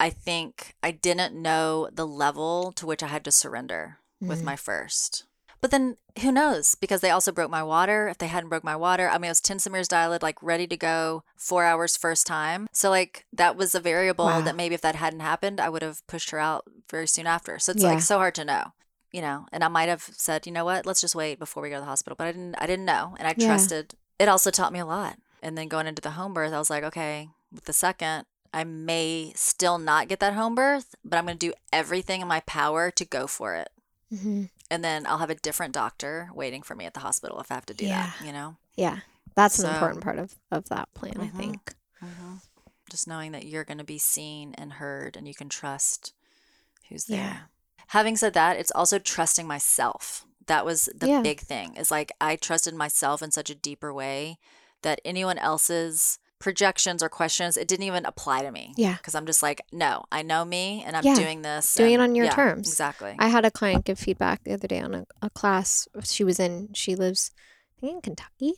I 0.01 0.09
think 0.11 0.75
I 0.83 0.91
didn't 0.91 1.35
know 1.41 1.89
the 1.93 2.07
level 2.07 2.73
to 2.73 2.87
which 2.87 3.03
I 3.03 3.09
had 3.09 3.25
to 3.25 3.31
surrender 3.31 3.99
with 4.21 4.41
Mhm. 4.41 4.45
my 4.45 4.57
first. 4.57 5.25
But 5.63 5.71
then 5.71 5.97
who 6.21 6.31
knows? 6.33 6.75
Because 6.75 7.01
they 7.01 7.11
also 7.11 7.33
broke 7.33 7.51
my 7.51 7.63
water. 7.63 8.09
If 8.09 8.19
they 8.19 8.27
hadn't 8.27 8.51
broke 8.51 8.65
my 8.65 8.77
water, 8.77 9.09
I 9.09 9.17
mean, 9.17 9.27
it 9.27 9.31
was 9.31 9.41
10 9.41 9.61
centimeters 9.61 9.89
dilated, 9.89 10.23
like 10.23 10.43
ready 10.43 10.67
to 10.67 10.77
go, 10.77 11.23
four 11.37 11.65
hours 11.65 11.97
first 11.97 12.27
time. 12.27 12.67
So, 12.73 12.91
like, 12.91 13.25
that 13.33 13.57
was 13.57 13.75
a 13.75 13.81
variable 13.81 14.27
Wow. 14.27 14.41
that 14.43 14.57
maybe 14.57 14.75
if 14.75 14.81
that 14.83 14.97
hadn't 14.97 15.21
happened, 15.21 15.61
I 15.61 15.69
would 15.69 15.83
have 15.83 16.05
pushed 16.09 16.31
her 16.31 16.39
out 16.41 16.65
very 16.91 17.07
soon 17.07 17.27
after. 17.29 17.59
So, 17.61 17.71
it's 17.73 17.83
Yeah. 17.83 17.91
like 17.91 18.03
so 18.03 18.19
hard 18.19 18.35
to 18.35 18.45
know, 18.45 18.73
you 19.13 19.23
know. 19.23 19.47
And 19.53 19.63
I 19.63 19.69
might 19.69 19.89
have 19.89 20.03
said, 20.03 20.47
you 20.47 20.53
know 20.53 20.65
what, 20.65 20.85
let's 20.85 21.01
just 21.01 21.15
wait 21.15 21.39
before 21.39 21.63
we 21.63 21.71
go 21.71 21.77
to 21.77 21.81
the 21.81 21.87
hospital. 21.87 22.17
But 22.19 22.27
I 22.27 22.33
didn't, 22.33 22.57
I 22.57 22.67
didn't 22.67 22.85
know. 22.85 23.15
And 23.19 23.29
I 23.29 23.35
Yeah. 23.37 23.47
trusted. 23.47 23.95
It 24.19 24.29
also 24.29 24.51
taught 24.51 24.73
me 24.73 24.81
a 24.81 24.87
lot. 24.87 25.17
And 25.45 25.57
then 25.57 25.69
going 25.69 25.87
into 25.87 26.03
the 26.03 26.11
home 26.11 26.35
birth, 26.35 26.53
I 26.53 26.59
was 26.59 26.71
like, 26.71 26.83
okay, 26.85 27.29
with 27.53 27.65
the 27.67 27.73
second, 27.73 28.25
I 28.53 28.65
may 28.65 29.33
still 29.37 29.79
not 29.79 30.09
get 30.09 30.19
that 30.21 30.35
home 30.35 30.57
birth, 30.57 30.97
but 31.05 31.17
I'm 31.19 31.25
going 31.27 31.39
to 31.39 31.47
do 31.47 31.55
everything 31.73 32.21
in 32.21 32.27
my 32.29 32.41
power 32.41 32.91
to 32.91 33.05
go 33.05 33.27
for 33.29 33.55
it 33.55 33.69
Mhm. 34.13 34.51
And 34.73 34.83
then 34.83 35.07
I'll 35.07 35.19
have 35.19 35.31
a 35.31 35.35
different 35.35 35.75
doctor 35.75 36.31
waiting 36.35 36.63
for 36.63 36.75
me 36.75 36.87
at 36.87 36.95
the 36.95 37.01
hospital 37.01 37.39
if 37.41 37.51
I 37.51 37.55
have 37.55 37.67
to 37.67 37.75
do 37.75 37.87
that. 37.87 38.17
You 38.25 38.33
know, 38.33 38.57
Yeah. 38.77 39.01
That's 39.35 39.59
an 39.61 39.71
important 39.73 40.03
part 40.03 40.19
of, 40.19 40.35
of 40.51 40.69
that 40.69 40.93
plan, 40.95 41.15
I 41.21 41.27
Mhm. 41.29 41.37
think. 41.37 41.75
just 42.91 43.09
knowing 43.09 43.33
that 43.33 43.47
you're 43.47 43.65
going 43.65 43.79
to 43.79 43.85
be 43.85 43.97
seen 43.99 44.53
and 44.59 44.75
heard, 44.75 45.17
and 45.17 45.27
you 45.27 45.35
can 45.35 45.49
trust 45.49 46.13
who's 46.91 47.05
there. 47.07 47.17
Yeah. 47.19 47.39
Having 47.87 48.17
said 48.19 48.35
that, 48.35 48.59
it's 48.59 48.71
also 48.73 48.99
trusting 48.99 49.47
myself. 49.47 50.27
That 50.47 50.67
was 50.67 50.91
the 50.95 51.09
Yeah. 51.09 51.23
big 51.23 51.41
thing. 51.41 51.75
Is 51.77 51.91
like 51.91 52.13
I 52.21 52.37
trusted 52.37 52.75
myself 52.75 53.23
in 53.23 53.31
such 53.31 53.49
a 53.49 53.55
deeper 53.55 53.95
way 53.95 54.39
that 54.83 55.01
anyone 55.07 55.39
else's 55.39 56.19
projections 56.43 57.03
or 57.03 57.09
questions 57.09 57.57
it 57.57 57.69
didn't 57.69 57.87
even 57.87 58.05
apply 58.05 58.43
to 58.43 58.51
me. 58.51 58.75
Yeah. 58.77 58.97
because 58.97 59.15
I'm 59.15 59.25
just 59.27 59.43
like, 59.43 59.63
no, 59.73 60.05
I 60.13 60.23
know 60.23 60.45
me, 60.45 60.83
and 60.85 60.97
I'm 60.97 61.05
Yeah. 61.05 61.15
doing 61.15 61.43
this, 61.43 61.73
Doing 61.75 61.95
it 61.95 62.01
on 62.01 62.15
your 62.15 62.27
yeah, 62.27 62.35
terms. 62.35 62.69
Exactly. 62.69 63.15
I 63.19 63.29
had 63.29 63.45
a 63.45 63.51
client 63.51 63.85
give 63.85 63.99
feedback 63.99 64.43
the 64.45 64.53
other 64.53 64.69
day 64.69 64.81
on 64.81 64.95
a, 64.95 65.07
a 65.23 65.31
class 65.31 65.89
she 66.05 66.25
was 66.25 66.39
in. 66.41 66.71
She 66.75 66.95
lives, 66.97 67.31
I 67.79 67.81
think, 67.81 67.95
in 67.95 68.01
Kentucky. 68.03 68.55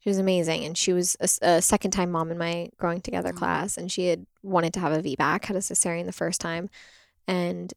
She 0.00 0.10
was 0.10 0.18
amazing. 0.18 0.64
And 0.64 0.76
she 0.76 0.92
was 0.92 1.16
a 1.40 1.62
second 1.62 1.92
time 1.92 2.10
mom 2.10 2.30
in 2.30 2.36
my 2.36 2.68
growing 2.76 3.00
together 3.00 3.32
Mhm. 3.32 3.36
class. 3.38 3.78
And 3.78 3.90
she 3.90 4.08
had 4.08 4.26
wanted 4.42 4.74
to 4.74 4.80
have 4.80 4.92
a 4.92 5.00
VBAC, 5.00 5.46
had 5.46 5.56
a 5.56 5.60
cesarean 5.60 6.04
the 6.04 6.12
first 6.12 6.40
time, 6.42 6.68
and 7.26 7.72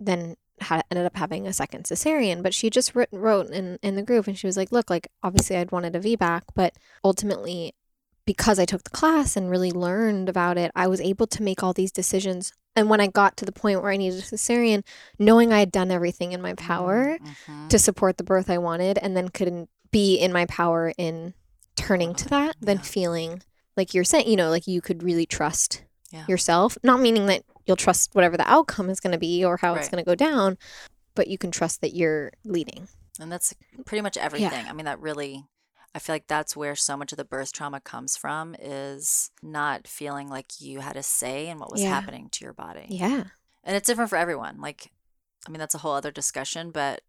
then 0.00 0.36
had 0.60 0.82
ended 0.90 1.06
up 1.06 1.16
having 1.16 1.46
a 1.46 1.52
second 1.52 1.84
cesarean. 1.84 2.42
But 2.42 2.54
she 2.54 2.70
just 2.70 2.94
wrote, 2.94 3.08
wrote 3.12 3.50
in, 3.50 3.78
in 3.82 3.94
the 3.94 4.02
group 4.02 4.26
and 4.26 4.36
she 4.36 4.46
was 4.48 4.56
like, 4.56 4.72
look, 4.72 4.90
like, 4.90 5.08
obviously 5.22 5.56
I'd 5.56 5.70
wanted 5.72 5.94
a 5.94 6.00
VBAC, 6.00 6.42
but 6.54 6.74
ultimately, 7.04 7.74
because 8.26 8.58
I 8.58 8.64
took 8.64 8.84
the 8.84 8.90
class 8.90 9.36
and 9.36 9.50
really 9.50 9.70
learned 9.70 10.28
about 10.28 10.58
it, 10.58 10.70
I 10.74 10.86
was 10.86 11.00
able 11.00 11.26
to 11.28 11.42
make 11.42 11.62
all 11.62 11.72
these 11.72 11.92
decisions. 11.92 12.52
And 12.76 12.88
when 12.88 13.00
I 13.00 13.08
got 13.08 13.36
to 13.38 13.44
the 13.44 13.52
point 13.52 13.82
where 13.82 13.90
I 13.90 13.96
needed 13.96 14.20
a 14.20 14.22
cesarean, 14.22 14.84
knowing 15.18 15.52
I 15.52 15.58
had 15.58 15.72
done 15.72 15.90
everything 15.90 16.32
in 16.32 16.40
my 16.40 16.54
power 16.54 17.18
Mhm. 17.18 17.68
to 17.68 17.78
support 17.78 18.16
the 18.16 18.24
birth 18.24 18.48
I 18.48 18.58
wanted 18.58 18.98
and 18.98 19.16
then 19.16 19.28
couldn't 19.28 19.68
be 19.90 20.16
in 20.16 20.32
my 20.32 20.46
power 20.46 20.92
in 20.96 21.34
turning 21.76 22.14
to 22.14 22.28
that, 22.28 22.56
then 22.60 22.76
Yeah. 22.76 22.82
feeling 22.82 23.42
like 23.76 23.94
you're 23.94 24.04
saying, 24.04 24.28
you 24.28 24.36
know, 24.36 24.50
like 24.50 24.66
you 24.68 24.80
could 24.80 25.02
really 25.02 25.26
trust 25.26 25.82
Yeah. 26.10 26.24
yourself. 26.28 26.76
Not 26.84 27.00
meaning 27.00 27.26
that 27.26 27.42
you'll 27.66 27.76
trust 27.76 28.14
whatever 28.14 28.36
the 28.36 28.48
outcome 28.48 28.88
is 28.90 29.00
going 29.00 29.12
to 29.12 29.18
be 29.18 29.44
or 29.44 29.56
how 29.56 29.74
it's 29.74 29.88
going 29.88 30.02
to 30.04 30.08
go 30.08 30.14
down, 30.14 30.58
but 31.14 31.26
you 31.28 31.38
can 31.38 31.50
trust 31.50 31.80
that 31.80 31.94
you're 31.94 32.32
leading. 32.44 32.88
And 33.18 33.30
that's 33.32 33.54
pretty 33.84 34.02
much 34.02 34.16
everything. 34.16 34.66
I 34.66 34.72
mean, 34.72 34.86
that 34.86 35.00
really, 35.00 35.44
I 35.94 35.98
feel 35.98 36.14
like 36.14 36.28
that's 36.28 36.54
where 36.56 36.76
so 36.76 36.96
much 36.96 37.12
of 37.12 37.18
the 37.18 37.24
birth 37.24 37.52
trauma 37.52 37.80
comes 37.80 38.16
from 38.16 38.54
is 38.60 39.30
not 39.42 39.88
feeling 39.88 40.28
like 40.28 40.60
you 40.60 40.80
had 40.80 40.96
a 40.96 41.02
say 41.02 41.48
in 41.48 41.58
what 41.58 41.72
was 41.72 41.82
Yeah. 41.82 41.88
happening 41.88 42.28
to 42.30 42.44
your 42.44 42.52
body. 42.52 42.86
Yeah. 42.88 43.24
And 43.64 43.76
it's 43.76 43.86
different 43.88 44.08
for 44.10 44.16
everyone. 44.16 44.60
Like, 44.60 44.92
I 45.46 45.50
mean, 45.50 45.58
that's 45.58 45.74
a 45.74 45.78
whole 45.78 45.94
other 45.94 46.10
discussion, 46.12 46.70
but 46.70 47.02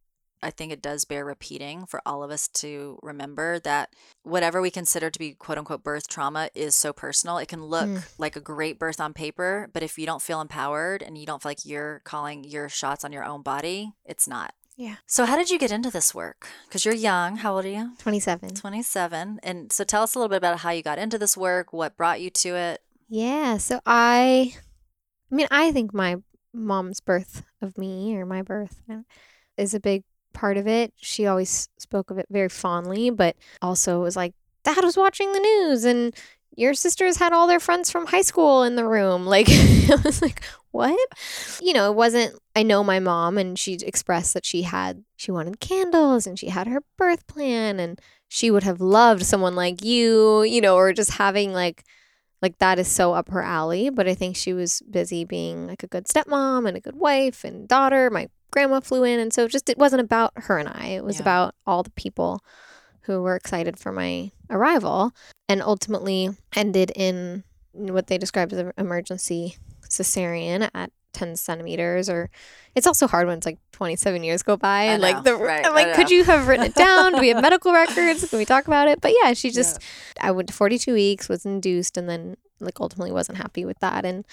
I 0.44 0.50
think 0.50 0.72
it 0.72 0.82
does 0.82 1.06
bear 1.06 1.24
repeating 1.24 1.86
for 1.86 2.02
all 2.04 2.24
of 2.24 2.32
us 2.32 2.48
to 2.48 2.98
remember 3.04 3.60
that 3.60 3.94
whatever 4.24 4.60
we 4.60 4.72
consider 4.72 5.12
to 5.12 5.20
be 5.20 5.34
quote 5.36 5.60
unquote 5.60 5.84
birth 5.84 6.08
trauma 6.08 6.50
is 6.56 6.74
so 6.74 6.92
personal. 6.92 7.38
It 7.38 7.48
can 7.48 7.64
look 7.64 7.88
Mm. 7.88 8.04
like 8.18 8.36
a 8.36 8.42
great 8.42 8.80
birth 8.80 9.00
on 9.00 9.14
paper, 9.14 9.70
but 9.72 9.84
if 9.84 10.00
you 10.00 10.08
don't 10.08 10.22
feel 10.22 10.42
empowered 10.42 11.04
and 11.04 11.16
you 11.16 11.28
don't 11.28 11.44
feel 11.44 11.52
like 11.52 11.64
you're 11.66 12.00
calling 12.00 12.44
your 12.44 12.68
shots 12.70 13.04
on 13.06 13.12
your 13.12 13.24
own 13.24 13.44
body, 13.44 13.94
it's 14.04 14.28
not. 14.28 14.56
Yeah. 14.78 14.96
So, 15.06 15.26
how 15.26 15.38
did 15.38 15.50
you 15.50 15.60
get 15.60 15.72
into 15.72 15.92
this 15.92 16.16
work? 16.16 16.48
Because 16.68 16.86
you're 16.86 16.96
young. 16.96 17.38
How 17.38 17.56
old 17.56 17.66
are 17.66 17.70
you? 17.70 17.92
27. 18.00 18.56
27. 18.56 19.40
And 19.44 19.72
so, 19.72 19.84
tell 19.84 20.04
us 20.04 20.16
a 20.16 20.20
little 20.20 20.30
bit 20.30 20.38
about 20.38 20.60
how 20.60 20.72
you 20.72 20.82
got 20.82 20.98
into 20.98 21.18
this 21.18 21.38
work, 21.38 21.72
what 21.74 21.98
brought 21.98 22.22
you 22.22 22.30
to 22.30 22.56
it. 22.56 22.82
Yeah. 23.12 23.58
So 23.58 23.82
I, 23.86 24.54
I 25.30 25.36
mean, 25.36 25.48
I 25.52 25.74
think 25.74 25.94
my 25.94 26.16
mom's 26.54 27.02
birth 27.02 27.44
of 27.62 27.78
me 27.78 28.16
or 28.16 28.26
my 28.26 28.42
birth 28.42 28.82
is 29.58 29.74
a 29.74 29.82
big 29.82 30.06
part 30.34 30.56
of 30.56 30.66
it. 30.66 30.94
She 30.96 31.26
always 31.26 31.68
spoke 31.78 32.10
of 32.10 32.18
it 32.18 32.28
very 32.30 32.48
fondly, 32.48 33.10
but 33.10 33.36
also 33.62 34.02
was 34.02 34.16
like, 34.16 34.34
Dad 34.64 34.86
was 34.86 34.96
watching 34.96 35.34
the 35.34 35.40
news 35.40 35.84
and 35.84 36.16
your 36.56 36.74
sisters 36.74 37.18
had 37.18 37.34
all 37.34 37.48
their 37.48 37.60
friends 37.60 37.92
from 37.92 38.06
high 38.06 38.22
school 38.22 38.64
in 38.64 38.78
the 38.78 38.86
room. 38.86 39.26
Like, 39.26 39.48
I 39.50 39.98
was 40.06 40.22
like, 40.22 40.42
what? 40.72 41.00
You 41.62 41.74
know, 41.74 41.92
it 41.92 41.96
wasn't, 41.96 42.38
I 42.56 42.64
know 42.64 42.84
my 42.84 43.00
mom 43.00 43.38
and 43.38 43.58
she 43.58 43.74
expressed 43.74 44.34
that 44.34 44.46
she 44.46 44.64
had, 44.64 45.04
she 45.16 45.32
wanted 45.32 45.60
candles 45.60 46.26
and 46.28 46.38
she 46.40 46.48
had 46.50 46.68
her 46.68 46.82
birth 46.98 47.28
plan 47.28 47.80
and 47.80 48.00
she 48.28 48.50
would 48.52 48.64
have 48.64 48.80
loved 48.82 49.24
someone 49.26 49.56
like 49.56 49.84
you, 49.84 50.44
you 50.44 50.62
know, 50.62 50.76
or 50.76 50.94
just 50.94 51.12
having 51.12 51.54
like, 51.54 51.84
like 52.42 52.58
that 52.58 52.80
is 52.80 52.88
so 52.88 53.14
up 53.14 53.30
her 53.30 53.44
alley 53.44 53.92
but 53.92 54.08
i 54.08 54.16
think 54.16 54.36
she 54.36 54.52
was 54.52 54.82
busy 54.90 55.24
being 55.24 55.68
like 55.68 55.84
a 55.84 55.88
good 55.88 56.06
stepmom 56.08 56.68
and 56.68 56.76
a 56.76 56.80
good 56.82 56.96
wife 56.96 57.44
and 57.44 57.68
daughter 57.68 58.10
my 58.10 58.28
grandma 58.50 58.80
flew 58.80 59.04
in 59.04 59.20
and 59.20 59.32
so 59.32 59.48
just 59.48 59.70
it 59.70 59.78
wasn't 59.78 60.02
about 60.02 60.32
her 60.36 60.58
and 60.58 60.68
i 60.68 60.88
it 60.88 61.04
was 61.04 61.18
Yeah. 61.18 61.22
about 61.22 61.56
all 61.68 61.84
the 61.84 61.92
people 61.92 62.44
who 63.02 63.22
were 63.22 63.36
excited 63.36 63.78
for 63.78 63.92
my 63.92 64.32
arrival 64.50 65.12
and 65.48 65.62
ultimately 65.62 66.30
ended 66.56 66.92
in 66.96 67.44
what 67.74 68.08
they 68.08 68.18
described 68.18 68.54
as 68.54 68.58
an 68.60 68.74
emergency 68.76 69.56
cesarean 69.92 70.70
at 70.74 70.92
10 71.14 71.36
centimeters 71.36 72.10
or 72.10 72.30
it's 72.74 72.88
also 72.88 73.06
hard 73.06 73.28
when 73.28 73.38
it's 73.38 73.46
like 73.46 73.60
27 73.74 74.24
years 74.24 74.44
go 74.44 74.56
by 74.56 74.84
and 74.84 75.02
like 75.02 75.24
the 75.26 75.36
right, 75.36 75.66
I'm 75.66 75.74
like 75.74 75.94
could 75.94 76.10
you 76.10 76.24
have 76.24 76.48
written 76.48 76.66
it 76.66 76.74
down? 76.74 77.14
Do 77.14 77.20
we 77.20 77.28
have 77.30 77.42
medical 77.50 77.74
records? 77.74 78.28
Can 78.30 78.40
we 78.40 78.46
talk 78.46 78.66
about 78.66 78.88
it? 78.88 79.02
But 79.02 79.14
yeah 79.22 79.34
she 79.34 79.52
just 79.52 79.82
I 80.22 80.32
went 80.32 80.48
to 80.48 80.54
42 80.54 80.94
weeks, 80.94 81.28
was 81.28 81.46
induced, 81.46 81.98
and 81.98 82.08
then 82.08 82.38
like 82.62 82.80
ultimately 82.80 83.12
wasn't 83.12 83.40
happy 83.40 83.66
with 83.66 83.80
that 83.80 84.06
and 84.06 84.24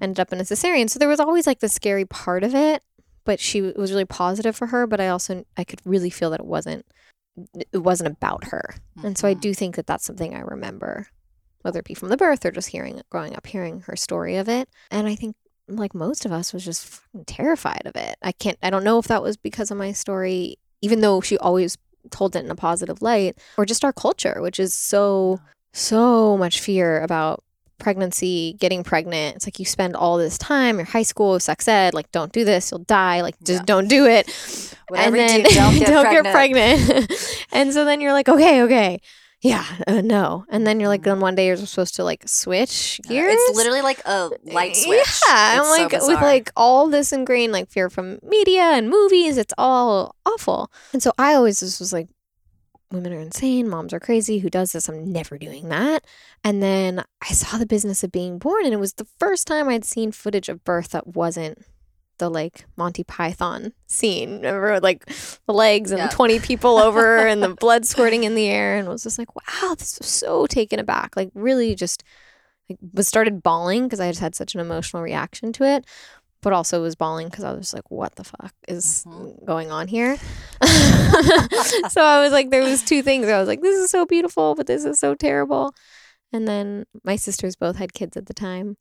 ended 0.00 0.20
up 0.20 0.30
in 0.32 0.40
a 0.40 0.42
cesarean. 0.44 0.90
So 0.90 0.98
there 0.98 1.08
was 1.08 1.20
always 1.20 1.46
like 1.46 1.60
the 1.60 1.68
scary 1.70 2.04
part 2.04 2.44
of 2.44 2.54
it, 2.54 2.82
but 3.24 3.40
she 3.40 3.62
was 3.62 3.90
really 3.90 4.04
positive 4.04 4.54
for 4.54 4.66
her. 4.66 4.86
But 4.86 5.00
I 5.00 5.08
also 5.08 5.46
I 5.56 5.64
could 5.64 5.80
really 5.86 6.10
feel 6.10 6.28
that 6.30 6.40
it 6.40 6.46
wasn't 6.46 6.84
it 7.72 7.78
wasn't 7.78 8.08
about 8.08 8.44
her, 8.48 8.74
and 9.02 9.16
so 9.16 9.26
I 9.28 9.34
Mhm. 9.34 9.40
do 9.40 9.54
think 9.54 9.76
that 9.76 9.86
that's 9.86 10.04
something 10.04 10.34
I 10.34 10.40
remember, 10.40 11.08
whether 11.66 11.80
it 11.80 11.84
be 11.84 11.94
from 11.94 12.08
the 12.10 12.16
birth 12.16 12.46
or 12.46 12.52
just 12.52 12.68
hearing 12.68 13.02
growing 13.10 13.34
up 13.36 13.44
hearing 13.46 13.80
her 13.82 13.96
story 13.96 14.36
of 14.36 14.48
it. 14.48 14.68
And 14.90 15.08
I 15.08 15.16
think 15.16 15.34
like 15.68 15.94
most 15.94 16.24
of 16.24 16.30
us 16.30 16.52
was 16.52 16.64
just 16.64 17.00
terrified 17.26 17.82
of 17.86 17.96
it. 17.96 18.14
I 18.22 18.30
can't 18.32 18.56
I 18.62 18.70
don't 18.70 18.84
know 18.84 18.98
if 19.00 19.08
that 19.08 19.20
was 19.22 19.36
because 19.36 19.72
of 19.72 19.76
my 19.76 19.90
story, 19.92 20.58
even 20.80 21.00
though 21.00 21.20
she 21.20 21.36
always 21.38 21.76
told 22.10 22.36
it 22.36 22.44
in 22.44 22.50
a 22.52 22.54
positive 22.54 23.02
light, 23.02 23.36
or 23.58 23.66
just 23.66 23.84
our 23.84 23.92
culture, 23.92 24.40
which 24.40 24.60
is 24.60 24.72
so 24.72 25.40
so 25.72 26.38
much 26.38 26.60
fear 26.60 27.02
about 27.02 27.42
pregnancy, 27.78 28.56
getting 28.60 28.82
pregnant. 28.84 29.36
It's 29.36 29.46
like 29.46 29.58
you 29.58 29.64
spend 29.64 29.96
all 29.96 30.16
this 30.16 30.38
time, 30.38 30.76
your 30.76 30.86
high 30.86 31.02
school, 31.02 31.38
sex 31.40 31.66
ed, 31.68 31.94
like 31.94 32.10
don't 32.12 32.32
do 32.32 32.44
this, 32.44 32.70
you'll 32.70 32.84
die, 32.84 33.20
like 33.22 33.34
just 33.44 33.62
Yeah. 33.62 33.64
don't 33.66 33.88
do 33.88 34.06
it. 34.06 34.30
Whatever 34.88 35.16
and 35.16 35.28
then 35.28 35.42
do, 35.42 35.50
don't 35.54 35.78
get 35.78 36.22
pregnant. 36.32 36.86
pregnant. 36.86 37.12
and 37.52 37.72
so 37.74 37.84
then 37.84 38.00
you're 38.00 38.12
like, 38.12 38.28
okay, 38.28 38.62
okay. 38.62 39.00
Yeah, 39.46 39.64
uh, 39.86 40.00
no. 40.00 40.44
And 40.48 40.66
then 40.66 40.80
you're 40.80 40.88
like, 40.88 41.02
then 41.02 41.20
one 41.20 41.34
day 41.34 41.46
you're 41.46 41.56
supposed 41.56 41.94
to 41.96 42.04
like 42.04 42.28
switch 42.28 43.00
Uh, 43.04 43.08
gears. 43.08 43.34
It's 43.36 43.56
literally 43.56 43.82
like 43.82 44.00
a 44.04 44.30
light 44.44 44.76
switch. 44.76 44.98
Yeah, 45.28 45.58
It's 45.58 45.58
I'm 45.60 45.64
so 45.64 45.82
like 45.82 45.92
with 45.92 46.22
like 46.22 46.50
all 46.56 46.88
this 46.88 47.12
ingrained 47.12 47.52
like 47.52 47.70
fear 47.70 47.88
from 47.90 48.18
media 48.22 48.62
and 48.62 48.88
movies. 48.88 49.38
It's 49.38 49.54
all 49.56 50.16
awful. 50.24 50.70
And 50.92 51.02
so 51.02 51.12
I 51.18 51.34
always 51.34 51.60
just 51.60 51.78
was 51.80 51.92
like, 51.92 52.08
women 52.90 53.12
are 53.12 53.20
insane, 53.20 53.68
moms 53.68 53.92
are 53.92 54.00
crazy. 54.00 54.38
Who 54.38 54.50
does 54.50 54.72
this? 54.72 54.88
I'm 54.88 55.12
never 55.12 55.38
doing 55.38 55.68
that. 55.68 56.04
And 56.44 56.62
then 56.62 57.04
I 57.22 57.32
saw 57.32 57.58
the 57.58 57.66
business 57.66 58.04
of 58.04 58.12
being 58.12 58.38
born, 58.38 58.64
and 58.64 58.72
it 58.74 58.80
was 58.80 58.94
the 58.94 59.06
first 59.18 59.46
time 59.46 59.68
I'd 59.68 59.84
seen 59.84 60.12
footage 60.12 60.48
of 60.48 60.64
birth 60.64 60.90
that 60.90 61.08
wasn't 61.08 61.64
the 62.18 62.28
like 62.30 62.64
Monty 62.76 63.04
Python 63.04 63.72
scene. 63.86 64.36
Remember, 64.36 64.80
like 64.80 65.04
the 65.46 65.52
legs 65.52 65.90
and 65.90 65.98
Yeah. 65.98 66.08
20 66.08 66.40
people 66.40 66.78
over 66.86 67.26
and 67.26 67.42
the 67.42 67.54
blood 67.54 67.84
squirting 67.84 68.24
in 68.24 68.34
the 68.34 68.46
air, 68.46 68.76
and 68.76 68.88
was 68.88 69.02
just 69.02 69.18
like, 69.18 69.34
wow, 69.34 69.74
this 69.74 69.98
was 69.98 70.08
so 70.08 70.46
taken 70.46 70.78
aback. 70.78 71.16
Like, 71.16 71.30
really 71.34 71.74
just 71.74 72.02
like 72.68 72.78
was 72.92 73.06
started 73.06 73.42
bawling 73.42 73.84
because 73.84 74.00
I 74.00 74.08
just 74.10 74.20
had 74.20 74.34
such 74.34 74.54
an 74.54 74.60
emotional 74.60 75.02
reaction 75.02 75.52
to 75.54 75.64
it, 75.64 75.84
but 76.42 76.52
also 76.52 76.82
was 76.82 76.96
bawling 76.96 77.28
because 77.28 77.44
I 77.44 77.52
was 77.52 77.72
like, 77.72 77.90
what 77.90 78.16
the 78.16 78.24
fuck 78.24 78.52
is 78.66 79.04
Mhm. 79.06 79.44
going 79.46 79.70
on 79.70 79.86
here? 79.88 80.16
so 80.62 82.02
I 82.02 82.20
was 82.22 82.32
like, 82.32 82.50
there 82.50 82.62
was 82.62 82.82
two 82.82 83.02
things. 83.02 83.28
I 83.28 83.38
was 83.38 83.48
like, 83.48 83.60
this 83.62 83.76
is 83.76 83.90
so 83.90 84.04
beautiful, 84.06 84.54
but 84.54 84.66
this 84.66 84.84
is 84.84 84.98
so 84.98 85.14
terrible. 85.14 85.72
And 86.32 86.46
then 86.48 86.86
my 87.04 87.16
sisters 87.16 87.54
both 87.56 87.76
had 87.76 87.92
kids 87.94 88.16
at 88.16 88.26
the 88.26 88.34
time. 88.34 88.76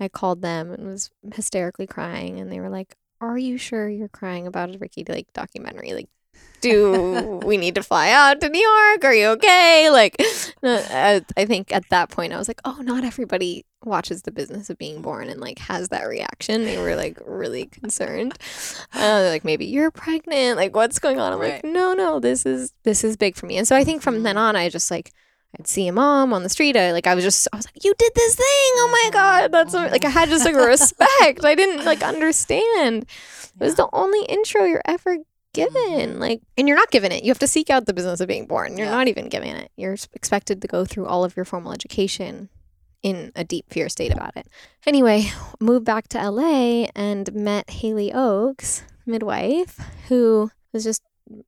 I 0.00 0.08
called 0.08 0.42
them 0.42 0.70
and 0.72 0.86
was 0.86 1.10
hysterically 1.34 1.86
crying, 1.86 2.38
and 2.40 2.50
they 2.50 2.60
were 2.60 2.70
like, 2.70 2.96
"Are 3.20 3.38
you 3.38 3.58
sure 3.58 3.88
you're 3.88 4.08
crying 4.08 4.46
about 4.46 4.74
a 4.74 4.78
Ricki 4.78 5.04
Lake 5.08 5.32
documentary? 5.32 5.92
Like, 5.92 6.08
do 6.60 7.40
we 7.44 7.56
need 7.56 7.74
to 7.76 7.82
fly 7.82 8.10
out 8.10 8.40
to 8.40 8.48
New 8.48 8.60
York? 8.60 9.04
Are 9.04 9.14
you 9.14 9.26
okay?" 9.28 9.90
Like, 9.90 10.16
I, 10.62 11.22
I 11.36 11.44
think 11.44 11.72
at 11.72 11.88
that 11.90 12.10
point 12.10 12.32
I 12.32 12.38
was 12.38 12.48
like, 12.48 12.60
"Oh, 12.64 12.80
not 12.82 13.04
everybody 13.04 13.64
watches 13.84 14.22
The 14.22 14.32
Business 14.32 14.70
of 14.70 14.78
Being 14.78 15.02
Born 15.02 15.28
and 15.28 15.40
like 15.40 15.58
has 15.60 15.88
that 15.88 16.04
reaction." 16.08 16.64
They 16.64 16.78
were 16.78 16.94
like 16.96 17.18
really 17.26 17.66
concerned. 17.66 18.34
Uh, 18.92 19.20
they're 19.20 19.30
like, 19.30 19.44
"Maybe 19.44 19.66
you're 19.66 19.90
pregnant. 19.90 20.56
Like, 20.56 20.74
what's 20.76 20.98
going 20.98 21.18
on?" 21.18 21.32
I'm 21.32 21.40
Right. 21.40 21.54
like, 21.54 21.64
"No, 21.64 21.92
no, 21.94 22.20
this 22.20 22.46
is 22.46 22.72
this 22.84 23.02
is 23.04 23.16
big 23.16 23.34
for 23.36 23.46
me." 23.46 23.56
And 23.56 23.66
so 23.66 23.74
I 23.76 23.84
think 23.84 24.02
from 24.02 24.22
then 24.22 24.36
on, 24.36 24.54
I 24.56 24.68
just 24.68 24.90
like. 24.90 25.12
I'd 25.58 25.66
see 25.66 25.86
a 25.88 25.92
mom 25.92 26.32
on 26.32 26.42
the 26.42 26.48
street. 26.48 26.76
I 26.76 26.92
like 26.92 27.06
I 27.06 27.14
was 27.14 27.24
just 27.24 27.48
I 27.52 27.56
was 27.56 27.66
like, 27.66 27.84
"You 27.84 27.94
did 27.98 28.12
this 28.14 28.34
thing! 28.34 28.44
Oh 28.46 28.88
my 29.04 29.10
god, 29.12 29.52
that's 29.52 29.72
so-" 29.72 29.86
like 29.86 30.04
I 30.04 30.10
had 30.10 30.28
just 30.28 30.44
like 30.44 30.54
a 30.54 30.58
respect. 30.66 31.44
I 31.44 31.54
didn't 31.54 31.84
like 31.84 32.02
understand. 32.02 33.04
It 33.04 33.60
was 33.64 33.72
Yeah. 33.72 33.84
the 33.86 33.88
only 33.92 34.24
intro 34.26 34.64
you're 34.64 34.82
ever 34.84 35.16
given. 35.54 36.10
Mm-hmm. 36.10 36.18
Like, 36.20 36.42
and 36.56 36.68
you're 36.68 36.76
not 36.76 36.90
given 36.90 37.10
it. 37.12 37.24
You 37.24 37.30
have 37.30 37.38
to 37.40 37.46
seek 37.46 37.70
out 37.70 37.86
the 37.86 37.94
business 37.94 38.20
of 38.20 38.28
being 38.28 38.46
born. 38.46 38.76
You're 38.76 38.86
Yeah. 38.86 38.92
not 38.92 39.08
even 39.08 39.28
given 39.28 39.56
it. 39.56 39.70
You're 39.76 39.96
expected 40.12 40.60
to 40.62 40.68
go 40.68 40.84
through 40.84 41.06
all 41.06 41.24
of 41.24 41.34
your 41.34 41.44
formal 41.46 41.72
education 41.72 42.50
in 43.02 43.32
a 43.34 43.44
deep 43.44 43.64
fear 43.70 43.88
state 43.88 44.12
about 44.12 44.36
it. 44.36 44.46
Anyway, 44.86 45.30
moved 45.60 45.84
back 45.86 46.08
to 46.08 46.18
LA 46.18 46.88
and 46.94 47.32
met 47.32 47.70
Haley 47.70 48.12
Oakes, 48.12 48.82
midwife, 49.06 49.78
who 50.08 50.50
was 50.72 50.84
just 50.84 51.02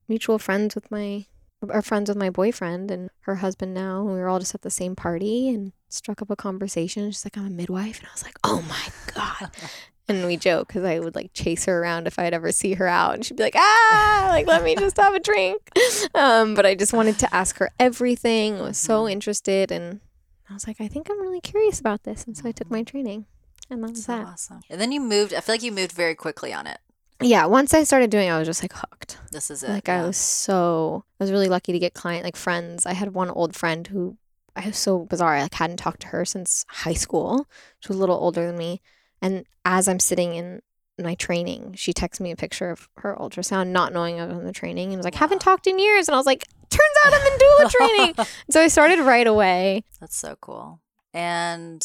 mutual 0.09 0.39
friends 0.39 0.75
with 0.75 0.91
my 0.91 1.27
are 1.69 1.83
friends 1.83 2.09
with 2.09 2.17
my 2.17 2.31
boyfriend 2.31 2.91
and 2.91 3.11
her 3.21 3.37
husband 3.37 3.75
now. 3.75 4.01
And 4.01 4.15
we 4.15 4.21
were 4.21 4.29
all 4.29 4.39
just 4.39 4.55
at 4.55 4.63
the 4.63 4.71
same 4.71 4.97
party 4.97 5.49
and 5.51 5.73
struck 5.89 6.23
up 6.23 6.31
a 6.31 6.37
conversation. 6.37 7.11
She's 7.11 7.25
like, 7.25 7.37
I'm 7.37 7.47
a 7.47 7.51
midwife. 7.51 7.99
And 7.99 8.09
I 8.09 8.13
was 8.13 8.23
like, 8.25 8.39
oh 8.45 8.63
my 8.69 8.89
God. 9.15 9.51
And 10.09 10.27
we 10.27 10.37
joke 10.37 10.67
because 10.67 10.83
I 10.83 10.99
would 10.99 11.15
like 11.15 11.33
chase 11.35 11.67
her 11.67 11.81
around 11.81 12.09
if 12.09 12.19
I'd 12.19 12.35
ever 12.35 12.51
see 12.51 12.75
her 12.75 12.89
out, 12.89 13.15
and 13.15 13.25
she'd 13.25 13.37
be 13.37 13.45
like, 13.45 13.55
"Ah, 13.57 14.27
like 14.31 14.45
let 14.49 14.65
me 14.65 14.75
just 14.75 14.97
have 14.97 15.15
a 15.15 15.21
drink." 15.21 15.71
Um, 16.17 16.57
but 16.57 16.67
I 16.67 16.75
just 16.75 16.93
wanted 16.93 17.17
to 17.21 17.33
ask 17.33 17.59
her 17.59 17.71
everything. 17.79 18.57
I 18.59 18.63
was 18.63 18.77
so 18.79 19.05
Mhm. 19.05 19.13
interested, 19.13 19.71
and 19.71 20.01
I 20.49 20.55
was 20.55 20.67
like, 20.67 20.81
"I 20.81 20.89
think 20.89 21.09
I'm 21.09 21.21
really 21.21 21.41
curious 21.41 21.79
about 21.79 22.03
this," 22.03 22.25
and 22.25 22.37
so 22.37 22.49
I 22.49 22.51
took 22.51 22.69
my 22.73 22.83
training, 22.83 23.27
and 23.71 23.85
that 23.85 23.91
was 23.91 24.05
so 24.05 24.17
that. 24.17 24.27
awesome. 24.27 24.63
And 24.69 24.81
then 24.81 24.91
you 24.91 25.01
moved. 25.01 25.33
I 25.33 25.41
feel 25.43 25.53
like 25.55 25.63
you 25.63 25.71
moved 25.71 25.93
very 25.93 26.17
quickly 26.17 26.53
on 26.53 26.67
it. 26.67 26.81
Yeah, 27.21 27.47
once 27.47 27.75
I 27.75 27.85
started 27.85 28.11
doing, 28.11 28.29
it, 28.29 28.33
I 28.33 28.39
was 28.39 28.49
just 28.49 28.63
like 28.63 28.73
hooked. 28.73 29.19
This 29.31 29.51
is 29.51 29.63
it. 29.63 29.69
Like 29.69 29.89
yeah. 29.89 30.03
I 30.03 30.07
was 30.07 30.17
so, 30.17 31.05
I 31.19 31.25
was 31.25 31.33
really 31.33 31.49
lucky 31.49 31.73
to 31.73 31.79
get 31.79 31.95
client 31.95 32.25
like 32.25 32.37
friends. 32.37 32.87
I 32.87 32.95
had 32.95 33.15
one 33.15 33.31
old 33.31 33.55
friend 33.55 33.87
who 33.87 34.17
I 34.57 34.67
was 34.67 34.79
so 34.79 35.01
bizarre. 35.01 35.37
I 35.37 35.43
like 35.43 35.55
hadn't 35.55 35.79
talked 35.79 36.01
to 36.03 36.09
her 36.09 36.25
since 36.25 36.65
high 36.69 36.95
school. 36.95 37.47
She 37.81 37.89
was 37.89 37.97
a 37.97 38.01
little 38.01 38.17
older 38.17 38.47
than 38.47 38.57
me, 38.57 38.81
and 39.23 39.45
as 39.65 39.89
I'm 39.89 40.01
sitting 40.01 40.35
in 40.35 40.63
my 40.99 41.15
training, 41.15 41.75
she 41.77 41.93
texts 41.93 42.21
me 42.21 42.31
a 42.31 42.37
picture 42.37 42.71
of 42.71 42.89
her 42.99 43.17
ultrasound, 43.19 43.69
not 43.69 43.93
knowing 43.93 44.21
I 44.21 44.27
was 44.27 44.39
in 44.39 44.45
the 44.45 44.53
training, 44.53 44.89
and 44.89 44.97
was 44.97 45.05
like, 45.05 45.15
"Haven't 45.15 45.41
talked 45.41 45.67
in 45.67 45.79
years." 45.79 46.09
And 46.09 46.15
I 46.15 46.19
was 46.19 46.27
like, 46.27 46.47
"Turns 46.69 46.83
out 47.05 47.15
I'm 47.15 47.27
in 47.27 47.39
doula 47.39 47.71
training." 48.17 48.27
so 48.51 48.61
I 48.61 48.69
started 48.69 49.01
right 49.01 49.27
away. 49.27 49.85
That's 50.01 50.17
so 50.17 50.37
cool. 50.41 50.81
And 51.13 51.85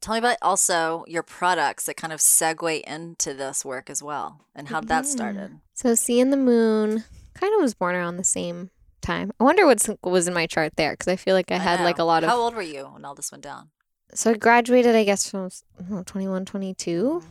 tell 0.00 0.14
me 0.14 0.18
about 0.18 0.36
also 0.42 1.04
your 1.06 1.22
products 1.22 1.86
that 1.86 1.96
kind 1.96 2.12
of 2.12 2.20
segue 2.20 2.80
into 2.82 3.34
this 3.34 3.64
work 3.64 3.88
as 3.90 4.02
well, 4.02 4.42
and 4.54 4.68
how 4.68 4.80
that 4.82 5.06
started. 5.06 5.60
So 5.74 5.94
seeing 5.94 6.30
the 6.30 6.36
moon 6.36 7.04
kind 7.34 7.54
of 7.54 7.60
was 7.60 7.74
born 7.74 7.94
around 7.94 8.16
the 8.16 8.24
same 8.24 8.70
time. 9.02 9.30
I 9.38 9.44
wonder 9.44 9.66
what 9.66 9.86
was 10.02 10.26
in 10.28 10.34
my 10.34 10.46
chart 10.46 10.72
there 10.76 10.92
because 10.92 11.08
I 11.08 11.16
feel 11.16 11.34
like 11.34 11.50
I 11.52 11.58
had 11.58 11.80
like 11.80 11.98
a 11.98 12.04
lot 12.04 12.24
of 12.24 12.30
How 12.30 12.38
old 12.38 12.54
were 12.54 12.62
you 12.62 12.84
when 12.86 13.04
all 13.04 13.14
this 13.14 13.30
went 13.30 13.44
down? 13.44 13.70
So 14.14 14.30
I 14.30 14.34
graduated, 14.34 14.94
I 14.94 15.04
guess, 15.04 15.28
from 15.30 15.50
I 15.78 15.90
know, 15.92 16.02
21, 16.04 16.44
22. 16.44 17.20
Mhm. 17.22 17.28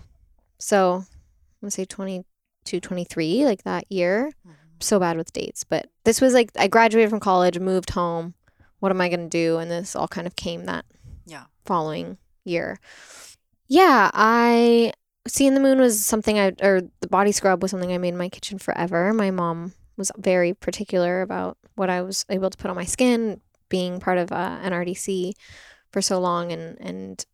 So 0.59 0.93
I'm 0.95 1.05
going 1.61 1.69
to 1.69 1.71
say 1.71 1.85
22, 1.85 2.79
23, 2.79 3.45
like 3.45 3.63
that 3.63 3.85
year. 3.91 4.31
So 4.81 4.99
bad 4.99 5.15
with 5.17 5.31
dates. 5.33 5.63
But 5.63 5.87
this 6.03 6.19
was 6.21 6.33
like, 6.33 6.51
I 6.57 6.67
graduated 6.67 7.09
from 7.09 7.21
college, 7.21 7.57
moved 7.59 7.91
home. 7.91 8.33
What 8.79 8.91
am 8.91 8.99
I 9.01 9.07
going 9.09 9.21
to 9.21 9.29
do? 9.29 9.57
And 9.57 9.71
this 9.71 9.95
all 9.95 10.07
kind 10.07 10.27
of 10.27 10.35
came 10.35 10.65
that 10.65 10.85
Yeah. 11.25 11.45
following 11.65 12.17
year. 12.45 12.79
Yeah, 13.67 14.11
I, 14.13 14.93
seeing 15.27 15.53
the 15.55 15.59
moon 15.59 15.79
was 15.79 16.03
something 16.05 16.37
I, 16.39 16.53
or 16.61 16.81
the 17.01 17.07
body 17.07 17.31
scrub 17.31 17.61
was 17.61 17.71
something 17.71 17.91
I 17.91 17.97
made 17.97 18.09
in 18.09 18.17
my 18.17 18.29
kitchen 18.29 18.59
forever. 18.59 19.11
My 19.13 19.31
mom 19.31 19.73
was 19.97 20.11
very 20.17 20.53
particular 20.53 21.21
about 21.21 21.57
what 21.75 21.89
I 21.89 22.01
was 22.01 22.25
able 22.29 22.49
to 22.49 22.57
put 22.57 22.69
on 22.69 22.75
my 22.75 22.85
skin, 22.85 23.41
being 23.69 23.99
part 23.99 24.17
of 24.17 24.31
uh, 24.31 24.59
NRDC 24.63 25.33
for 25.91 26.01
so 26.01 26.19
long 26.19 26.51
and 26.51 26.77
and 26.79 27.25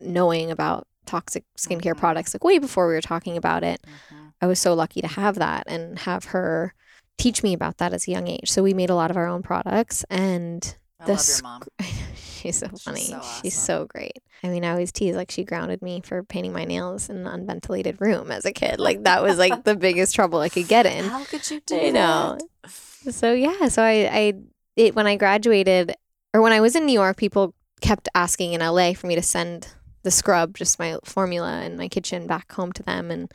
knowing 0.00 0.50
about 0.50 0.86
toxic 1.06 1.44
skincare 1.58 1.94
Mhm. 1.94 1.98
products 1.98 2.32
like 2.34 2.44
way 2.44 2.58
before 2.58 2.86
we 2.86 2.94
were 2.94 3.00
talking 3.00 3.36
about 3.36 3.64
it 3.64 3.80
Mhm. 3.84 4.32
i 4.42 4.46
was 4.46 4.58
so 4.60 4.74
lucky 4.74 5.00
to 5.00 5.08
have 5.08 5.36
that 5.36 5.64
and 5.66 5.98
have 6.00 6.26
her 6.26 6.74
teach 7.16 7.42
me 7.42 7.52
about 7.54 7.78
that 7.78 7.92
as 7.94 8.06
a 8.06 8.10
young 8.10 8.28
age 8.28 8.48
so 8.50 8.62
we 8.62 8.74
made 8.74 8.90
a 8.90 8.94
lot 8.94 9.10
of 9.10 9.16
our 9.16 9.26
own 9.26 9.42
products 9.42 10.04
and 10.10 10.76
I 11.00 11.06
the 11.06 11.12
love 11.12 11.28
your 11.28 11.42
mom. 11.42 11.62
she's 12.16 12.56
so 12.58 12.68
She's 12.68 12.82
funny 12.82 13.00
so 13.00 13.20
she's 13.20 13.54
so 13.58 13.86
great 13.86 14.18
i 14.44 14.48
mean 14.48 14.64
i 14.64 14.70
always 14.70 14.92
tease 14.92 15.16
like 15.16 15.30
she 15.30 15.42
grounded 15.44 15.82
me 15.82 16.00
for 16.04 16.22
painting 16.22 16.52
my 16.52 16.64
nails 16.64 17.08
in 17.08 17.16
an 17.18 17.26
unventilated 17.26 18.00
room 18.00 18.30
as 18.30 18.44
a 18.44 18.52
kid 18.52 18.78
like 18.78 19.02
that 19.04 19.22
was 19.22 19.38
like 19.38 19.64
the 19.64 19.74
biggest 19.76 20.14
trouble 20.14 20.38
i 20.40 20.48
could 20.48 20.68
get 20.68 20.86
in 20.86 21.04
How 21.04 21.24
could 21.24 21.50
you 21.50 21.60
do 21.66 21.76
I 21.76 21.90
know. 21.90 22.38
that? 22.64 22.70
so 23.14 23.32
yeah, 23.32 23.68
so 23.68 23.82
I, 23.82 24.08
I 24.12 24.32
it 24.76 24.94
when 24.94 25.06
I 25.06 25.16
graduated 25.16 25.94
or 26.34 26.42
when 26.42 26.52
I 26.52 26.60
was 26.60 26.76
in 26.76 26.86
New 26.86 26.92
York, 26.92 27.16
people 27.16 27.54
kept 27.80 28.08
asking 28.14 28.52
in 28.52 28.60
LA 28.60 28.92
for 28.92 29.06
me 29.06 29.14
to 29.14 29.22
send 29.22 29.68
the 30.02 30.10
scrub, 30.10 30.56
just 30.56 30.78
my 30.78 30.98
formula 31.04 31.62
in 31.62 31.76
my 31.76 31.88
kitchen 31.88 32.26
back 32.26 32.52
home 32.52 32.72
to 32.72 32.82
them 32.82 33.10
and 33.10 33.32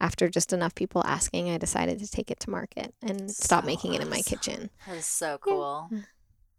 after 0.00 0.28
just 0.28 0.52
enough 0.52 0.74
people 0.74 1.02
asking, 1.06 1.50
I 1.50 1.58
decided 1.58 2.00
to 2.00 2.10
take 2.10 2.30
it 2.30 2.40
to 2.40 2.50
market 2.50 2.94
and 3.02 3.30
stop 3.30 3.62
So 3.62 3.66
making 3.66 3.94
it 3.94 4.00
in 4.02 4.10
my 4.10 4.22
kitchen. 4.22 4.70
That 4.86 4.96
is 4.96 5.06
so 5.06 5.38
Yeah. 5.46 5.88
Mm. 5.92 6.04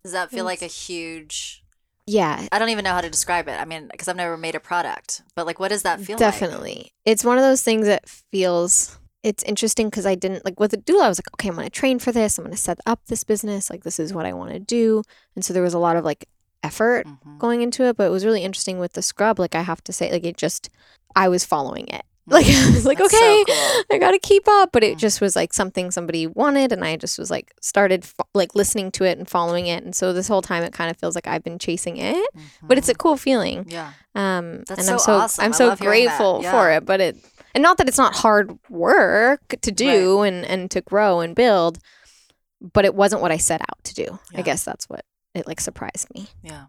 Does 0.03 0.11
that 0.13 0.31
feel 0.31 0.45
like 0.45 0.61
a 0.61 0.67
huge? 0.67 1.63
Yeah, 2.05 2.47
I 2.51 2.59
don't 2.59 2.69
even 2.69 2.83
know 2.83 2.91
how 2.91 2.99
to 3.01 3.09
describe 3.09 3.47
it. 3.47 3.59
I 3.59 3.63
mean, 3.63 3.87
because 3.89 4.09
I've 4.09 4.17
never 4.17 4.35
made 4.35 4.55
a 4.55 4.59
product, 4.59 5.21
but 5.35 5.45
like, 5.45 5.59
what 5.59 5.69
does 5.69 5.83
that 5.83 6.01
feel 6.01 6.15
like? 6.15 6.19
definitely. 6.19 6.91
It's 7.05 7.23
one 7.23 7.37
of 7.37 7.43
those 7.43 7.63
things 7.63 7.87
that 7.87 8.09
feels 8.09 8.99
it's 9.23 9.41
interesting 9.43 9.87
because 9.89 10.05
I 10.05 10.15
didn't 10.15 10.43
like 10.43 10.59
with 10.59 10.71
the 10.71 10.77
doula. 10.77 11.03
I 11.03 11.07
was 11.07 11.19
like, 11.19 11.33
okay, 11.35 11.47
I'm 11.47 11.55
going 11.55 11.65
to 11.65 11.69
train 11.71 11.97
for 11.99 12.11
this. 12.11 12.37
I'm 12.37 12.43
going 12.43 12.53
to 12.53 12.61
set 12.61 12.79
up 12.85 12.99
this 13.07 13.23
business. 13.23 13.69
Like, 13.69 13.83
this 13.83 13.97
is 13.97 14.13
what 14.13 14.25
I 14.25 14.33
want 14.33 14.51
to 14.51 14.59
do. 14.59 15.01
And 15.35 15.45
so 15.45 15.53
there 15.53 15.63
was 15.63 15.73
a 15.73 15.79
lot 15.79 15.95
of 15.95 16.03
like 16.03 16.27
effort 16.61 17.07
Mhm. 17.07 17.37
going 17.39 17.61
into 17.61 17.85
it, 17.85 17.95
but 17.95 18.07
it 18.07 18.09
was 18.09 18.25
really 18.25 18.43
interesting 18.43 18.79
with 18.79 18.93
the 18.93 19.01
scrub. 19.01 19.39
Like 19.39 19.55
I 19.55 19.61
have 19.61 19.81
to 19.85 19.93
say, 19.93 20.11
like 20.11 20.25
it 20.25 20.35
just, 20.35 20.69
I 21.15 21.29
was 21.29 21.45
following 21.45 21.87
it. 21.87 22.03
Like 22.25 22.45
I 22.49 22.69
was 22.71 22.85
like, 22.85 22.97
That's 22.99 23.11
so 23.11 23.41
okay, 23.41 23.43
cool. 23.45 23.83
I 23.91 23.97
gotta 23.99 24.19
keep 24.19 24.43
up. 24.47 24.69
But 24.71 24.83
it 24.83 24.95
Mm. 24.95 24.99
just 24.99 25.19
was 25.21 25.35
like 25.35 25.53
something 25.53 25.91
somebody 25.91 26.25
wanted, 26.27 26.71
and 26.71 26.83
I 26.83 26.95
just 26.95 27.19
was 27.19 27.29
like 27.29 27.51
started 27.61 28.05
fo- 28.05 28.23
like 28.33 28.55
listening 28.55 28.91
to 28.93 29.03
it 29.03 29.17
and 29.17 29.27
following 29.27 29.67
it. 29.67 29.83
And 29.83 29.93
so 29.95 30.13
this 30.13 30.27
whole 30.29 30.41
time, 30.41 30.63
it 30.63 30.71
kind 30.73 30.89
of 30.89 30.97
feels 30.97 31.15
like 31.15 31.27
I've 31.27 31.43
been 31.43 31.59
chasing 31.59 31.97
it, 31.97 32.25
but 32.61 32.77
it's 32.77 32.87
a 32.89 32.93
Mhm. 32.93 32.97
cool 32.99 33.17
feeling. 33.17 33.65
yeah. 33.67 33.91
Um, 34.15 34.63
That's 34.67 34.81
and 34.81 34.89
I'm 34.91 34.99
so 34.99 35.05
so 35.05 35.13
awesome. 35.13 35.43
I'm 35.45 35.53
so 35.53 35.67
love 35.67 35.79
hearing 35.79 36.05
that. 36.05 36.17
grateful 36.17 36.43
for 36.43 36.71
it. 36.71 36.85
But 36.85 37.01
it, 37.01 37.17
and 37.55 37.61
not 37.61 37.77
that 37.77 37.87
it's 37.87 37.97
not 37.97 38.15
hard 38.15 38.57
work 38.69 39.41
to 39.61 39.71
do 39.71 40.21
and 40.21 40.45
and 40.45 40.71
to 40.71 40.81
grow 40.81 41.19
and 41.19 41.35
build, 41.35 41.79
but 42.73 42.85
it 42.85 42.95
wasn't 42.95 43.21
what 43.21 43.31
I 43.31 43.37
set 43.37 43.61
out 43.61 43.83
to 43.83 43.93
do. 43.93 44.19
Yeah. 44.31 44.39
I 44.39 44.41
guess 44.43 44.63
that's 44.63 44.87
what 44.87 45.03
it 45.35 45.45
like 45.47 45.59
surprised 45.59 46.07
me. 46.15 46.27
Yeah. 46.41 46.65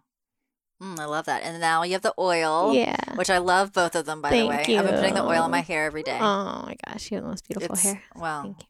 Mm, 0.85 0.99
I 1.01 1.05
love 1.07 1.24
that. 1.26 1.43
And 1.43 1.61
now 1.61 1.82
you 1.82 1.93
have 1.93 2.03
the 2.03 2.14
oil, 2.18 2.74
Yeah. 2.74 2.97
which 3.14 3.30
I 3.30 3.39
love 3.39 3.72
both 3.72 3.95
of 3.95 4.05
them, 4.07 4.20
by 4.20 4.30
the 4.30 4.47
way. 4.47 4.62
Thank 4.64 4.78
I've 4.78 4.85
been 4.87 4.95
putting 5.01 5.14
the 5.14 5.24
oil 5.24 5.45
in 5.47 5.51
my 5.51 5.61
hair 5.62 5.87
every 5.87 6.03
day. 6.03 6.18
Oh 6.20 6.62
my 6.66 6.76
gosh, 6.87 7.11
you 7.11 7.16
have 7.16 7.24
the 7.24 7.30
most 7.30 7.49
beautiful 7.49 7.74
It's- 7.74 7.82
hair. 7.85 8.03
Wow. 8.14 8.43
Thank 8.43 8.61
you. 8.62 8.66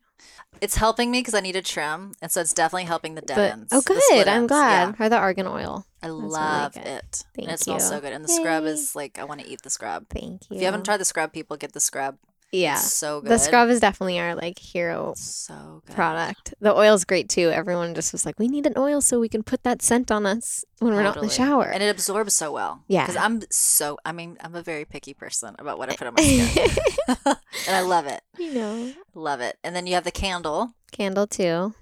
It's 0.60 0.76
helping 0.76 1.10
me 1.10 1.18
because 1.18 1.34
I 1.34 1.40
need 1.40 1.56
a 1.56 1.62
trim, 1.62 2.12
and 2.22 2.30
so 2.30 2.40
it's 2.40 2.54
definitely 2.54 2.84
helping 2.84 3.16
the 3.16 3.20
dead 3.20 3.34
But 3.34 3.52
ends. 3.52 3.72
oh, 3.72 3.80
the 3.80 4.00
split 4.00 4.24
good. 4.24 4.28
I'm 4.28 4.46
glad. 4.46 4.94
Yeah, 4.98 5.04
Or 5.06 5.08
the 5.08 5.16
argan 5.16 5.48
oil. 5.48 5.84
I 6.00 6.06
really 6.06 6.22
love 6.28 6.74
good. 6.74 6.86
it. 6.86 7.24
Thank 7.34 7.48
and 7.48 7.54
it 7.54 7.60
smells 7.60 7.88
so 7.88 8.00
good. 8.00 8.12
And 8.12 8.24
the 8.24 8.28
scrub 8.28 8.64
is 8.64 8.94
like 8.94 9.18
I 9.18 9.24
want 9.24 9.40
to 9.40 9.48
eat 9.48 9.62
the 9.62 9.70
scrub. 9.70 10.06
Thank 10.08 10.48
you. 10.48 10.54
If 10.56 10.60
you 10.60 10.64
haven't 10.66 10.84
tried 10.84 10.98
the 10.98 11.04
scrub, 11.04 11.32
people 11.32 11.56
get 11.56 11.72
the 11.72 11.80
scrub. 11.80 12.18
Yeah, 12.54 12.74
It's 12.74 12.92
so 12.92 13.20
good. 13.20 13.30
the 13.30 13.38
scrub 13.38 13.68
is 13.68 13.80
definitely 13.80 14.18
our 14.18 14.34
like 14.34 14.58
hero 14.58 15.12
so 15.16 15.82
good. 15.86 15.94
product. 15.94 16.54
The 16.60 16.74
oil's 16.74 17.04
great 17.04 17.28
too. 17.28 17.50
Everyone 17.50 17.94
just 17.94 18.12
was 18.12 18.24
like, 18.24 18.38
we 18.38 18.48
need 18.48 18.66
an 18.66 18.74
oil 18.76 19.00
so 19.00 19.18
we 19.20 19.28
can 19.28 19.42
put 19.42 19.62
that 19.64 19.82
scent 19.82 20.10
on 20.10 20.24
us 20.26 20.64
when 20.78 20.94
we're 20.94 21.02
not 21.02 21.16
in 21.16 21.22
the 21.22 21.28
shower. 21.30 21.64
and 21.64 21.82
it 21.82 21.88
absorbs 21.88 22.34
so 22.34 22.52
well. 22.52 22.82
Yeah. 22.88 23.02
because 23.06 23.16
I'm 23.16 23.42
so. 23.50 23.98
I 24.04 24.12
mean, 24.12 24.36
I'm 24.42 24.54
a 24.54 24.62
very 24.62 24.84
picky 24.84 25.14
person 25.14 25.54
about 25.58 25.78
what 25.78 25.90
I 25.90 25.96
put 25.96 26.06
on 26.06 26.14
my 26.14 26.22
skin, 26.22 26.70
and 27.26 27.76
I 27.76 27.80
love 27.80 28.06
it. 28.06 28.22
you 28.38 28.54
know, 28.54 28.92
Love 29.14 29.40
it. 29.40 29.58
And 29.64 29.74
then 29.76 29.86
you 29.86 29.94
have 29.94 30.04
the 30.04 30.10
candle. 30.10 30.72
candle 30.92 31.26
too. 31.26 31.74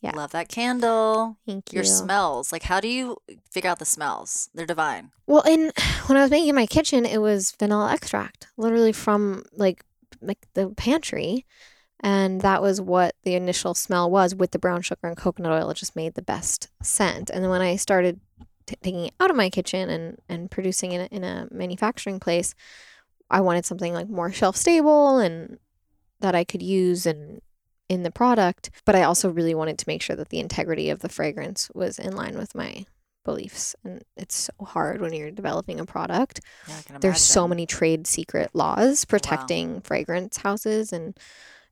Yeah. 0.00 0.12
Love 0.14 0.30
that 0.30 0.48
candle. 0.48 1.38
Thank 1.44 1.72
you. 1.72 1.78
Your 1.78 1.84
smells. 1.84 2.52
Like, 2.52 2.62
how 2.62 2.78
do 2.78 2.86
you 2.86 3.16
figure 3.50 3.68
out 3.68 3.80
the 3.80 3.84
smells? 3.84 4.48
They're 4.54 4.64
divine. 4.64 5.10
Well, 5.26 5.42
in 5.42 5.72
when 6.06 6.16
I 6.16 6.22
was 6.22 6.30
making 6.30 6.54
my 6.54 6.66
kitchen, 6.66 7.04
it 7.04 7.18
was 7.20 7.50
vanilla 7.58 7.92
extract, 7.92 8.46
literally 8.56 8.92
from 8.92 9.42
like 9.56 9.84
like 10.20 10.46
the 10.54 10.70
pantry, 10.70 11.44
and 12.00 12.40
that 12.42 12.62
was 12.62 12.80
what 12.80 13.14
the 13.24 13.34
initial 13.34 13.74
smell 13.74 14.10
was 14.10 14.34
with 14.34 14.52
the 14.52 14.58
brown 14.58 14.82
sugar 14.82 15.06
and 15.08 15.16
coconut 15.16 15.52
oil. 15.52 15.70
It 15.70 15.76
just 15.76 15.96
made 15.96 16.14
the 16.14 16.22
best 16.22 16.68
scent. 16.82 17.30
And 17.30 17.42
then 17.42 17.50
when 17.50 17.62
I 17.62 17.76
started 17.76 18.20
t- 18.66 18.76
taking 18.82 19.06
it 19.06 19.14
out 19.18 19.30
of 19.30 19.36
my 19.36 19.50
kitchen 19.50 19.90
and 19.90 20.18
and 20.28 20.50
producing 20.50 20.92
it 20.92 21.10
in 21.10 21.24
a 21.24 21.48
manufacturing 21.50 22.20
place, 22.20 22.54
I 23.30 23.40
wanted 23.40 23.64
something 23.64 23.92
like 23.92 24.08
more 24.08 24.32
shelf 24.32 24.56
stable 24.56 25.18
and 25.18 25.58
that 26.20 26.34
I 26.34 26.44
could 26.44 26.62
use 26.62 27.06
and 27.06 27.40
in 27.88 28.02
the 28.02 28.10
product. 28.10 28.70
But 28.84 28.94
I 28.94 29.02
also 29.02 29.30
really 29.30 29.54
wanted 29.54 29.78
to 29.78 29.88
make 29.88 30.02
sure 30.02 30.16
that 30.16 30.28
the 30.28 30.40
integrity 30.40 30.90
of 30.90 31.00
the 31.00 31.08
fragrance 31.08 31.70
was 31.74 31.98
in 31.98 32.14
line 32.14 32.36
with 32.36 32.54
my 32.54 32.86
beliefs 33.30 33.76
and 33.84 33.94
it's 34.22 34.36
so 34.48 34.52
hard 34.74 35.00
when 35.02 35.12
you're 35.12 35.30
developing 35.42 35.78
a 35.80 35.84
product 35.96 36.36
Yeah, 36.68 36.98
there's 37.02 37.22
so 37.36 37.42
many 37.52 37.64
trade 37.66 38.06
secret 38.06 38.48
laws 38.62 39.04
protecting 39.04 39.66
fragrance 39.90 40.34
houses 40.46 40.92
and 40.96 41.06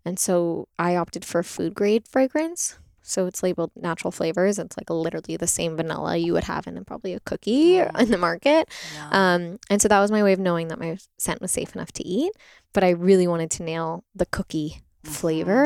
and 0.05 0.19
so 0.27 0.69
i 0.79 0.91
opted 1.03 1.25
for 1.31 1.41
food 1.43 1.73
grade 1.81 2.05
fragrance 2.15 2.79
so 3.03 3.27
it's 3.31 3.43
labeled 3.47 3.71
natural 3.89 4.11
flavors 4.11 4.59
it's 4.59 4.77
like 4.81 4.91
literally 4.91 5.37
the 5.37 5.47
same 5.59 5.77
vanilla 5.81 6.17
you 6.17 6.33
would 6.35 6.45
have 6.53 6.67
in 6.67 6.85
probably 6.85 7.13
a 7.15 7.21
cookie 7.31 7.75
Mm. 7.79 8.01
in 8.03 8.11
the 8.11 8.19
market 8.29 8.63
Yeah. 8.95 9.09
um, 9.35 9.43
and 9.71 9.79
so 9.83 9.87
that 9.89 10.01
was 10.05 10.11
my 10.17 10.23
way 10.27 10.33
of 10.33 10.41
knowing 10.49 10.67
that 10.69 10.79
my 10.87 10.99
scent 11.25 11.41
was 11.41 11.53
safe 11.53 11.75
enough 11.77 11.93
to 11.99 12.05
eat 12.17 12.33
but 12.75 12.83
i 12.85 12.91
really 12.91 13.27
wanted 13.33 13.51
to 13.57 13.63
nail 13.63 13.89
the 14.21 14.27
cookie 14.37 14.73
Mhm. 15.05 15.11
flavor 15.21 15.63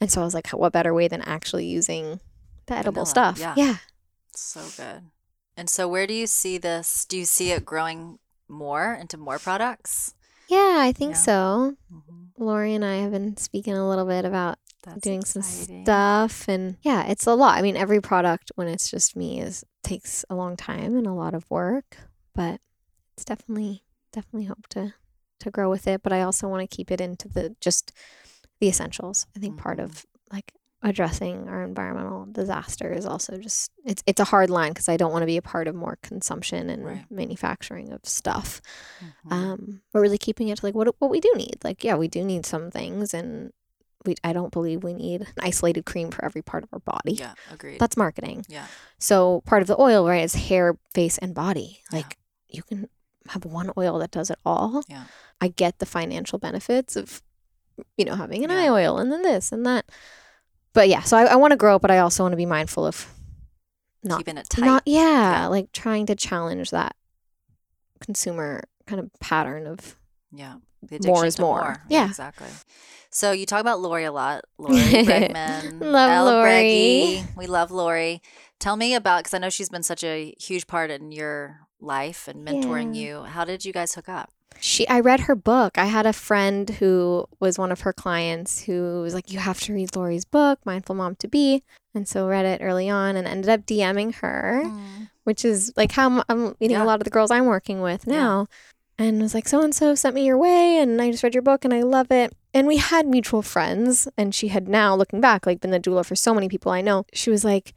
and 0.00 0.08
so 0.12 0.20
i 0.20 0.24
was 0.28 0.34
like 0.38 0.48
what 0.50 0.72
better 0.78 0.92
way 0.98 1.08
than 1.08 1.22
actually 1.36 1.66
using 1.78 2.20
the 2.66 2.74
edible 2.74 3.04
Vanilla, 3.04 3.34
stuff 3.34 3.36
yeah. 3.46 3.54
yeah 3.64 3.76
So 4.34 4.60
good. 4.80 5.00
And 5.56 5.68
so, 5.68 5.86
where 5.88 6.06
do 6.06 6.14
you 6.14 6.26
see 6.26 6.58
this? 6.58 7.04
Do 7.04 7.16
you 7.18 7.24
see 7.24 7.52
it 7.52 7.64
growing 7.64 8.18
more 8.48 8.94
into 8.94 9.16
more 9.16 9.38
products? 9.38 10.14
yeah 10.48 10.76
i 10.80 10.92
think 10.92 11.14
Yeah. 11.14 11.20
so 11.20 11.76
Mm-hmm. 11.92 12.44
Lori 12.44 12.74
and 12.74 12.84
I 12.84 12.96
have 12.96 13.12
been 13.12 13.36
speaking 13.36 13.74
a 13.74 13.88
little 13.88 14.04
bit 14.06 14.24
about 14.24 14.58
That's 14.82 15.00
doing 15.02 15.24
some 15.24 15.42
stuff 15.42 16.48
and 16.48 16.76
yeah, 16.82 17.06
it's 17.06 17.26
a 17.26 17.34
lot. 17.34 17.56
I 17.58 17.62
mean, 17.62 17.76
every 17.76 18.00
product 18.00 18.50
when 18.56 18.66
it's 18.68 18.90
just 18.90 19.14
me 19.14 19.40
is 19.40 19.64
takes 19.84 20.24
a 20.30 20.34
long 20.34 20.56
time 20.56 20.96
and 20.96 21.06
a 21.06 21.12
lot 21.12 21.34
of 21.34 21.44
work, 21.50 21.98
but 22.34 22.60
it's 23.14 23.24
definitely 23.24 23.84
definitely 24.12 24.46
hope 24.46 24.66
to 24.70 24.94
to 25.40 25.50
grow 25.50 25.70
with 25.70 25.86
it, 25.86 26.02
but 26.02 26.12
I 26.12 26.22
also 26.22 26.48
want 26.48 26.68
to 26.68 26.76
keep 26.76 26.90
it 26.90 27.00
into 27.00 27.28
the 27.28 27.54
just 27.60 27.92
the 28.60 28.68
essentials. 28.68 29.26
I 29.36 29.40
think 29.40 29.56
part 29.58 29.78
Mhm. 29.78 29.84
of 29.84 30.06
like 30.32 30.52
addressing 30.82 31.48
our 31.48 31.62
environmental 31.62 32.26
disaster 32.32 32.92
is 32.92 33.06
also 33.06 33.38
just 33.38 33.70
it's 33.84 34.02
it's 34.06 34.20
a 34.20 34.24
hard 34.24 34.50
line 34.50 34.72
because 34.72 34.88
I 34.88 34.96
don't 34.96 35.12
want 35.12 35.22
to 35.22 35.26
be 35.26 35.36
a 35.36 35.42
part 35.42 35.68
of 35.68 35.74
more 35.74 35.96
consumption 36.02 36.68
and 36.70 36.84
Right. 36.84 37.04
manufacturing 37.10 37.92
of 37.92 38.00
stuff 38.04 38.60
Mhm. 39.00 39.32
um, 39.32 39.82
but 39.92 40.00
really 40.00 40.18
keeping 40.18 40.48
it 40.48 40.58
to 40.58 40.66
like 40.66 40.74
what 40.74 40.88
what 40.98 41.10
we 41.10 41.20
do 41.20 41.32
need. 41.36 41.58
Like, 41.64 41.84
yeah, 41.84 41.94
we 41.94 42.08
do 42.08 42.24
need 42.24 42.44
some 42.46 42.70
things, 42.70 43.14
and 43.14 43.52
we 44.04 44.16
I 44.24 44.32
don't 44.32 44.50
believe 44.52 44.82
we 44.82 44.92
need 44.94 45.20
an 45.22 45.28
isolated 45.40 45.84
cream 45.86 46.10
for 46.10 46.24
every 46.24 46.42
part 46.42 46.64
of 46.64 46.70
our 46.72 46.80
body. 46.80 47.12
yeah, 47.14 47.34
agreed. 47.52 47.78
That's 47.78 47.96
marketing. 47.96 48.44
yeah, 48.48 48.66
So 48.98 49.42
part 49.46 49.62
of 49.62 49.68
the 49.68 49.80
oil, 49.80 50.06
right, 50.08 50.24
is 50.24 50.34
hair, 50.34 50.76
face, 50.92 51.16
and 51.18 51.32
body. 51.34 51.80
Yeah. 51.92 51.98
Like 51.98 52.18
you 52.48 52.62
can 52.64 52.88
have 53.28 53.44
one 53.44 53.70
oil 53.78 54.00
that 54.00 54.10
does 54.10 54.30
it 54.30 54.38
all. 54.44 54.82
Yeah. 54.88 55.04
I 55.40 55.46
get 55.48 55.78
the 55.78 55.86
financial 55.86 56.40
benefits 56.40 56.96
of, 56.96 57.22
you 57.96 58.04
know, 58.04 58.16
having 58.16 58.42
an 58.42 58.50
Yeah. 58.50 58.62
eye 58.64 58.68
oil 58.68 58.98
and 58.98 59.12
then 59.12 59.22
this 59.22 59.52
and 59.52 59.64
that. 59.64 59.84
But 60.74 60.88
yeah, 60.88 61.02
so 61.02 61.16
I, 61.16 61.24
I 61.24 61.36
want 61.36 61.50
to 61.52 61.56
grow, 61.56 61.78
but 61.78 61.90
I 61.90 61.98
also 61.98 62.22
want 62.24 62.32
to 62.32 62.36
be 62.36 62.46
mindful 62.46 62.86
of 62.86 63.06
not 64.02 64.18
keeping 64.18 64.38
it 64.38 64.48
tight. 64.48 64.64
not 64.64 64.82
yeah, 64.86 65.42
Yeah. 65.42 65.46
like 65.48 65.70
trying 65.72 66.06
to 66.06 66.14
challenge 66.14 66.70
that 66.70 66.96
consumer 68.00 68.64
kind 68.86 69.00
of 69.00 69.10
pattern 69.20 69.66
of 69.66 69.96
yeah, 70.32 70.56
the 70.82 70.98
More 71.06 71.26
is 71.26 71.34
to 71.36 71.42
more. 71.42 71.76
Yeah. 71.88 72.06
exactly. 72.06 72.48
So 73.10 73.32
you 73.32 73.44
talk 73.44 73.60
about 73.60 73.80
Lori 73.80 74.04
a 74.04 74.12
lot. 74.12 74.44
Lori 74.58 74.76
Bregman, 74.80 75.80
Love 75.80 76.10
Ella 76.10 76.30
Lori. 76.30 76.48
Breggy. 76.50 77.36
We 77.36 77.46
love 77.46 77.70
Lori. 77.70 78.22
Tell 78.58 78.76
me 78.76 78.94
about 78.94 79.18
because 79.24 79.34
I 79.34 79.38
know 79.38 79.50
she's 79.50 79.68
been 79.68 79.82
such 79.82 80.02
a 80.02 80.34
huge 80.40 80.66
part 80.66 80.90
in 80.90 81.12
your 81.12 81.60
life 81.82 82.28
and 82.28 82.46
mentoring 82.46 82.94
Yeah. 82.94 83.02
you. 83.02 83.22
How 83.24 83.44
did 83.44 83.64
you 83.64 83.72
guys 83.72 83.94
hook 83.94 84.08
up? 84.08 84.30
she 84.60 84.86
I 84.86 85.00
read 85.00 85.20
her 85.20 85.34
book. 85.34 85.76
I 85.78 85.86
had 85.86 86.04
a 86.06 86.12
friend 86.12 86.68
who 86.70 87.26
was 87.40 87.58
one 87.58 87.72
of 87.72 87.80
her 87.80 87.92
clients 87.92 88.62
who 88.64 89.00
was 89.02 89.14
like, 89.14 89.32
You 89.32 89.38
have 89.38 89.60
to 89.62 89.72
read 89.74 89.96
Lori's 89.96 90.24
book, 90.26 90.60
Mindful 90.64 90.94
Mom 90.94 91.16
to 91.16 91.26
Be. 91.28 91.62
And 91.94 92.06
so 92.06 92.28
read 92.28 92.44
it 92.46 92.60
early 92.62 92.88
on 92.88 93.16
and 93.16 93.26
ended 93.26 93.48
up 93.48 93.66
DMing 93.66 94.14
her, 94.16 94.62
Mm. 94.64 95.08
which 95.24 95.44
is 95.44 95.72
like 95.76 95.92
how 95.92 96.22
I'm- 96.28 96.54
meeting 96.60 96.76
Yeah. 96.76 96.84
a 96.84 96.86
lot 96.86 97.00
of 97.00 97.04
the 97.04 97.10
girls 97.10 97.30
I'm 97.30 97.46
working 97.46 97.80
with 97.80 98.04
Yeah. 98.06 98.16
now. 98.18 98.46
And 98.98 99.20
was 99.22 99.34
like, 99.34 99.48
so 99.48 99.62
and 99.62 99.74
so 99.74 99.94
sent 99.94 100.14
me 100.14 100.24
your 100.26 100.36
way, 100.38 100.78
and 100.78 101.00
I 101.00 101.10
just 101.10 101.22
read 101.24 101.34
your 101.34 101.42
book 101.42 101.64
and 101.64 101.72
I 101.74 101.80
love 101.82 102.12
it. 102.12 102.36
And 102.54 102.66
we 102.66 102.76
had 102.76 103.06
mutual 103.06 103.40
friends, 103.42 104.06
and 104.18 104.34
she 104.34 104.48
had 104.48 104.68
now, 104.68 104.94
looking 104.94 105.20
back, 105.20 105.46
like 105.46 105.60
been 105.60 105.70
the 105.70 105.80
doula 105.80 106.04
for 106.04 106.14
so 106.14 106.34
many 106.34 106.48
people 106.48 106.70
I 106.70 106.82
know. 106.82 107.06
She 107.14 107.30
was 107.30 107.42
like, 107.42 107.72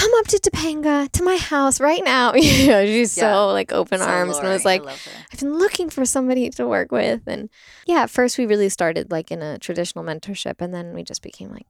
"Come 0.00 0.10
up 0.18 0.26
to 0.28 0.38
Topanga 0.38 1.10
to 1.12 1.22
my 1.22 1.36
house 1.36 1.80
right 1.80 2.02
now." 2.04 2.34
you 2.34 2.68
know, 2.68 2.84
she's 2.86 3.16
Yeah. 3.16 3.32
so 3.32 3.46
like 3.52 3.72
open 3.72 4.00
So 4.00 4.06
arms, 4.06 4.38
and 4.38 4.46
I 4.48 4.52
was 4.52 4.64
like, 4.64 4.82
her. 4.84 4.90
I've 5.32 5.40
been 5.40 5.58
looking 5.58 5.90
for 5.90 6.04
somebody 6.04 6.48
to 6.50 6.66
work 6.66 6.90
with. 6.92 7.22
And 7.26 7.48
yeah, 7.86 8.02
at 8.02 8.10
first 8.10 8.38
we 8.38 8.46
really 8.46 8.68
started 8.68 9.10
like 9.10 9.30
in 9.30 9.42
a 9.42 9.58
traditional 9.58 10.04
mentorship 10.04 10.60
and 10.60 10.72
then 10.74 10.94
we 10.94 11.02
just 11.04 11.22
became 11.22 11.50
like 11.50 11.66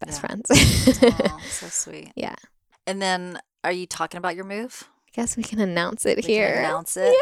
best 0.00 0.20
Yeah. 0.22 0.26
friends. 0.28 0.50
Aw, 0.50 1.38
so 1.48 1.66
sweet. 1.68 2.12
Yeah. 2.16 2.34
And 2.86 3.00
then, 3.00 3.38
are 3.64 3.72
you 3.72 3.86
talking 3.86 4.18
about 4.18 4.34
your 4.36 4.44
move? 4.44 4.84
I 5.06 5.10
guess 5.14 5.36
we 5.36 5.42
can 5.42 5.60
announce 5.60 6.04
it 6.06 6.16
We 6.16 6.22
here. 6.22 6.54
Can 6.54 6.64
announce 6.64 6.96
it. 7.00 7.14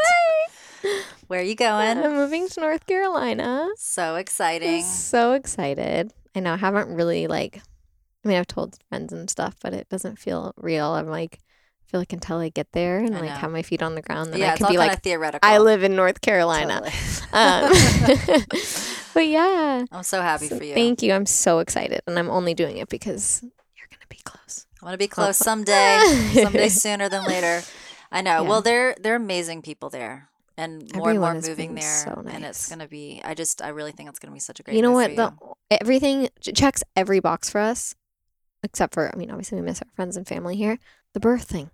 Yay! 0.84 0.90
Where 1.26 1.40
are 1.40 1.44
you 1.44 1.54
going? 1.54 1.98
I'm 1.98 2.14
moving 2.14 2.48
to 2.48 2.60
North 2.60 2.86
Carolina. 2.86 3.68
so 3.76 4.14
I'm 4.14 4.20
exciting. 4.20 4.82
so 4.82 5.32
excited. 5.34 6.12
I 6.34 6.40
know 6.40 6.54
I 6.54 6.56
haven't 6.56 6.88
really 6.94 7.26
like 7.26 7.60
I 8.24 8.28
mean 8.28 8.36
I've 8.36 8.46
told 8.46 8.76
friends 8.88 9.12
and 9.12 9.28
stuff, 9.30 9.56
but 9.62 9.72
it 9.72 9.88
doesn't 9.88 10.18
feel 10.18 10.52
real. 10.56 10.88
I'm 10.92 11.06
like 11.06 11.38
I 11.40 11.90
feel 11.90 12.00
like 12.00 12.12
until 12.12 12.38
I 12.38 12.50
get 12.50 12.70
there 12.72 12.98
and 12.98 13.16
I 13.16 13.20
like 13.20 13.30
have 13.30 13.50
my 13.50 13.62
feet 13.62 13.82
on 13.82 13.94
the 13.96 14.02
ground, 14.02 14.32
then 14.32 14.40
yeah, 14.40 14.52
I 14.52 14.56
can 14.56 14.68
be 14.68 14.78
like 14.78 15.02
theoretical. 15.02 15.48
I 15.48 15.58
live 15.58 15.82
in 15.82 15.96
North 15.96 16.20
Carolina. 16.20 16.74
Totally. 16.80 16.92
Um, 17.32 17.70
but 19.14 19.26
yeah. 19.26 19.84
I'm 19.92 20.02
so 20.02 20.20
happy 20.20 20.48
So 20.48 20.58
for 20.58 20.64
you. 20.64 20.74
Thank 20.74 21.00
you. 21.00 21.12
I'm 21.12 21.26
so 21.26 21.60
excited. 21.60 22.00
And 22.08 22.18
I'm 22.18 22.28
only 22.28 22.54
doing 22.54 22.78
it 22.78 22.88
because 22.88 23.40
you're 23.76 23.86
going 23.88 24.00
to 24.00 24.08
be 24.08 24.18
close. 24.24 24.66
I 24.82 24.84
want 24.84 24.94
to 24.94 24.98
be 24.98 25.06
close 25.06 25.36
someday, 25.36 26.00
someday 26.32 26.68
sooner 26.68 27.08
than 27.08 27.24
later. 27.24 27.62
I 28.10 28.22
know. 28.22 28.42
Yeah. 28.42 28.48
Well, 28.48 28.62
they're 28.62 28.96
they're 29.00 29.14
amazing 29.14 29.62
people 29.62 29.90
there, 29.90 30.28
and 30.56 30.92
more 30.94 31.10
Everyone 31.10 31.36
and 31.36 31.44
more 31.44 31.50
moving 31.50 31.74
there, 31.76 32.04
so 32.04 32.24
and 32.26 32.44
it's 32.44 32.68
gonna 32.68 32.88
be. 32.88 33.20
I 33.24 33.34
just 33.34 33.62
I 33.62 33.68
really 33.68 33.92
think 33.92 34.08
it's 34.08 34.18
gonna 34.18 34.34
be 34.34 34.40
such 34.40 34.58
a 34.58 34.64
great. 34.64 34.74
you 34.74 34.82
know 34.82 34.90
what? 34.92 35.14
The 35.14 35.32
everything 35.70 36.28
checks 36.40 36.82
every 36.96 37.20
box 37.20 37.48
for 37.48 37.60
us, 37.60 37.94
except 38.62 38.94
for 38.94 39.10
I 39.12 39.16
mean, 39.16 39.30
obviously 39.30 39.60
we 39.60 39.66
miss 39.66 39.82
our 39.82 39.88
friends 39.94 40.16
and 40.16 40.26
family 40.26 40.56
here. 40.56 40.78
The 41.14 41.20
birth 41.20 41.44
thing, 41.44 41.70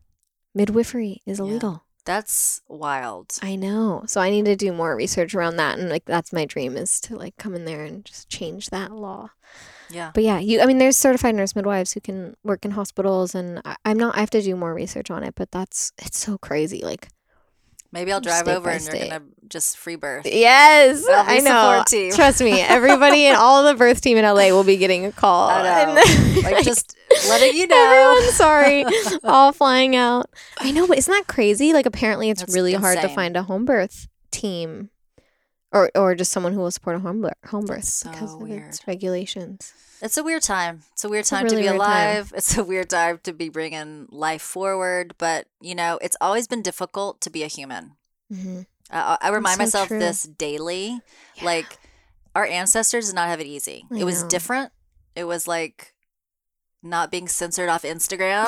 midwifery 0.54 1.22
is 1.26 1.38
Yeah. 1.38 1.44
illegal. 1.44 1.82
That's 2.04 2.60
wild. 2.68 3.36
I 3.42 3.56
know. 3.56 4.04
So 4.06 4.20
I 4.20 4.30
need 4.30 4.44
to 4.44 4.54
do 4.54 4.72
more 4.72 4.94
research 4.94 5.34
around 5.34 5.56
that, 5.56 5.76
and 5.78 5.88
like 5.88 6.04
that's 6.04 6.32
my 6.32 6.44
dream 6.44 6.76
is 6.76 7.00
to 7.02 7.16
like 7.16 7.36
come 7.36 7.54
in 7.56 7.64
there 7.64 7.84
and 7.84 8.04
just 8.04 8.28
change 8.28 8.70
that 8.70 8.92
law. 8.92 9.30
Yeah. 9.90 10.12
But 10.14 10.22
yeah, 10.22 10.38
you. 10.38 10.60
I 10.60 10.66
mean, 10.66 10.78
there's 10.78 10.96
certified 10.96 11.34
nurse 11.34 11.56
midwives 11.56 11.92
who 11.94 12.00
can 12.00 12.36
work 12.44 12.64
in 12.64 12.70
hospitals, 12.72 13.34
and 13.34 13.60
I, 13.64 13.74
I'm 13.84 13.98
not. 13.98 14.16
I 14.16 14.20
have 14.20 14.30
to 14.30 14.42
do 14.42 14.54
more 14.54 14.72
research 14.72 15.10
on 15.10 15.24
it, 15.24 15.34
but 15.34 15.50
that's 15.50 15.92
it's 15.98 16.18
so 16.18 16.38
crazy. 16.38 16.80
Like 16.84 17.08
Maybe 17.96 18.12
I'll 18.12 18.20
drive 18.20 18.46
over 18.46 18.68
and 18.68 18.84
you're 18.84 18.94
gonna 19.08 19.22
just 19.48 19.78
free 19.78 19.96
birth. 19.96 20.26
Yes, 20.26 21.02
I 21.08 21.38
know. 21.38 21.82
Trust 22.14 22.42
me, 22.42 22.60
everybody 22.60 23.24
and 23.24 23.38
all 23.38 23.64
the 23.64 23.74
birth 23.74 24.02
team 24.02 24.18
in 24.18 24.24
LA 24.26 24.48
will 24.50 24.64
be 24.64 24.76
getting 24.76 25.06
a 25.06 25.12
call. 25.12 25.48
I 25.48 25.62
know. 25.62 26.02
And- 26.06 26.44
Like 26.44 26.62
just 26.64 26.94
letting 27.28 27.56
you 27.56 27.66
know. 27.66 27.76
Everyone's 27.76 28.34
sorry, 28.34 28.84
all 29.24 29.52
flying 29.52 29.96
out. 29.96 30.28
I 30.58 30.72
know, 30.72 30.86
but 30.86 30.98
isn't 30.98 31.10
that 31.10 31.26
crazy? 31.26 31.72
Like 31.72 31.86
apparently, 31.86 32.28
it's 32.28 32.42
That's 32.42 32.54
really 32.54 32.74
hard 32.74 33.00
to 33.00 33.08
find 33.08 33.34
a 33.34 33.42
home 33.44 33.64
birth 33.64 34.08
team 34.30 34.90
or 35.72 35.90
or 35.94 36.14
just 36.14 36.32
someone 36.32 36.52
who 36.52 36.60
will 36.60 36.70
support 36.70 36.96
a 36.96 36.98
home 37.00 37.22
birth, 37.22 37.34
home 37.46 37.64
birth 37.64 37.84
so 37.84 38.10
because 38.10 38.34
of 38.34 38.40
weird. 38.40 38.68
its 38.68 38.86
regulations. 38.86 39.72
It's 40.02 40.16
a 40.18 40.22
weird 40.22 40.42
time. 40.42 40.82
It's 40.92 41.04
a 41.04 41.08
weird 41.08 41.20
It's 41.20 41.32
a 41.32 41.36
time 41.36 41.44
really 41.44 41.56
to 41.56 41.62
be 41.62 41.68
alive. 41.68 42.32
It's 42.36 42.56
a 42.56 42.64
weird 42.64 42.90
time 42.90 43.18
to 43.22 43.32
be 43.32 43.48
bringing 43.48 44.06
life 44.10 44.42
forward. 44.42 45.14
But, 45.18 45.46
you 45.60 45.74
know, 45.74 45.98
it's 46.02 46.16
always 46.20 46.46
been 46.46 46.62
difficult 46.62 47.20
to 47.22 47.30
be 47.30 47.42
a 47.42 47.46
human. 47.46 47.92
Mm-hmm. 48.32 48.60
Uh, 48.90 49.16
I 49.20 49.30
remind 49.30 49.56
so 49.56 49.62
myself 49.62 49.88
true. 49.88 49.98
this 49.98 50.24
daily. 50.24 51.00
Like, 51.42 51.78
our 52.34 52.44
ancestors 52.44 53.06
did 53.06 53.14
not 53.14 53.28
have 53.28 53.40
it 53.40 53.46
easy. 53.46 53.86
I 53.90 54.00
it 54.00 54.04
was 54.04 54.22
know. 54.22 54.28
different. 54.28 54.72
It 55.14 55.24
was 55.24 55.48
like 55.48 55.94
not 56.82 57.10
being 57.10 57.26
censored 57.26 57.70
off 57.70 57.82
Instagram. 57.94 58.46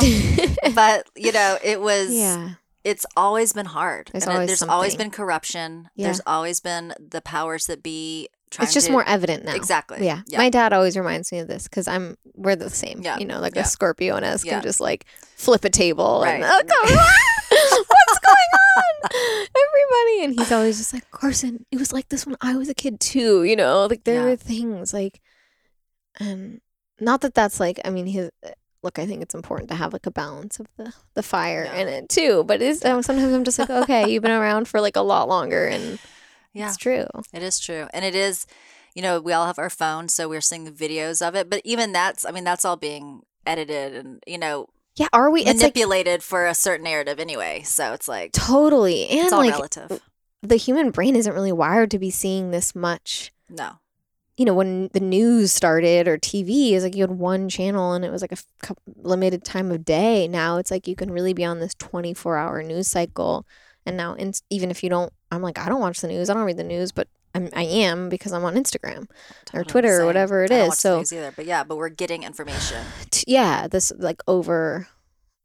but, 0.74 1.08
you 1.16 1.32
know, 1.32 1.56
it 1.64 1.80
was, 1.80 2.12
yeah, 2.12 2.50
it's 2.88 3.06
always 3.16 3.52
been 3.52 3.66
hard. 3.66 4.08
There's 4.12 4.24
And 4.24 4.32
always 4.32 4.46
there's 4.48 4.62
always 4.62 4.94
been 4.96 5.10
corruption. 5.10 5.88
Yeah. 5.94 6.06
There's 6.06 6.20
always 6.26 6.60
been 6.60 6.94
the 6.98 7.20
powers 7.20 7.66
that 7.66 7.82
be 7.82 8.28
trying 8.50 8.64
it's 8.64 8.74
just 8.74 8.86
to- 8.86 8.92
more 8.92 9.04
evident 9.06 9.44
now. 9.44 9.54
Exactly. 9.54 10.04
Yeah. 10.04 10.22
Yeah. 10.26 10.38
my 10.38 10.48
dad 10.50 10.72
always 10.72 10.96
reminds 10.96 11.30
me 11.32 11.38
of 11.40 11.48
this 11.48 11.64
because 11.64 11.86
I'm 11.86 12.16
we're 12.34 12.56
the 12.56 12.70
same. 12.70 13.00
Yeah. 13.02 13.18
you 13.18 13.26
know, 13.26 13.40
like 13.40 13.54
Yeah. 13.56 13.62
a 13.62 13.64
Scorpio 13.66 14.16
and 14.16 14.24
us 14.24 14.42
can 14.44 14.62
just 14.62 14.80
like 14.80 15.04
flip 15.36 15.64
a 15.64 15.70
table 15.70 16.22
and 16.22 16.42
Right. 16.42 16.50
oh, 16.52 16.62
come 16.66 16.88
on, 16.96 17.84
what's 17.88 18.18
going 18.26 18.52
on, 18.76 19.46
everybody? 19.56 20.24
And 20.24 20.38
he's 20.38 20.52
always 20.52 20.78
just 20.78 20.92
like, 20.94 21.10
Carson, 21.10 21.66
it 21.70 21.78
was 21.78 21.92
like 21.92 22.08
this 22.08 22.26
when 22.26 22.36
I 22.40 22.56
was 22.56 22.68
a 22.68 22.74
kid 22.74 23.00
too. 23.00 23.44
You 23.44 23.56
know, 23.56 23.86
like 23.86 24.04
there 24.04 24.24
were 24.24 24.36
things 24.36 24.92
like, 24.94 25.20
and 26.18 26.60
not 27.00 27.20
that 27.20 27.34
that's 27.34 27.60
like. 27.60 27.80
I 27.84 27.90
mean, 27.90 28.06
his 28.06 28.30
look. 28.82 28.98
I 28.98 29.06
think 29.06 29.22
it's 29.22 29.34
important 29.34 29.68
to 29.70 29.74
have 29.76 29.92
like 29.92 30.06
a 30.06 30.10
balance 30.10 30.58
of 30.60 30.66
the 30.76 30.92
the 31.14 31.22
fire 31.22 31.64
Yeah. 31.64 31.76
in 31.80 31.88
it 31.88 32.08
too. 32.08 32.44
But 32.44 32.62
it's 32.62 32.84
um, 32.84 33.02
sometimes 33.02 33.32
I'm 33.32 33.44
just 33.44 33.58
like, 33.58 33.70
okay, 33.70 34.08
you've 34.10 34.22
been 34.22 34.30
around 34.32 34.68
for 34.68 34.80
like 34.80 34.96
a 34.96 35.00
lot 35.02 35.28
longer, 35.28 35.66
and 35.66 35.98
Yeah. 36.52 36.68
it's 36.68 36.76
true. 36.76 37.06
It 37.32 37.42
is 37.42 37.58
true. 37.58 37.86
And 37.92 38.04
it 38.04 38.14
is, 38.14 38.46
you 38.94 39.02
know, 39.02 39.20
we 39.20 39.32
all 39.32 39.46
have 39.46 39.58
our 39.58 39.70
phones, 39.70 40.12
so 40.14 40.28
we're 40.28 40.40
seeing 40.40 40.64
the 40.64 40.70
videos 40.72 41.26
of 41.26 41.34
it. 41.34 41.48
But 41.50 41.60
even 41.64 41.92
that's, 41.92 42.24
I 42.24 42.30
mean, 42.30 42.44
that's 42.44 42.64
all 42.64 42.76
being 42.76 43.22
edited 43.46 43.94
and, 43.94 44.22
you 44.26 44.38
know, 44.38 44.66
Yeah, 44.96 45.08
are 45.12 45.30
we? 45.30 45.40
It's 45.40 45.48
like 45.62 45.74
manipulated 45.74 46.22
for 46.22 46.46
a 46.46 46.54
certain 46.54 46.84
narrative 46.84 47.18
anyway. 47.20 47.62
So 47.64 47.92
it's 47.92 48.08
like, 48.08 48.32
totally, 48.32 49.08
and 49.08 49.20
it's 49.20 49.32
all 49.32 49.40
like 49.40 49.52
relative. 49.54 50.00
the 50.42 50.56
human 50.56 50.90
brain 50.90 51.14
isn't 51.16 51.32
really 51.32 51.52
wired 51.52 51.90
to 51.92 51.98
be 51.98 52.10
seeing 52.10 52.50
this 52.50 52.74
much. 52.74 53.32
No. 53.48 53.78
You 54.38 54.46
know, 54.46 54.54
when 54.54 54.88
the 54.94 55.00
news 55.00 55.52
started 55.52 56.08
or 56.08 56.16
TV 56.16 56.72
is 56.72 56.84
like 56.84 56.94
you 56.94 57.02
had 57.02 57.10
one 57.10 57.48
channel 57.48 57.92
and 57.92 58.04
it 58.04 58.10
was 58.10 58.22
like 58.22 58.32
a 58.32 58.38
f- 58.62 58.72
limited 58.96 59.44
time 59.44 59.70
of 59.70 59.84
day. 59.84 60.26
Now 60.28 60.56
it's 60.56 60.70
like 60.70 60.88
you 60.88 60.96
can 60.96 61.10
really 61.10 61.34
be 61.34 61.44
on 61.44 61.58
this 61.58 61.74
24 61.74 62.38
hour 62.38 62.62
news 62.62 62.88
cycle. 62.88 63.46
And 63.84 63.96
now, 63.96 64.14
in, 64.14 64.32
even 64.48 64.70
if 64.70 64.82
you 64.82 64.90
don't, 64.90 65.12
I'm 65.30 65.42
like, 65.42 65.58
I 65.58 65.68
don't 65.68 65.80
watch 65.80 66.00
the 66.00 66.08
news, 66.08 66.30
I 66.30 66.34
don't 66.34 66.44
read 66.44 66.56
the 66.56 66.64
news, 66.64 66.92
but 66.92 67.08
I'm, 67.34 67.48
I 67.54 67.64
am 67.64 68.08
because 68.08 68.32
I'm 68.32 68.44
on 68.44 68.54
Instagram 68.54 69.08
or 69.52 69.64
Twitter 69.64 70.02
or 70.02 70.06
whatever 70.06 70.44
it 70.44 70.50
is. 70.50 70.78
So, 70.78 70.98
news 70.98 71.12
either. 71.12 71.32
But 71.34 71.46
yeah, 71.46 71.64
but 71.64 71.76
we're 71.76 71.88
getting 71.88 72.22
information. 72.22 72.84
t- 73.10 73.24
yeah, 73.26 73.66
this 73.66 73.92
like 73.98 74.22
over 74.26 74.88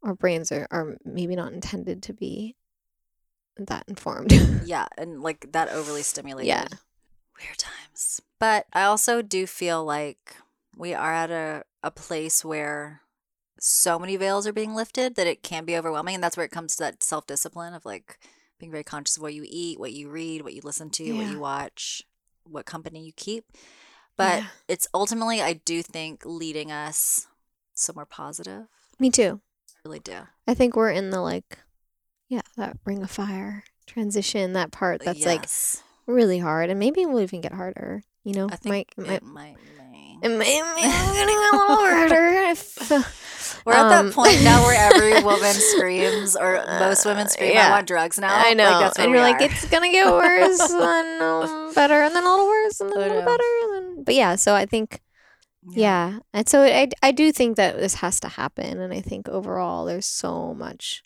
our 0.03 0.15
brains 0.15 0.51
are, 0.51 0.67
are 0.71 0.97
maybe 1.05 1.35
not 1.35 1.53
intended 1.53 2.03
to 2.03 2.13
be 2.13 2.55
that 3.57 3.85
informed. 3.87 4.31
yeah. 4.65 4.87
And 4.97 5.21
like 5.21 5.51
that 5.53 5.69
overly 5.69 6.03
stimulated. 6.03 6.47
Yeah. 6.47 6.67
Weird 7.43 7.57
times. 7.57 8.21
But 8.39 8.65
I 8.73 8.83
also 8.83 9.21
do 9.21 9.45
feel 9.45 9.83
like 9.83 10.37
we 10.75 10.93
are 10.93 11.13
at 11.13 11.31
a, 11.31 11.63
a 11.83 11.91
place 11.91 12.43
where 12.43 13.01
so 13.59 13.97
many 13.99 14.17
veils 14.17 14.47
are 14.47 14.53
being 14.53 14.75
lifted 14.75 15.15
that 15.15 15.27
it 15.27 15.43
can 15.43 15.65
be 15.65 15.77
overwhelming. 15.77 16.15
And 16.15 16.23
that's 16.23 16.35
where 16.37 16.45
it 16.45 16.51
comes 16.51 16.75
to 16.75 16.83
that 16.83 17.03
self 17.03 17.25
discipline 17.27 17.73
of 17.73 17.85
like 17.85 18.19
being 18.59 18.71
very 18.71 18.83
conscious 18.83 19.17
of 19.17 19.23
what 19.23 19.33
you 19.33 19.45
eat, 19.47 19.79
what 19.79 19.93
you 19.93 20.09
read, 20.09 20.41
what 20.41 20.53
you 20.53 20.61
listen 20.63 20.89
to, 20.91 21.13
what 21.13 21.27
you 21.27 21.39
watch, 21.39 22.03
what 22.43 22.65
company 22.65 23.05
you 23.05 23.13
keep. 23.15 23.45
But 24.15 24.39
Yeah. 24.43 24.47
it's 24.67 24.87
ultimately, 24.93 25.41
I 25.41 25.53
do 25.53 25.81
think, 25.81 26.23
leading 26.25 26.71
us 26.71 27.27
somewhere 27.73 28.05
positive. 28.05 28.67
Me 28.99 29.09
too. 29.09 29.41
I 29.75 29.79
really 29.85 29.99
do. 29.99 30.27
I 30.47 30.53
think 30.53 30.75
we're 30.75 30.91
in 30.91 31.09
the 31.09 31.19
like, 31.21 31.59
yeah, 32.29 32.41
that 32.57 32.77
ring 32.85 33.01
of 33.03 33.11
fire 33.11 33.63
transition, 33.85 34.53
that 34.53 34.71
part 34.71 35.01
uh, 35.01 35.05
that's 35.05 35.25
like 35.25 35.41
Yes. 35.41 35.83
Really 36.07 36.39
hard. 36.39 36.69
And 36.69 36.79
maybe 36.79 37.01
it 37.01 37.09
will 37.09 37.21
even 37.21 37.41
get 37.41 37.53
harder. 37.53 38.03
You 38.23 38.33
know, 38.33 38.47
I 38.51 38.55
think 38.55 38.93
might, 38.97 39.07
might, 39.07 39.13
it 39.15 39.23
might. 39.23 39.55
may. 39.91 40.17
it 40.23 40.29
may, 40.29 40.57
it 40.59 40.75
may 40.75 41.13
getting 41.13 41.35
a 41.35 41.57
little 41.57 41.75
harder. 41.75 42.27
If, 42.51 42.89
We're 43.65 43.73
at 43.73 43.91
um, 43.91 44.07
that 44.07 44.13
point 44.13 44.41
now 44.43 44.61
where 44.63 44.93
every 44.93 45.21
woman 45.25 45.53
screams, 45.53 46.35
or 46.35 46.63
most 46.79 47.05
women 47.05 47.27
Uh, 47.27 47.29
scream, 47.29 47.57
"I 47.57 47.69
want 47.69 47.87
drugs 47.87 48.19
now." 48.19 48.33
I 48.33 48.53
know. 48.53 48.69
Like, 48.69 48.99
and 48.99 49.11
you're 49.11 49.19
we 49.19 49.19
like, 49.19 49.41
are. 49.41 49.45
it's 49.45 49.61
to 49.61 49.69
get 49.69 50.11
worse 50.11 50.59
and 50.71 50.81
then 50.81 51.21
um, 51.21 51.73
better 51.73 52.01
and 52.01 52.15
then 52.15 52.23
a 52.23 52.29
little 52.29 52.45
worse 52.47 52.79
and 52.81 52.89
then 52.91 52.97
a 52.97 53.01
little 53.01 53.21
better. 53.21 53.43
And 53.63 53.73
then, 53.97 54.03
but 54.03 54.15
yeah, 54.15 54.35
so 54.35 54.53
I 54.55 54.65
think 54.65 55.01
Yeah. 55.69 56.19
And 56.33 56.47
so 56.47 56.63
I, 56.63 56.89
I 57.01 57.11
do 57.11 57.31
think 57.31 57.55
that 57.57 57.77
this 57.77 57.95
has 57.95 58.19
to 58.21 58.27
happen. 58.29 58.79
And 58.81 58.93
I 58.93 59.01
think 59.01 59.29
overall 59.29 59.85
there's 59.85 60.05
so 60.05 60.53
much 60.53 61.03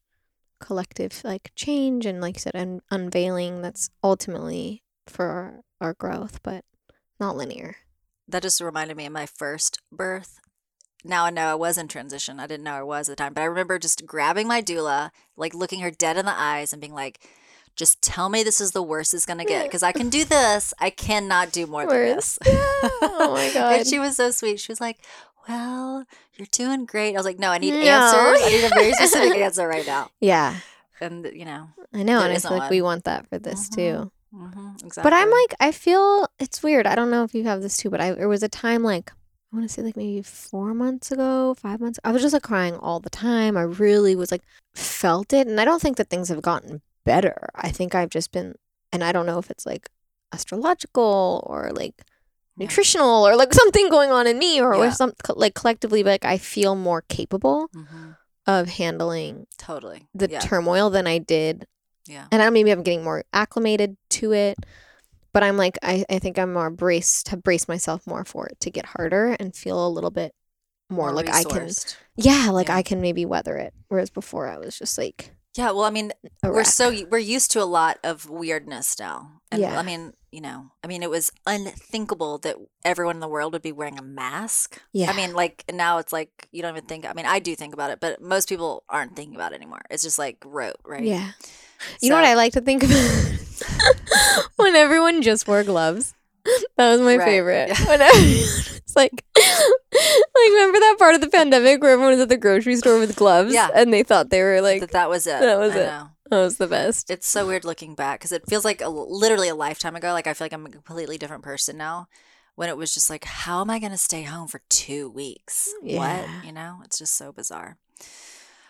collective 0.59 1.21
like 1.23 1.51
change 1.55 2.05
and 2.05 2.19
like 2.21 2.35
you 2.35 2.39
said, 2.41 2.55
un- 2.55 2.81
unveiling 2.89 3.61
that's 3.61 3.89
ultimately 4.03 4.81
for 5.09 5.61
our, 5.81 5.93
growth, 5.93 6.41
but 6.43 6.63
not 7.19 7.35
linear. 7.37 7.75
that 8.27 8.43
just 8.43 8.59
reminded 8.61 8.97
me 8.97 9.05
of 9.05 9.13
my 9.13 9.25
first 9.25 9.79
birth. 9.91 10.39
Now 11.03 11.25
I 11.25 11.29
know 11.29 11.47
I 11.51 11.55
was 11.55 11.77
in 11.77 11.87
transition. 11.87 12.39
I 12.39 12.47
didn't 12.47 12.63
know 12.65 12.73
I 12.75 12.83
was 12.83 13.07
at 13.07 13.15
the 13.17 13.23
time, 13.23 13.33
but 13.33 13.41
I 13.41 13.45
remember 13.45 13.79
just 13.79 14.05
grabbing 14.05 14.47
my 14.47 14.61
doula, 14.61 15.11
like 15.37 15.53
looking 15.53 15.79
her 15.81 15.91
dead 15.91 16.17
in 16.17 16.25
the 16.25 16.37
eyes 16.37 16.73
and 16.73 16.81
being 16.81 16.93
like, 16.93 17.19
just 17.75 18.01
tell 18.01 18.27
me 18.29 18.43
this 18.43 18.59
is 18.59 18.71
the 18.71 18.81
worst 18.83 19.13
it's 19.13 19.25
going 19.25 19.37
to 19.37 19.45
get 19.45 19.65
because 19.65 19.83
I 19.83 19.91
can 19.91 20.09
do 20.09 20.25
this. 20.25 20.73
I 20.79 20.89
cannot 20.89 21.51
do 21.51 21.67
more 21.67 21.85
than 21.85 21.95
this. 21.95 22.39
Oh 22.45 23.31
my 23.33 23.49
God. 23.53 23.79
and 23.79 23.87
she 23.87 23.99
was 23.99 24.15
so 24.17 24.31
sweet. 24.31 24.59
She 24.59 24.71
was 24.71 24.81
like, 24.81 24.97
well, 25.47 26.03
you're 26.35 26.47
doing 26.51 26.85
great. 26.85 27.13
I 27.13 27.17
was 27.17 27.25
like, 27.25 27.39
no, 27.39 27.51
I 27.51 27.59
need 27.59 27.71
No. 27.75 27.79
answers. 27.79 28.41
I 28.43 28.49
need 28.49 28.65
a 28.65 28.69
very 28.69 28.93
specific 28.93 29.37
answer 29.41 29.67
right 29.67 29.85
now. 29.85 30.09
Yeah. 30.19 30.55
And, 30.99 31.25
you 31.33 31.45
know, 31.45 31.69
I 31.93 32.01
know. 32.03 32.19
And 32.19 32.33
I 32.33 32.39
feel 32.39 32.57
like 32.57 32.71
we 32.71 32.81
want 32.81 33.03
that 33.05 33.29
for 33.29 33.37
this 33.37 33.69
Mhm. 33.69 33.75
too. 33.75 34.11
Exactly. 34.83 35.03
But 35.03 35.13
I'm 35.13 35.29
like, 35.29 35.53
I 35.59 35.71
feel 35.71 36.27
it's 36.39 36.63
weird. 36.63 36.87
I 36.87 36.95
don't 36.95 37.11
know 37.11 37.23
if 37.23 37.33
you 37.33 37.43
have 37.45 37.61
this 37.61 37.77
too, 37.77 37.89
but 37.89 38.01
I 38.01 38.11
there 38.11 38.27
was 38.29 38.43
a 38.43 38.49
time 38.49 38.83
like 38.83 39.11
I 39.51 39.55
want 39.55 39.67
to 39.67 39.73
say 39.73 39.81
like 39.81 39.95
maybe 39.95 40.21
four 40.21 40.73
months 40.73 41.11
ago, 41.11 41.55
five 41.55 41.79
months. 41.79 41.99
I 42.03 42.11
was 42.11 42.21
just 42.21 42.33
like 42.33 42.43
crying 42.43 42.75
all 42.75 42.99
the 42.99 43.09
time. 43.09 43.55
I 43.57 43.61
really 43.61 44.15
was 44.15 44.31
like 44.31 44.43
felt 44.75 45.33
it, 45.33 45.47
and 45.47 45.59
I 45.59 45.65
don't 45.65 45.81
think 45.81 45.97
that 45.97 46.09
things 46.09 46.29
have 46.29 46.41
gotten 46.41 46.81
better. 47.05 47.49
I 47.55 47.69
think 47.69 47.95
I've 47.95 48.09
just 48.09 48.31
been, 48.31 48.55
and 48.91 49.03
I 49.03 49.11
don't 49.11 49.25
know 49.25 49.39
if 49.39 49.49
it's 49.49 49.65
like 49.65 49.89
astrological 50.33 51.43
or 51.47 51.71
like 51.71 51.95
Yeah. 52.57 52.65
nutritional 52.65 53.27
or 53.27 53.35
like 53.35 53.53
something 53.61 53.89
going 53.89 54.11
on 54.11 54.27
in 54.27 54.37
me 54.37 54.59
or 54.61 54.73
Yeah. 54.73 54.79
with 54.87 54.95
some 54.95 55.13
like 55.35 55.53
collectively, 55.53 56.03
like 56.03 56.25
I 56.25 56.37
feel 56.37 56.75
more 56.75 57.03
capable 57.07 57.69
hmm 57.73 58.11
of 58.45 58.69
handling 58.69 59.45
totally 59.57 60.07
the 60.13 60.29
yeah. 60.29 60.39
turmoil 60.39 60.89
than 60.89 61.05
I 61.05 61.17
did 61.17 61.67
yeah. 62.07 62.27
and 62.31 62.41
I 62.41 62.49
maybe 62.49 62.71
I'm 62.71 62.83
getting 62.83 63.03
more 63.03 63.23
acclimated 63.33 63.97
to 64.11 64.33
it. 64.33 64.57
But 65.33 65.43
I'm 65.43 65.57
like 65.57 65.77
I, 65.83 66.03
I 66.09 66.19
think 66.19 66.39
I'm 66.39 66.53
more 66.53 66.69
braced 66.69 67.27
have 67.29 67.43
braced 67.43 67.67
myself 67.67 68.07
more 68.07 68.25
for 68.25 68.47
it 68.47 68.59
to 68.61 68.71
get 68.71 68.85
harder 68.87 69.35
and 69.39 69.55
feel 69.55 69.85
a 69.85 69.89
little 69.89 70.09
bit 70.09 70.33
more, 70.89 71.11
like 71.11 71.29
I 71.29 71.43
can 71.43 71.69
yeah, 72.15 72.49
like 72.49 72.69
Yeah. 72.69 72.77
I 72.77 72.81
can 72.81 73.01
maybe 73.01 73.25
weather 73.25 73.57
it. 73.57 73.73
Whereas 73.89 74.09
before 74.09 74.47
I 74.47 74.57
was 74.57 74.77
just 74.77 74.97
like 74.97 75.35
Yeah, 75.55 75.71
well, 75.71 75.83
I 75.83 75.89
mean, 75.89 76.11
we're 76.43 76.63
so 76.63 76.93
we're 77.09 77.17
used 77.19 77.51
to 77.51 77.61
a 77.61 77.65
lot 77.65 77.99
of 78.03 78.29
weirdness 78.29 78.97
now, 78.99 79.41
and 79.51 79.61
Yeah. 79.61 79.77
I 79.77 79.83
mean, 79.83 80.13
you 80.31 80.41
know, 80.41 80.71
I 80.83 80.87
mean, 80.87 81.03
it 81.03 81.09
was 81.09 81.31
unthinkable 81.45 82.37
that 82.39 82.55
everyone 82.85 83.17
in 83.17 83.19
the 83.21 83.27
world 83.27 83.53
would 83.53 83.61
be 83.61 83.71
wearing 83.71 83.97
a 83.97 84.03
mask. 84.03 84.81
Yeah. 84.93 85.09
I 85.09 85.13
mean, 85.13 85.33
like 85.33 85.63
now 85.71 85.97
it's 85.99 86.13
like 86.13 86.47
you 86.51 86.61
don't 86.61 86.75
even 86.75 86.85
think. 86.87 87.05
I 87.05 87.13
mean, 87.13 87.25
I 87.25 87.39
do 87.39 87.55
think 87.55 87.73
about 87.73 87.91
it, 87.91 87.99
but 87.99 88.21
most 88.21 88.49
people 88.49 88.83
aren't 88.89 89.15
thinking 89.15 89.35
about 89.35 89.51
it 89.53 89.55
anymore. 89.55 89.81
It's 89.89 90.03
just 90.03 90.19
like 90.19 90.37
rote, 90.45 90.77
right? 90.85 91.03
Yeah. 91.03 91.31
You 92.01 92.09
know 92.09 92.15
what 92.15 92.25
I 92.25 92.33
like 92.35 92.53
to 92.53 92.61
think 92.61 92.83
about? 92.83 93.39
when 94.57 94.75
everyone 94.75 95.21
just 95.21 95.47
wore 95.47 95.63
gloves. 95.63 96.13
That 96.77 96.91
was 96.91 97.01
my 97.01 97.17
Right, 97.17 97.25
favorite. 97.25 97.69
yeah. 97.69 97.85
When 97.87 97.99
was 97.99 98.81
like, 98.95 99.11
like 99.35 100.49
remember 100.49 100.79
that 100.79 100.95
part 100.97 101.15
of 101.15 101.21
the 101.21 101.29
pandemic 101.29 101.81
where 101.81 101.91
everyone 101.91 102.13
was 102.13 102.21
at 102.21 102.29
the 102.29 102.37
grocery 102.37 102.75
store 102.77 102.99
with 102.99 103.15
gloves, 103.15 103.53
Yeah. 103.53 103.69
and 103.75 103.91
they 103.93 104.03
thought 104.03 104.29
they 104.29 104.41
were 104.41 104.61
like 104.61 104.79
that 104.81 104.91
that 104.91 105.09
was 105.09 105.27
it. 105.27 105.39
that 105.39 105.59
was 105.59 105.73
I 105.75 105.79
it. 105.79 105.85
know. 105.85 106.09
that 106.31 106.37
was 106.39 106.57
the 106.57 106.67
best. 106.67 107.09
It's 107.09 107.27
so 107.27 107.45
weird 107.47 107.65
looking 107.65 107.95
back 107.95 108.19
because 108.19 108.31
it 108.31 108.47
feels 108.47 108.63
like 108.63 108.81
a, 108.81 108.87
literally 108.89 109.49
a 109.49 109.55
lifetime 109.55 109.95
ago. 109.95 110.13
Like 110.13 110.27
I 110.27 110.33
feel 110.33 110.45
like 110.45 110.53
I'm 110.53 110.65
a 110.65 110.69
completely 110.69 111.17
different 111.17 111.43
person 111.43 111.77
now. 111.77 112.07
When 112.55 112.69
it 112.69 112.77
was 112.77 112.91
just 112.91 113.09
like, 113.11 113.23
how 113.25 113.61
am 113.61 113.69
I 113.69 113.77
going 113.77 113.91
to 113.91 113.99
stay 113.99 114.23
home 114.23 114.47
for 114.47 114.61
two 114.67 115.11
weeks? 115.11 115.71
Yeah. 115.83 115.99
What? 116.37 116.45
You 116.45 116.51
know, 116.51 116.79
it's 116.83 116.97
just 116.97 117.15
so 117.15 117.31
bizarre. 117.31 117.77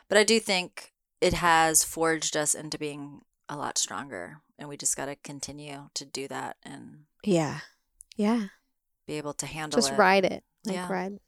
But 0.10 0.18
I 0.18 0.26
do 0.26 0.42
think 0.42 0.92
it 1.22 1.34
has 1.34 1.84
forged 1.84 2.36
us 2.38 2.54
into 2.54 2.78
being 2.78 3.22
a 3.50 3.56
lot 3.58 3.78
stronger, 3.78 4.42
and 4.60 4.68
we 4.70 4.78
just 4.78 4.96
got 4.98 5.06
to 5.06 5.16
continue 5.16 5.90
to 5.94 6.06
do 6.06 6.28
that 6.28 6.58
and 6.64 7.06
Yeah, 7.24 7.60
yeah. 8.16 8.48
be 9.08 9.14
able 9.14 9.34
to 9.36 9.46
handle 9.46 9.78
Just 9.78 9.94
it. 9.94 9.98
ride 9.98 10.26
it, 10.26 10.44
like 10.66 10.76
Yeah. 10.76 10.92
ride 10.92 11.20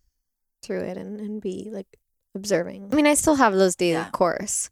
through 0.64 0.82
it, 0.82 0.98
and 0.98 1.20
and 1.20 1.42
be 1.42 1.70
like 1.72 1.88
observing. 2.36 2.90
I 2.92 2.96
mean, 2.96 3.08
I 3.08 3.14
still 3.14 3.36
have 3.36 3.54
those 3.54 3.76
days, 3.76 3.94
Yeah. 3.94 4.06
of 4.06 4.12
course, 4.12 4.70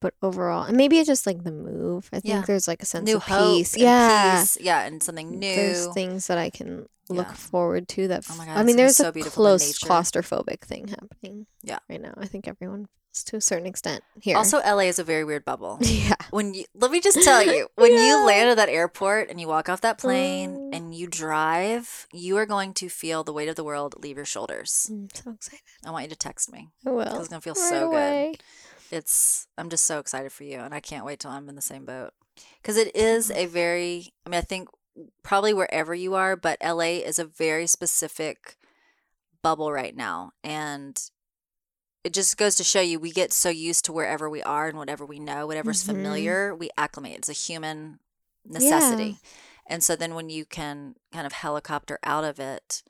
but 0.00 0.14
overall, 0.22 0.64
and 0.64 0.76
maybe 0.76 0.98
it's 0.98 1.06
just 1.06 1.26
like 1.26 1.44
the 1.44 1.52
move. 1.52 2.08
I 2.12 2.20
think 2.20 2.34
Yeah. 2.34 2.42
there's 2.46 2.66
like 2.68 2.82
a 2.82 2.86
sense 2.86 3.06
New 3.06 3.16
of 3.16 3.22
hope, 3.24 3.56
peace. 3.56 3.76
Yeah, 3.76 4.40
peace, 4.40 4.56
yeah, 4.60 4.80
and 4.86 5.02
something 5.02 5.38
new. 5.38 5.54
there's 5.54 5.86
things 5.94 6.26
that 6.28 6.38
I 6.38 6.50
can 6.50 6.88
look 7.08 7.26
Yeah. 7.28 7.34
forward 7.34 7.88
to. 7.88 8.08
That 8.08 8.24
Oh 8.30 8.34
my 8.36 8.44
f- 8.44 8.48
God, 8.54 8.56
I 8.58 8.62
mean, 8.64 8.76
there's 8.76 8.96
so 8.96 9.08
a 9.08 9.12
close 9.12 9.78
claustrophobic 9.78 10.60
thing 10.60 10.88
happening. 10.88 11.46
Yeah. 11.62 11.78
right 11.88 12.00
now. 12.00 12.14
I 12.16 12.26
think 12.26 12.46
everyone 12.48 12.86
feels 13.12 13.24
to 13.24 13.36
a 13.36 13.40
certain 13.40 13.66
extent 13.66 14.04
here. 14.20 14.36
Also, 14.36 14.58
LA 14.58 14.86
is 14.86 14.98
a 15.00 15.04
very 15.04 15.24
weird 15.24 15.44
bubble. 15.44 15.78
yeah, 15.82 16.14
when 16.30 16.54
you 16.54 16.64
let 16.74 16.90
me 16.92 17.00
just 17.00 17.20
tell 17.22 17.42
you 17.42 17.66
when 17.74 17.92
Yeah. 17.92 18.06
you 18.06 18.24
land 18.26 18.48
at 18.50 18.56
that 18.56 18.68
airport 18.68 19.28
and 19.28 19.40
you 19.40 19.48
walk 19.48 19.68
off 19.68 19.80
that 19.82 19.98
plane 19.98 20.50
Mm. 20.70 20.76
and 20.76 20.94
you 20.94 21.06
drive 21.08 22.06
you 22.12 22.36
are 22.38 22.46
going 22.46 22.72
to 22.74 22.88
feel 22.88 23.24
the 23.24 23.32
weight 23.32 23.48
of 23.48 23.56
the 23.56 23.64
world 23.64 23.96
leave 23.98 24.16
your 24.16 24.24
shoulders 24.24 24.86
I'm 24.88 25.08
so 25.12 25.32
excited. 25.32 25.60
i 25.84 25.90
want 25.90 26.04
you 26.04 26.10
to 26.10 26.16
text 26.16 26.52
me 26.52 26.68
I 26.86 26.90
will. 26.90 27.18
it's 27.18 27.28
gonna 27.28 27.40
feel 27.40 27.54
right 27.54 27.68
so 27.68 27.80
good 27.80 27.86
away. 27.86 28.34
It's 28.92 29.46
i'm 29.58 29.68
just 29.70 29.84
so 29.86 29.98
excited 29.98 30.32
for 30.32 30.44
you 30.44 30.58
and 30.58 30.74
i 30.74 30.80
can't 30.80 31.04
wait 31.04 31.18
till 31.20 31.30
i'm 31.30 31.48
in 31.48 31.56
the 31.56 31.62
same 31.62 31.84
boat. 31.84 32.10
Because 32.62 32.76
it 32.76 32.94
is 32.96 33.30
a 33.30 33.46
very 33.46 34.12
i 34.26 34.30
mean 34.30 34.38
i 34.38 34.42
think 34.42 34.68
probably 35.22 35.54
wherever 35.54 35.94
you 35.94 36.14
are 36.14 36.36
but 36.36 36.58
la 36.64 36.80
is 36.80 37.18
a 37.18 37.24
very 37.24 37.66
specific 37.66 38.56
bubble 39.42 39.72
right 39.72 39.96
now 39.96 40.32
and 40.44 41.10
it 42.02 42.12
just 42.14 42.36
goes 42.38 42.54
to 42.56 42.64
show 42.64 42.80
you 42.80 42.98
we 42.98 43.10
get 43.10 43.32
so 43.32 43.48
used 43.50 43.84
to 43.84 43.92
wherever 43.92 44.28
we 44.28 44.42
are 44.42 44.68
and 44.68 44.78
whatever 44.78 45.04
we 45.04 45.18
know 45.18 45.46
whatever's 45.46 45.82
Mhm. 45.82 45.86
familiar 45.86 46.54
we 46.54 46.70
acclimate. 46.78 47.18
It's 47.18 47.28
a 47.28 47.34
human 47.34 48.00
necessity. 48.46 49.18
And 49.66 49.84
so 49.84 49.96
then 49.96 50.14
when 50.14 50.30
you 50.30 50.44
can 50.46 50.96
kind 51.12 51.26
of 51.26 51.32
helicopter 51.34 51.98
out 52.02 52.24
of 52.24 52.40
it 52.40 52.82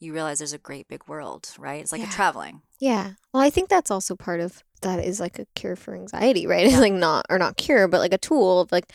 you 0.00 0.12
realize 0.12 0.38
there's 0.38 0.52
a 0.52 0.58
great 0.58 0.86
big 0.88 1.02
world 1.08 1.50
right 1.58 1.80
it's 1.80 1.92
like 1.92 2.00
Yeah. 2.00 2.08
a 2.08 2.12
traveling 2.12 2.62
Yeah. 2.80 3.12
Well, 3.32 3.42
I 3.42 3.50
think 3.50 3.68
that's 3.68 3.90
also 3.90 4.14
part 4.14 4.40
of 4.40 4.62
that 4.82 5.04
is 5.04 5.18
like 5.18 5.38
a 5.40 5.46
cure 5.56 5.74
for 5.76 5.94
anxiety, 5.94 6.46
right? 6.46 6.66
It's 6.68 6.76
like 6.78 6.92
not 6.92 7.26
or 7.28 7.38
not 7.38 7.56
cure, 7.56 7.88
but 7.88 7.98
like 7.98 8.12
a 8.14 8.18
tool 8.18 8.60
of 8.60 8.70
like 8.70 8.92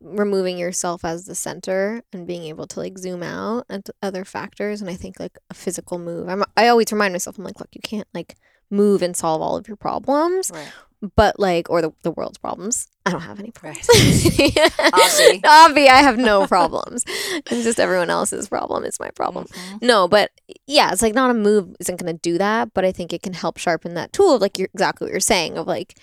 removing 0.00 0.58
yourself 0.58 1.04
as 1.04 1.24
the 1.24 1.34
center 1.34 2.02
and 2.12 2.26
being 2.26 2.44
able 2.44 2.66
to 2.66 2.80
like 2.80 2.98
zoom 2.98 3.22
out 3.22 3.64
at 3.70 3.88
other 4.02 4.24
factors. 4.24 4.80
And 4.82 4.90
I 4.90 4.94
think 4.94 5.18
like 5.18 5.38
a 5.50 5.54
physical 5.54 5.98
move. 5.98 6.28
I'm 6.28 6.44
I 6.56 6.68
always 6.68 6.92
remind 6.92 7.14
myself, 7.14 7.38
I'm 7.38 7.44
like, 7.44 7.58
look, 7.60 7.70
you 7.72 7.80
can't 7.82 8.08
like 8.12 8.36
move 8.70 9.02
and 9.02 9.16
solve 9.16 9.40
all 9.42 9.56
of 9.56 9.68
your 9.68 9.76
problems, 9.76 10.50
right 10.52 10.72
but 11.16 11.38
like 11.38 11.68
or 11.68 11.82
the, 11.82 11.92
the 12.00 12.10
world's 12.10 12.38
problems. 12.38 12.88
I 13.04 13.10
don't 13.10 13.20
have 13.20 13.38
any 13.38 13.50
problems. 13.50 13.86
Obvi. 13.86 14.52
Obvi, 15.42 15.86
I 15.86 16.00
have 16.00 16.16
no 16.16 16.46
problems. 16.46 17.04
it's 17.06 17.62
just 17.62 17.78
everyone 17.78 18.08
else's 18.08 18.48
problem. 18.48 18.84
It's 18.84 18.98
my 18.98 19.10
problem. 19.10 19.44
Mhm. 19.48 19.82
No, 19.82 20.08
but 20.08 20.30
yeah, 20.66 20.92
it's 20.92 21.02
like 21.02 21.12
not 21.12 21.30
a 21.30 21.34
move 21.34 21.76
isn't 21.78 22.00
going 22.00 22.10
to 22.10 22.18
do 22.18 22.38
that, 22.38 22.72
but 22.72 22.86
I 22.86 22.92
think 22.92 23.12
it 23.12 23.20
can 23.20 23.34
help 23.34 23.58
sharpen 23.58 23.92
that 23.94 24.14
tool 24.14 24.36
of 24.36 24.40
like 24.40 24.58
you're 24.58 24.70
exactly 24.72 25.04
what 25.04 25.10
you're 25.12 25.20
saying 25.20 25.58
of 25.58 25.66
like 25.66 25.98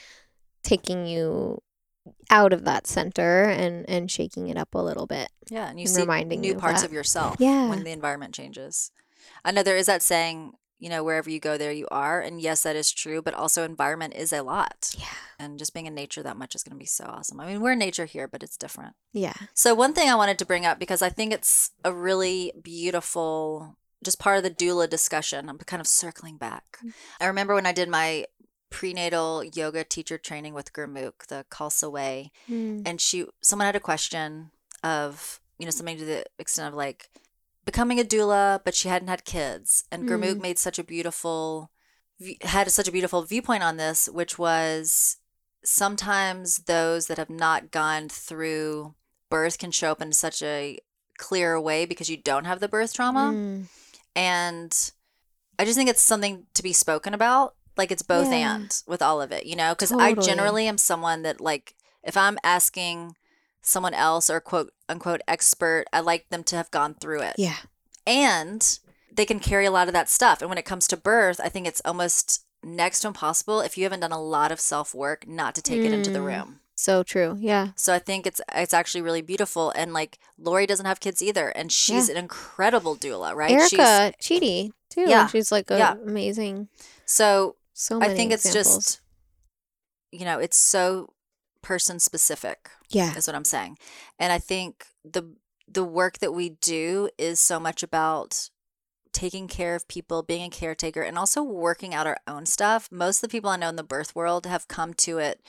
taking 0.63 1.07
you 1.07 1.63
out 2.29 2.53
of 2.53 2.65
that 2.65 2.85
center 2.85 3.43
and 3.45 3.89
and 3.89 4.11
shaking 4.11 4.49
it 4.49 4.57
up 4.57 4.75
a 4.75 4.79
little 4.79 5.07
bit. 5.07 5.29
Yeah, 5.49 5.67
and 5.69 5.79
you 5.79 5.85
and 5.85 5.95
see 5.95 6.01
reminding 6.01 6.41
new 6.41 6.49
you 6.49 6.55
of 6.55 6.61
parts 6.61 6.81
that. 6.81 6.87
of 6.89 6.93
yourself 6.93 7.37
Yeah. 7.39 7.69
when 7.69 7.83
the 7.83 7.91
environment 7.91 8.35
changes. 8.35 8.91
I 9.43 9.51
know 9.51 9.63
there 9.63 9.77
is 9.77 9.87
that 9.87 10.03
saying, 10.03 10.53
you 10.81 10.89
know, 10.89 11.03
wherever 11.03 11.29
you 11.29 11.39
go, 11.39 11.57
there 11.57 11.71
you 11.71 11.87
are. 11.91 12.19
And 12.19 12.41
yes, 12.41 12.63
that 12.63 12.75
is 12.75 12.91
true, 12.91 13.21
but 13.21 13.35
also 13.35 13.63
environment 13.63 14.15
is 14.15 14.33
a 14.33 14.41
lot. 14.41 14.93
Yeah. 14.97 15.05
And 15.39 15.59
just 15.59 15.73
being 15.75 15.85
in 15.85 15.93
nature 15.93 16.23
that 16.23 16.37
much 16.37 16.55
is 16.55 16.63
going 16.63 16.75
to 16.75 16.79
be 16.79 16.87
so 16.87 17.05
awesome. 17.05 17.39
I 17.39 17.45
mean, 17.45 17.61
we're 17.61 17.73
in 17.73 17.79
nature 17.79 18.05
here, 18.05 18.27
but 18.27 18.41
it's 18.41 18.57
different. 18.57 18.95
Yeah. 19.13 19.33
So, 19.53 19.75
one 19.75 19.93
thing 19.93 20.09
I 20.09 20.15
wanted 20.15 20.39
to 20.39 20.45
bring 20.45 20.65
up 20.65 20.79
because 20.79 21.03
I 21.03 21.09
think 21.09 21.31
it's 21.33 21.69
a 21.85 21.93
really 21.93 22.51
beautiful, 22.61 23.77
just 24.03 24.19
part 24.19 24.37
of 24.37 24.43
the 24.43 24.49
doula 24.49 24.89
discussion. 24.89 25.47
I'm 25.49 25.59
kind 25.59 25.79
of 25.81 25.87
circling 25.87 26.37
back. 26.37 26.79
Mm. 26.83 26.93
I 27.21 27.25
remember 27.27 27.53
when 27.53 27.67
I 27.67 27.73
did 27.73 27.87
my 27.87 28.25
prenatal 28.71 29.43
yoga 29.43 29.83
teacher 29.83 30.17
training 30.17 30.53
with 30.55 30.73
Gurmukh, 30.73 31.27
the 31.27 31.45
Khalsa 31.51 31.91
way, 31.91 32.31
Mm. 32.49 32.81
and 32.87 32.99
she 32.99 33.25
someone 33.41 33.67
had 33.67 33.75
a 33.75 33.79
question 33.81 34.49
of 34.83 35.39
you 35.59 35.65
know 35.65 35.71
something 35.71 35.97
to 35.97 36.05
the 36.05 36.25
extent 36.39 36.69
of 36.69 36.73
like 36.73 37.09
becoming 37.65 37.99
a 37.99 38.03
doula 38.03 38.59
but 38.65 38.75
she 38.75 38.87
hadn't 38.89 39.07
had 39.07 39.25
kids 39.25 39.83
and 39.91 40.07
Gurmukh 40.09 40.35
Mm. 40.37 40.41
made 40.41 40.59
such 40.59 40.79
a 40.79 40.83
beautiful 40.83 41.71
had 42.41 42.69
such 42.71 42.87
a 42.87 42.91
beautiful 42.91 43.23
viewpoint 43.23 43.63
on 43.63 43.77
this 43.77 44.07
which 44.09 44.37
was 44.39 45.17
sometimes 45.63 46.59
those 46.65 47.07
that 47.07 47.17
have 47.17 47.29
not 47.29 47.71
gone 47.71 48.09
through 48.09 48.93
birth 49.29 49.57
can 49.57 49.71
show 49.71 49.91
up 49.91 50.01
in 50.01 50.11
such 50.11 50.41
a 50.41 50.79
clear 51.17 51.59
way 51.59 51.85
because 51.85 52.09
you 52.09 52.17
don't 52.17 52.45
have 52.45 52.59
the 52.59 52.67
birth 52.67 52.93
trauma 52.93 53.31
Mm. 53.33 53.65
and 54.15 54.91
i 55.59 55.65
just 55.65 55.77
think 55.77 55.89
it's 55.89 56.01
something 56.01 56.45
to 56.55 56.63
be 56.63 56.73
spoken 56.73 57.13
about 57.13 57.55
like 57.77 57.91
it's 57.91 58.01
both 58.01 58.27
Yeah. 58.31 58.55
and 58.55 58.81
with 58.87 59.01
all 59.01 59.21
of 59.21 59.31
it 59.31 59.45
you 59.45 59.55
know 59.55 59.73
because 59.73 59.91
i 59.91 60.13
generally 60.13 60.67
am 60.67 60.77
someone 60.79 61.21
that 61.21 61.39
like 61.39 61.75
if 62.03 62.17
i'm 62.17 62.37
asking 62.43 63.15
someone 63.61 63.93
else 63.93 64.29
or 64.29 64.39
quote 64.39 64.71
unquote 64.89 65.21
expert 65.27 65.85
i 65.93 65.99
like 65.99 66.29
them 66.29 66.43
to 66.43 66.55
have 66.55 66.71
gone 66.71 66.93
through 66.95 67.21
it 67.21 67.35
Yeah. 67.37 67.57
and 68.07 68.79
they 69.13 69.25
can 69.25 69.39
carry 69.39 69.65
a 69.65 69.71
lot 69.71 69.87
of 69.87 69.93
that 69.93 70.09
stuff 70.09 70.41
and 70.41 70.49
when 70.49 70.57
it 70.57 70.65
comes 70.65 70.87
to 70.87 70.97
birth 70.97 71.39
i 71.43 71.49
think 71.49 71.67
it's 71.67 71.81
almost 71.85 72.45
next 72.63 72.99
to 73.01 73.07
impossible 73.07 73.61
if 73.61 73.77
you 73.77 73.83
haven't 73.83 73.99
done 74.01 74.11
a 74.11 74.21
lot 74.21 74.51
of 74.51 74.59
self-work 74.59 75.27
not 75.27 75.55
to 75.55 75.61
take 75.61 75.81
it 75.81 75.93
into 75.93 76.11
the 76.11 76.19
Mm. 76.19 76.25
room 76.25 76.59
So 76.75 77.03
true. 77.03 77.35
Yeah. 77.39 77.69
so 77.75 77.93
I 77.93 77.99
think 77.99 78.25
it's 78.25 78.41
it's 78.55 78.73
actually 78.73 79.01
really 79.03 79.21
beautiful. 79.21 79.69
And 79.75 79.93
like 79.93 80.17
Lori 80.39 80.65
doesn't 80.65 80.85
have 80.87 80.99
kids 80.99 81.21
either, 81.21 81.49
and 81.49 81.71
she's 81.71 82.09
an 82.09 82.17
incredible 82.17 82.95
doula, 82.95 83.35
right? 83.35 83.51
Erica 83.51 84.13
Chidi 84.19 84.71
too. 84.89 85.05
Yeah. 85.07 85.27
She's 85.27 85.51
like 85.51 85.69
Yeah. 85.69 85.93
amazing. 85.93 86.69
so 87.05 87.55
So 87.73 88.01
I 88.01 88.15
think 88.15 88.31
it's 88.31 88.51
just, 88.51 89.01
you 90.11 90.25
know, 90.25 90.39
it's 90.39 90.57
so 90.57 91.13
person 91.61 91.99
specific. 91.99 92.69
yeah. 92.89 93.15
Is 93.15 93.27
what 93.27 93.35
I'm 93.35 93.45
saying, 93.45 93.77
and 94.19 94.31
I 94.33 94.39
think 94.39 94.85
the 95.05 95.35
the 95.67 95.83
work 95.85 96.19
that 96.19 96.33
we 96.33 96.49
do 96.49 97.09
is 97.17 97.39
so 97.39 97.59
much 97.59 97.81
about 97.83 98.49
taking 99.13 99.47
care 99.47 99.75
of 99.75 99.87
people, 99.87 100.23
being 100.23 100.43
a 100.43 100.49
caretaker, 100.49 101.01
and 101.01 101.17
also 101.17 101.43
working 101.43 101.93
out 101.93 102.07
our 102.07 102.17
own 102.27 102.45
stuff. 102.45 102.89
Most 102.91 103.17
of 103.17 103.21
the 103.29 103.31
people 103.31 103.49
I 103.49 103.57
know 103.57 103.69
in 103.69 103.75
the 103.75 103.83
birth 103.83 104.15
world 104.15 104.45
have 104.45 104.67
come 104.67 104.93
to 104.95 105.17
it 105.17 105.41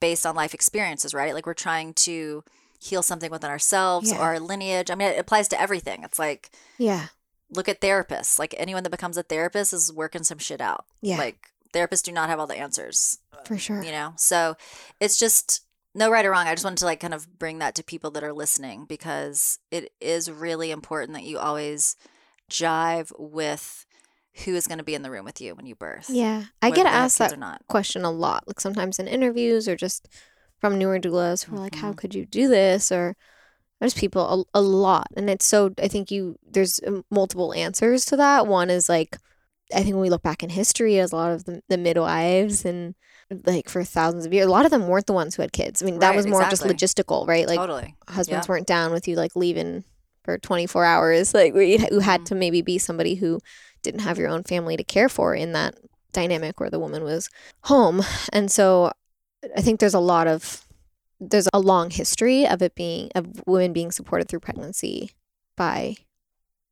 based 0.00 0.24
on 0.24 0.36
life 0.36 0.54
experiences, 0.54 1.12
right? 1.14 1.34
Like 1.34 1.44
we're 1.46 1.54
trying 1.54 1.94
to 1.94 2.44
heal 2.80 3.02
something 3.02 3.30
within 3.30 3.50
ourselves 3.50 4.10
Yeah. 4.12 4.18
or 4.18 4.22
our 4.22 4.40
lineage. 4.40 4.88
I 4.90 4.94
mean, 4.94 5.08
it 5.08 5.18
applies 5.18 5.48
to 5.48 5.60
everything. 5.60 6.04
It's 6.04 6.18
like 6.18 6.50
Yeah. 6.78 7.06
look 7.50 7.68
at 7.68 7.80
therapists. 7.80 8.38
Like 8.38 8.54
anyone 8.56 8.84
that 8.84 8.90
becomes 8.90 9.16
a 9.16 9.24
therapist 9.24 9.72
is 9.72 9.92
working 9.92 10.22
some 10.22 10.38
shit 10.38 10.60
out. 10.60 10.84
Yeah. 11.00 11.18
Like 11.18 11.48
therapists 11.72 12.02
do 12.02 12.12
not 12.12 12.28
have 12.28 12.38
all 12.38 12.46
the 12.46 12.56
answers, 12.58 13.18
for 13.44 13.56
sure. 13.58 13.82
you 13.82 13.90
know? 13.92 14.12
So 14.16 14.56
it's 15.00 15.18
just 15.18 15.62
no 15.94 16.10
right 16.10 16.24
or 16.24 16.30
wrong. 16.30 16.46
I 16.46 16.54
just 16.54 16.64
wanted 16.64 16.78
to 16.78 16.84
like 16.84 17.00
kind 17.00 17.14
of 17.14 17.38
bring 17.38 17.58
that 17.58 17.74
to 17.76 17.82
people 17.82 18.10
that 18.12 18.22
are 18.24 18.32
listening 18.32 18.84
because 18.84 19.58
it 19.70 19.92
is 20.00 20.30
really 20.30 20.70
important 20.70 21.12
that 21.14 21.24
you 21.24 21.38
always 21.38 21.96
jive 22.50 23.12
with 23.18 23.84
who 24.44 24.54
is 24.54 24.66
going 24.66 24.78
to 24.78 24.84
be 24.84 24.94
in 24.94 25.02
the 25.02 25.10
room 25.10 25.24
with 25.24 25.40
you 25.40 25.54
when 25.54 25.66
you 25.66 25.74
birth. 25.74 26.08
Yeah. 26.08 26.44
I 26.62 26.70
get 26.70 26.86
asked 26.86 27.18
that 27.18 27.32
or 27.32 27.36
not. 27.36 27.62
question 27.68 28.04
a 28.04 28.10
lot, 28.10 28.44
like 28.46 28.60
sometimes 28.60 28.98
in 28.98 29.08
interviews 29.08 29.66
or 29.68 29.74
just 29.76 30.08
from 30.60 30.78
newer 30.78 30.98
doulas 31.00 31.44
who 31.44 31.56
are 31.56 31.60
like, 31.60 31.74
"How 31.76 31.92
Mhm. 31.92 31.96
could 31.96 32.14
you 32.14 32.24
do 32.26 32.48
this?" 32.48 32.90
Or 32.92 33.16
there's 33.80 33.94
people 33.94 34.46
a, 34.54 34.58
a 34.58 34.60
lot, 34.60 35.08
and 35.16 35.28
it's 35.30 35.46
so. 35.46 35.72
I 35.82 35.88
think 35.88 36.10
you 36.10 36.36
there's 36.48 36.80
um, 36.86 37.04
multiple 37.10 37.52
answers 37.54 38.04
to 38.06 38.16
that. 38.16 38.46
One 38.46 38.70
is 38.70 38.88
like, 38.88 39.18
I 39.74 39.82
think 39.82 39.94
when 39.94 40.00
we 40.02 40.10
look 40.10 40.22
back 40.22 40.42
in 40.42 40.50
history, 40.50 40.98
as 40.98 41.12
a 41.12 41.16
lot 41.16 41.32
of 41.32 41.44
the, 41.44 41.62
the 41.68 41.76
midwives 41.76 42.64
and 42.64 42.94
like 43.44 43.68
for 43.68 43.84
thousands 43.84 44.24
of 44.24 44.32
years, 44.32 44.46
a 44.46 44.50
lot 44.50 44.64
of 44.64 44.70
them 44.70 44.86
weren't 44.88 45.06
the 45.06 45.12
ones 45.12 45.34
who 45.34 45.42
had 45.42 45.52
kids. 45.52 45.82
I 45.82 45.86
mean, 45.86 45.98
that 45.98 46.08
Right, 46.10 46.16
was 46.16 46.26
more 46.26 46.42
exactly. 46.42 46.72
just 46.74 46.96
logistical, 46.96 47.26
right? 47.28 47.46
Like 47.46 47.58
totally. 47.58 47.94
husbands 48.08 48.46
Yeah. 48.46 48.52
weren't 48.52 48.66
down 48.66 48.92
with 48.92 49.06
you 49.06 49.16
like 49.16 49.36
leaving 49.36 49.84
for 50.24 50.38
24 50.38 50.84
hours 50.84 51.32
like 51.34 51.54
where 51.54 51.62
you, 51.62 51.78
had 52.00 52.20
Mhm. 52.22 52.24
to 52.26 52.34
maybe 52.34 52.60
be 52.62 52.78
somebody 52.78 53.14
who 53.14 53.40
didn't 53.82 54.00
have 54.00 54.18
your 54.18 54.28
own 54.28 54.42
family 54.42 54.76
to 54.76 54.84
care 54.84 55.08
for 55.08 55.34
in 55.34 55.52
that 55.52 55.74
dynamic 56.12 56.60
where 56.60 56.68
the 56.70 56.78
woman 56.78 57.02
was 57.04 57.28
home 57.64 58.02
and 58.32 58.50
so 58.50 58.90
i 59.56 59.60
think 59.62 59.78
there's 59.80 59.94
a 59.94 60.00
lot 60.00 60.26
of 60.26 60.66
there's 61.20 61.48
a 61.54 61.60
long 61.60 61.90
history 61.90 62.46
of 62.46 62.60
it 62.60 62.74
being 62.74 63.10
of 63.14 63.26
women 63.46 63.72
being 63.72 63.90
supported 63.90 64.28
through 64.28 64.40
pregnancy 64.40 65.12
by 65.56 65.94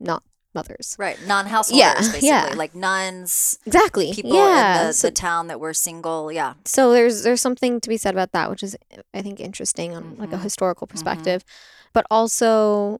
not 0.00 0.22
mothers 0.56 0.96
Right. 0.98 1.18
Non 1.26 1.46
householders, 1.46 1.78
Yeah, 1.78 1.94
basically. 2.00 2.28
yeah. 2.28 2.54
Like 2.56 2.74
nuns, 2.74 3.58
exactly 3.66 4.12
people 4.12 4.34
yeah 4.34 4.80
in 4.80 4.86
the, 4.88 4.92
so, 4.92 5.06
the 5.08 5.12
town 5.12 5.46
that 5.48 5.58
were 5.60 5.74
single. 5.74 6.32
Yeah. 6.32 6.54
so 6.64 6.92
there's 6.96 7.22
there's 7.22 7.40
something 7.40 7.80
to 7.80 7.88
be 7.88 7.96
said 7.96 8.14
about 8.14 8.32
that 8.32 8.50
which 8.50 8.62
is 8.62 8.76
i 9.14 9.20
think 9.22 9.38
interesting 9.40 9.94
on 9.96 10.16
like 10.22 10.32
a 10.32 10.36
Mhm. 10.36 10.42
historical 10.48 10.86
perspective 10.86 11.44
but 11.92 12.04
also 12.10 12.98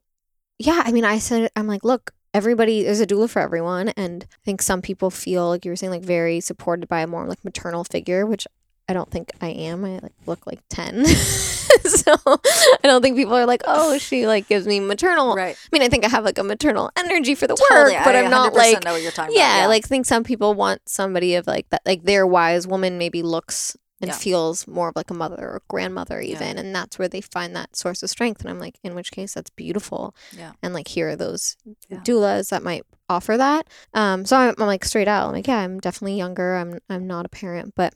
yeah 0.69 0.83
i 0.87 0.93
mean 0.93 1.05
i 1.05 1.19
said 1.19 1.51
i'm 1.57 1.67
like 1.67 1.85
look 1.85 2.13
everybody 2.35 2.83
there's 2.85 3.01
a 3.01 3.07
doula 3.07 3.29
for 3.29 3.41
everyone 3.41 3.89
and 4.03 4.25
i 4.31 4.43
think 4.45 4.61
some 4.63 4.81
people 4.89 5.11
feel 5.11 5.49
like 5.49 5.65
you 5.65 5.71
were 5.73 5.77
saying 5.81 5.91
like 5.97 6.03
very 6.19 6.39
supported 6.41 6.87
by 6.89 7.01
a 7.01 7.07
more 7.07 7.27
like 7.27 7.43
maternal 7.45 7.83
figure 7.85 8.23
which 8.27 8.47
i 8.89 8.93
don't 8.93 9.11
think 9.11 9.31
i 9.41 9.49
am 9.49 9.85
i 9.85 9.99
like 10.03 10.13
look 10.27 10.47
like 10.47 10.61
10 10.71 11.05
so 11.07 12.15
i 12.27 12.79
don't 12.85 13.03
think 13.03 13.17
people 13.17 13.35
are 13.35 13.47
like 13.47 13.63
oh 13.67 13.99
she 13.99 14.27
like 14.27 14.49
gives 14.49 14.67
me 14.67 14.81
maternal 14.81 15.35
Right. 15.35 15.57
i 15.57 15.69
mean 15.73 15.83
i 15.83 15.89
think 15.89 16.05
i 16.05 16.09
have 16.09 16.25
like 16.25 16.39
a 16.39 16.45
maternal 16.45 16.91
energy 16.97 17.35
for 17.35 17.47
the 17.47 17.55
Totally. 17.57 17.95
work 17.95 18.05
but 18.05 18.15
I 18.17 18.23
i'm 18.25 18.31
not 18.31 18.53
100% 18.53 18.57
like 18.57 18.85
know 18.85 18.93
what 18.93 19.03
you're 19.03 19.11
talking 19.13 19.37
yeah, 19.37 19.61
about. 19.61 19.69
like 19.69 19.85
think 19.85 20.07
some 20.07 20.25
people 20.25 20.55
want 20.55 20.89
somebody 20.89 21.35
of 21.35 21.47
like 21.47 21.69
that 21.71 21.83
like 21.85 22.05
their 22.05 22.27
wise 22.27 22.67
woman 22.67 22.99
maybe 22.99 23.23
looks 23.23 23.77
and 24.01 24.11
Yeah. 24.11 24.17
feels 24.17 24.67
more 24.69 24.91
of 24.91 24.97
like 24.97 25.11
a 25.11 25.15
mother 25.15 25.37
or 25.39 25.63
grandmother 25.69 26.21
Yeah. 26.21 26.37
even 26.37 26.59
and 26.59 26.75
that's 26.75 26.99
where 26.99 27.09
they 27.09 27.21
find 27.23 27.57
that 27.57 27.75
source 27.77 28.03
of 28.03 28.11
strength 28.11 28.41
and 28.43 28.51
i'm 28.51 28.61
like 28.61 28.79
in 28.85 28.95
which 28.95 29.11
case 29.11 29.35
that's 29.35 29.51
beautiful 29.51 30.15
Yeah. 30.37 30.53
and 30.63 30.75
like 30.75 30.89
here 30.89 31.09
are 31.11 31.17
those 31.17 31.57
Yeah. 31.89 31.99
doulas 32.01 32.51
that 32.51 32.63
might 32.63 32.83
offer 33.09 33.37
that 33.37 33.67
um 33.95 34.25
so 34.25 34.37
I'm, 34.37 34.55
I'm 34.59 34.67
like 34.67 34.85
straight 34.85 35.09
out 35.09 35.29
I'm 35.29 35.33
like 35.35 35.47
yeah 35.49 35.59
i'm 35.61 35.79
definitely 35.81 36.17
younger 36.19 36.57
i'm 36.57 36.79
i'm 36.91 37.07
not 37.07 37.25
a 37.25 37.29
parent 37.29 37.73
but 37.77 37.95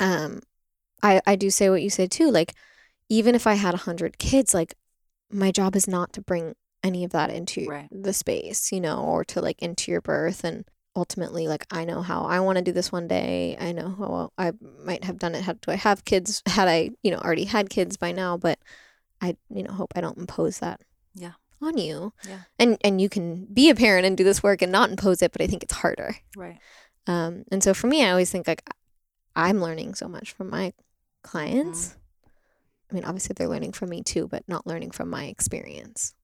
um 0.00 0.40
i 1.02 1.20
i 1.26 1.36
do 1.36 1.50
say 1.50 1.68
what 1.70 1.82
you 1.82 1.90
said 1.90 2.10
too 2.10 2.30
like 2.30 2.52
even 3.08 3.34
if 3.34 3.46
i 3.46 3.54
had 3.54 3.74
a 3.74 3.78
hundred 3.78 4.18
kids 4.18 4.54
like 4.54 4.74
my 5.30 5.50
job 5.50 5.74
is 5.76 5.86
not 5.88 6.12
to 6.12 6.20
bring 6.20 6.54
any 6.82 7.04
of 7.04 7.10
that 7.12 7.30
into 7.30 7.66
Right. 7.66 7.88
the 7.90 8.12
space 8.12 8.70
you 8.72 8.80
know 8.80 8.98
or 9.02 9.24
to 9.26 9.40
like 9.40 9.60
into 9.62 9.90
your 9.90 10.00
birth 10.00 10.44
and 10.44 10.64
ultimately 10.96 11.48
like 11.48 11.66
i 11.70 11.84
know 11.84 12.02
how 12.02 12.22
i 12.24 12.38
want 12.40 12.56
to 12.58 12.62
do 12.62 12.72
this 12.72 12.92
one 12.92 13.08
day 13.08 13.56
i 13.60 13.72
know 13.72 13.88
how 13.98 14.30
i 14.38 14.52
might 14.84 15.04
have 15.04 15.18
done 15.18 15.34
it 15.34 15.42
had 15.42 15.60
do 15.60 15.70
i 15.72 15.76
have 15.76 16.04
kids 16.04 16.42
had 16.46 16.68
i 16.68 16.90
you 17.02 17.10
know 17.10 17.18
already 17.18 17.44
had 17.46 17.68
kids 17.70 17.96
by 17.96 18.12
now 18.12 18.36
but 18.36 18.58
i 19.20 19.36
you 19.52 19.62
know 19.62 19.72
hope 19.72 19.92
i 19.96 20.00
don't 20.00 20.18
impose 20.18 20.58
that 20.60 20.80
Yeah. 21.14 21.32
on 21.60 21.78
you 21.78 22.12
Yeah. 22.28 22.40
and 22.58 22.78
and 22.84 23.00
you 23.00 23.08
can 23.08 23.46
be 23.46 23.70
a 23.70 23.74
parent 23.74 24.06
and 24.06 24.16
do 24.16 24.22
this 24.24 24.42
work 24.42 24.62
and 24.62 24.70
not 24.70 24.90
impose 24.90 25.20
it 25.22 25.32
but 25.32 25.40
i 25.42 25.46
think 25.48 25.62
it's 25.64 25.74
harder 25.74 26.16
Right. 26.36 26.58
um 27.08 27.44
and 27.50 27.62
so 27.62 27.74
for 27.74 27.88
me 27.88 28.04
i 28.04 28.10
always 28.10 28.30
think 28.30 28.46
like 28.46 28.62
i'm 29.36 29.60
learning 29.60 29.94
so 29.94 30.08
much 30.08 30.32
from 30.32 30.50
my 30.50 30.72
clients 31.22 31.88
mm-hmm. 31.88 32.28
i 32.90 32.94
mean 32.94 33.04
obviously 33.04 33.34
they're 33.36 33.48
learning 33.48 33.72
from 33.72 33.88
me 33.90 34.02
too 34.02 34.26
but 34.28 34.42
not 34.48 34.66
learning 34.66 34.90
from 34.90 35.08
my 35.10 35.24
experience 35.24 36.14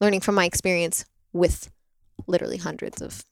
learning 0.00 0.20
from 0.20 0.34
my 0.34 0.44
experience 0.44 1.04
with 1.32 1.70
literally 2.26 2.56
hundreds 2.56 3.00
of 3.02 3.24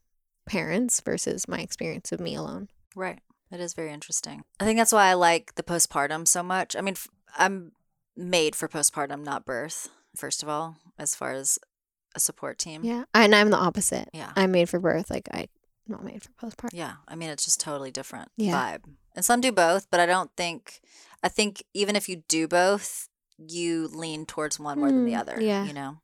parents 0.46 1.00
versus 1.00 1.48
my 1.48 1.58
experience 1.60 2.12
of 2.12 2.20
me 2.20 2.34
alone 2.34 2.68
Right. 2.96 3.18
It 3.50 3.58
is 3.58 3.74
very 3.74 3.92
interesting. 3.92 4.44
I 4.60 4.64
think 4.64 4.78
that's 4.78 4.92
why 4.92 5.06
I 5.06 5.14
like 5.14 5.56
the 5.56 5.64
postpartum 5.64 6.28
so 6.28 6.44
much. 6.44 6.76
I 6.76 6.80
mean, 6.80 6.92
f- 6.94 7.08
I'm 7.36 7.72
made 8.16 8.54
for 8.54 8.68
postpartum, 8.68 9.24
not 9.24 9.44
birth, 9.44 9.88
first 10.14 10.44
of 10.44 10.48
all, 10.48 10.76
as 10.96 11.16
far 11.16 11.32
as 11.32 11.58
a 12.14 12.20
support 12.20 12.56
team. 12.58 12.84
yeah 12.84 13.02
and 13.12 13.34
i'm 13.34 13.50
the 13.50 13.56
opposite 13.56 14.08
Yeah. 14.12 14.30
i'm 14.36 14.52
made 14.52 14.68
for 14.68 14.78
birth 14.78 15.10
like 15.10 15.28
i 15.32 15.48
not 15.88 16.04
made 16.04 16.22
for 16.22 16.30
postpartum 16.32 16.70
Yeah. 16.72 16.94
I 17.08 17.14
mean, 17.16 17.30
it's 17.30 17.44
just 17.44 17.60
totally 17.60 17.90
different 17.90 18.30
Yeah. 18.36 18.54
vibe. 18.54 18.84
And 19.14 19.24
some 19.24 19.40
do 19.40 19.52
both, 19.52 19.86
but 19.90 20.00
I 20.00 20.06
don't 20.06 20.30
think, 20.36 20.80
I 21.22 21.28
think 21.28 21.62
even 21.74 21.94
if 21.96 22.08
you 22.08 22.22
do 22.28 22.48
both, 22.48 23.08
you 23.38 23.88
lean 23.88 24.26
towards 24.26 24.58
one 24.58 24.78
more 24.78 24.90
than 24.92 25.04
the 25.04 25.12
Mm, 25.12 25.20
other. 25.20 25.40
yeah. 25.40 25.64
You 25.64 25.72
know? 25.72 25.98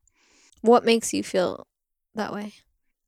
what 0.61 0.85
makes 0.85 1.11
you 1.11 1.23
feel 1.23 1.65
that 2.13 2.31
way 2.31 2.53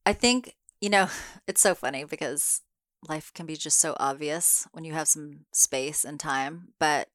I 0.04 0.12
think, 0.12 0.56
you 0.80 0.90
know, 0.90 1.08
it's 1.46 1.60
so 1.60 1.74
funny 1.74 2.04
because 2.04 2.62
life 3.08 3.32
can 3.32 3.46
be 3.46 3.54
just 3.56 3.78
so 3.78 3.94
obvious 4.00 4.66
when 4.72 4.84
you 4.84 4.92
have 4.92 5.06
some 5.08 5.46
space 5.52 6.04
and 6.04 6.18
time. 6.18 6.72
But 6.80 7.08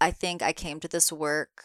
I 0.00 0.10
think 0.10 0.42
I 0.42 0.52
came 0.52 0.78
to 0.80 0.88
this 0.88 1.10
work 1.10 1.64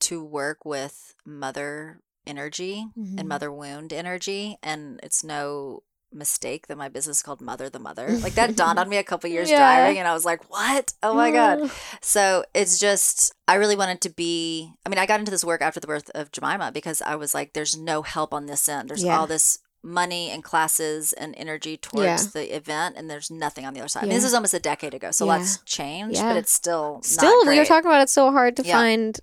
to 0.00 0.22
work 0.24 0.64
with 0.64 1.14
mother 1.26 2.00
energy 2.26 2.86
Mhm. 2.96 3.18
and 3.18 3.28
mother 3.28 3.50
wound 3.52 3.92
energy. 3.92 4.56
And 4.62 5.00
it's 5.02 5.24
no 5.24 5.82
mistake 6.14 6.66
that 6.68 6.78
my 6.78 6.88
business 6.88 7.18
is 7.18 7.22
called 7.22 7.40
Mother 7.40 7.68
the 7.68 7.78
Mother. 7.78 8.08
Like 8.24 8.34
that 8.34 8.56
dawned 8.56 8.78
on 8.78 8.88
me 8.88 8.96
a 8.96 9.04
couple 9.04 9.28
years 9.28 9.50
Yeah. 9.50 9.58
driving, 9.58 9.98
and 9.98 10.08
I 10.08 10.14
was 10.14 10.24
like, 10.24 10.48
what? 10.50 10.92
Oh 11.02 11.14
my 11.14 11.30
God. 11.30 11.70
So 12.00 12.44
it's 12.54 12.78
just, 12.78 13.34
I 13.48 13.54
really 13.56 13.76
wanted 13.76 14.00
to 14.02 14.08
be. 14.10 14.72
I 14.86 14.88
mean, 14.88 14.98
I 14.98 15.06
got 15.06 15.18
into 15.20 15.30
this 15.30 15.44
work 15.44 15.60
after 15.60 15.80
the 15.80 15.86
birth 15.86 16.10
of 16.14 16.30
Jemima 16.32 16.70
because 16.72 17.02
I 17.02 17.16
was 17.16 17.34
like, 17.34 17.52
there's 17.52 17.76
no 17.76 18.02
help 18.02 18.32
on 18.32 18.46
this 18.46 18.68
end. 18.68 18.88
There's 18.90 19.04
Yeah. 19.04 19.18
all 19.18 19.26
this 19.26 19.58
money 19.82 20.30
and 20.30 20.42
classes 20.42 21.12
and 21.12 21.34
energy 21.36 21.76
towards 21.76 22.06
Yeah. 22.24 22.30
the 22.32 22.56
event, 22.56 22.96
and 22.96 23.10
there's 23.10 23.30
nothing 23.30 23.66
on 23.66 23.74
the 23.74 23.80
other 23.80 23.88
side. 23.88 24.04
I 24.04 24.06
mean, 24.06 24.14
this 24.14 24.22
Yeah. 24.22 24.28
is 24.28 24.34
almost 24.34 24.54
a 24.54 24.58
decade 24.60 24.94
ago, 24.94 25.10
so 25.10 25.26
Yeah. 25.26 25.36
lots 25.36 25.58
changed, 25.66 26.16
Yeah. 26.16 26.28
but 26.28 26.36
it's 26.38 26.52
still 26.52 26.94
not 26.94 27.04
Still, 27.04 27.46
we 27.46 27.58
were 27.58 27.66
talking 27.66 27.90
about 27.90 28.00
it's 28.00 28.12
so 28.14 28.30
hard 28.32 28.56
to 28.56 28.62
Yeah. 28.62 28.72
find 28.78 29.20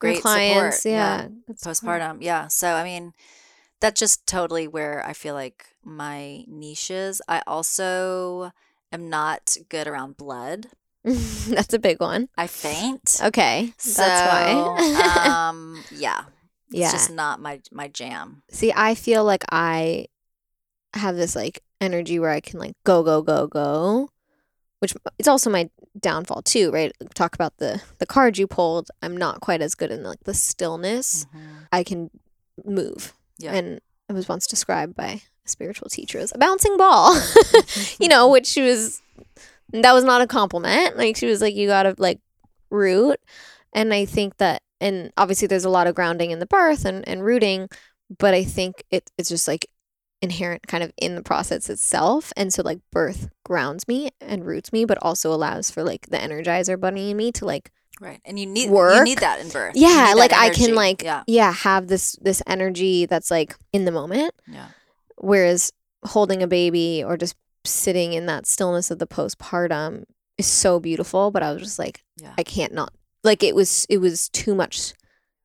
Great 0.00 0.20
clients. 0.22 0.78
support, 0.82 0.92
yeah. 0.92 1.22
Yeah, 1.22 1.28
It's 1.48 1.62
hard. 1.64 1.76
postpartum. 1.76 2.18
Yeah. 2.20 2.48
So 2.48 2.72
I 2.74 2.82
mean, 2.82 3.14
that's 3.80 3.98
just 4.00 4.26
totally 4.26 4.66
where 4.68 5.04
I 5.06 5.12
feel 5.12 5.34
like 5.34 5.66
my 5.84 6.44
niche 6.46 6.90
is. 6.90 7.20
I 7.28 7.42
also 7.46 8.52
am 8.92 9.08
not 9.08 9.56
good 9.68 9.86
around 9.86 10.16
blood. 10.16 10.66
That's 11.04 11.72
a 11.72 11.78
big 11.78 12.00
one. 12.00 12.28
I 12.36 12.48
faint. 12.48 13.20
Okay, 13.22 13.72
So, 13.78 14.02
that's 14.02 14.28
why. 14.28 15.48
um, 15.48 15.84
yeah, 15.92 16.22
yeah. 16.70 16.86
it's 16.86 16.92
just 16.92 17.12
not 17.12 17.38
my 17.40 17.60
my 17.70 17.86
jam. 17.86 18.42
See, 18.50 18.72
I 18.74 18.96
feel 18.96 19.22
like 19.22 19.44
I 19.52 20.06
have 20.94 21.14
this 21.14 21.36
like 21.36 21.62
energy 21.80 22.18
where 22.18 22.30
I 22.30 22.40
can 22.40 22.58
like 22.58 22.72
go, 22.84 23.04
go, 23.04 23.22
go, 23.22 23.46
go, 23.46 24.08
which 24.80 24.94
it's 25.16 25.28
also 25.28 25.48
my 25.48 25.70
downfall 26.00 26.42
too, 26.42 26.72
right? 26.72 26.92
Talk 27.14 27.36
about 27.36 27.58
the 27.58 27.80
the 27.98 28.06
card 28.06 28.36
you 28.36 28.48
pulled. 28.48 28.90
I'm 29.00 29.16
not 29.16 29.40
quite 29.40 29.62
as 29.62 29.76
good 29.76 29.92
in 29.92 30.02
like 30.02 30.24
the 30.24 30.34
stillness. 30.34 31.24
I 31.70 31.84
can 31.84 32.10
move, 32.64 33.12
Yeah. 33.38 33.52
and 33.52 33.80
it 34.08 34.12
was 34.12 34.28
once 34.28 34.46
described 34.46 34.94
by 34.94 35.06
a 35.44 35.48
spiritual 35.48 35.88
teacher 35.88 36.18
as 36.18 36.32
a 36.34 36.38
bouncing 36.38 36.76
ball. 36.76 37.20
you 38.00 38.08
know, 38.08 38.28
which 38.32 38.46
she 38.46 38.62
was 38.62 39.02
that 39.72 39.92
was 39.92 40.04
not 40.04 40.22
a 40.22 40.26
compliment. 40.26 40.96
Like 40.96 41.16
she 41.16 41.26
was 41.26 41.40
like, 41.40 41.54
you 41.54 41.68
gotta 41.68 41.94
like 41.98 42.20
root. 42.70 43.20
And 43.72 43.92
I 43.92 44.04
think 44.04 44.36
that 44.38 44.62
and 44.80 45.12
obviously 45.16 45.48
there's 45.48 45.64
a 45.64 45.70
lot 45.70 45.86
of 45.86 45.94
grounding 45.94 46.30
in 46.30 46.38
the 46.38 46.46
birth 46.46 46.84
and, 46.84 47.06
and 47.08 47.24
rooting, 47.24 47.68
but 48.18 48.34
I 48.34 48.44
think 48.44 48.84
it 48.90 49.10
it's 49.18 49.28
just 49.28 49.48
like 49.48 49.66
inherent 50.22 50.66
kind 50.66 50.82
of 50.82 50.92
in 50.96 51.14
the 51.14 51.22
process 51.22 51.68
itself. 51.68 52.32
And 52.36 52.52
so 52.52 52.62
like 52.62 52.78
birth 52.92 53.28
grounds 53.44 53.86
me 53.88 54.10
and 54.20 54.46
roots 54.46 54.72
me, 54.72 54.84
but 54.84 54.98
also 55.02 55.32
allows 55.32 55.70
for 55.70 55.82
like 55.82 56.06
the 56.06 56.16
energizer 56.18 56.78
bunny 56.78 57.10
in 57.10 57.16
me 57.16 57.32
to 57.32 57.44
like 57.44 57.70
right, 58.00 58.20
and 58.24 58.38
you 58.38 58.46
need 58.46 58.70
work. 58.70 58.96
you 58.96 59.04
need 59.04 59.18
that 59.18 59.40
in 59.40 59.48
birth. 59.48 59.72
Yeah, 59.74 60.14
like 60.16 60.32
I 60.32 60.50
can 60.50 60.74
like 60.74 61.02
yeah, 61.02 61.22
yeah, 61.26 61.52
have 61.52 61.88
this 61.88 62.12
this 62.20 62.42
energy 62.46 63.06
that's 63.06 63.30
like 63.30 63.56
in 63.72 63.84
the 63.84 63.92
moment. 63.92 64.34
yeah, 64.46 64.68
Whereas 65.16 65.72
holding 66.04 66.42
a 66.42 66.46
baby 66.46 67.02
or 67.04 67.16
just 67.16 67.36
sitting 67.64 68.12
in 68.12 68.26
that 68.26 68.46
stillness 68.46 68.90
of 68.90 68.98
the 68.98 69.06
postpartum 69.06 70.04
is 70.38 70.46
so 70.46 70.78
beautiful, 70.78 71.30
but 71.30 71.42
I 71.42 71.52
was 71.52 71.62
just 71.62 71.78
like, 71.78 72.02
yeah. 72.16 72.34
I 72.38 72.42
can't 72.42 72.72
not 72.72 72.92
like 73.24 73.42
it 73.42 73.54
was 73.54 73.86
it 73.88 73.98
was 73.98 74.28
too 74.28 74.54
much 74.54 74.92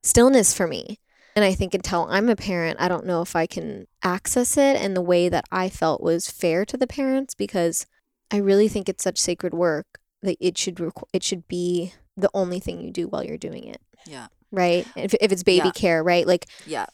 stillness 0.02 0.54
for 0.54 0.66
me. 0.66 0.98
And 1.34 1.44
I 1.46 1.54
think 1.54 1.72
until 1.72 2.06
I'm 2.10 2.28
a 2.28 2.36
parent, 2.36 2.78
I 2.78 2.88
don't 2.88 3.06
know 3.06 3.22
if 3.22 3.34
I 3.34 3.46
can 3.46 3.86
access 4.02 4.58
it 4.58 4.80
in 4.82 4.92
the 4.92 5.00
way 5.00 5.30
that 5.30 5.46
I 5.50 5.70
felt 5.70 6.02
was 6.02 6.30
fair 6.30 6.66
to 6.66 6.76
the 6.76 6.86
parents 6.86 7.34
because 7.34 7.86
I 8.30 8.36
really 8.36 8.68
think 8.68 8.86
it's 8.88 9.02
such 9.02 9.18
sacred 9.18 9.54
work 9.54 9.86
that 10.22 10.36
it 10.40 10.58
should 10.58 10.76
requ- 10.76 11.08
it 11.12 11.22
should 11.22 11.48
be 11.48 11.94
the 12.16 12.30
only 12.34 12.60
thing 12.60 12.80
you 12.80 12.90
do 12.90 13.08
while 13.08 13.24
you're 13.24 13.38
doing 13.38 13.64
it, 13.64 13.80
yeah, 14.06 14.28
right? 14.50 14.86
If 14.96 15.14
if 15.20 15.32
it's 15.32 15.42
baby 15.42 15.66
Yeah. 15.66 15.72
care, 15.72 16.02
right? 16.02 16.26
Like 16.26 16.46
yeah. 16.66 16.86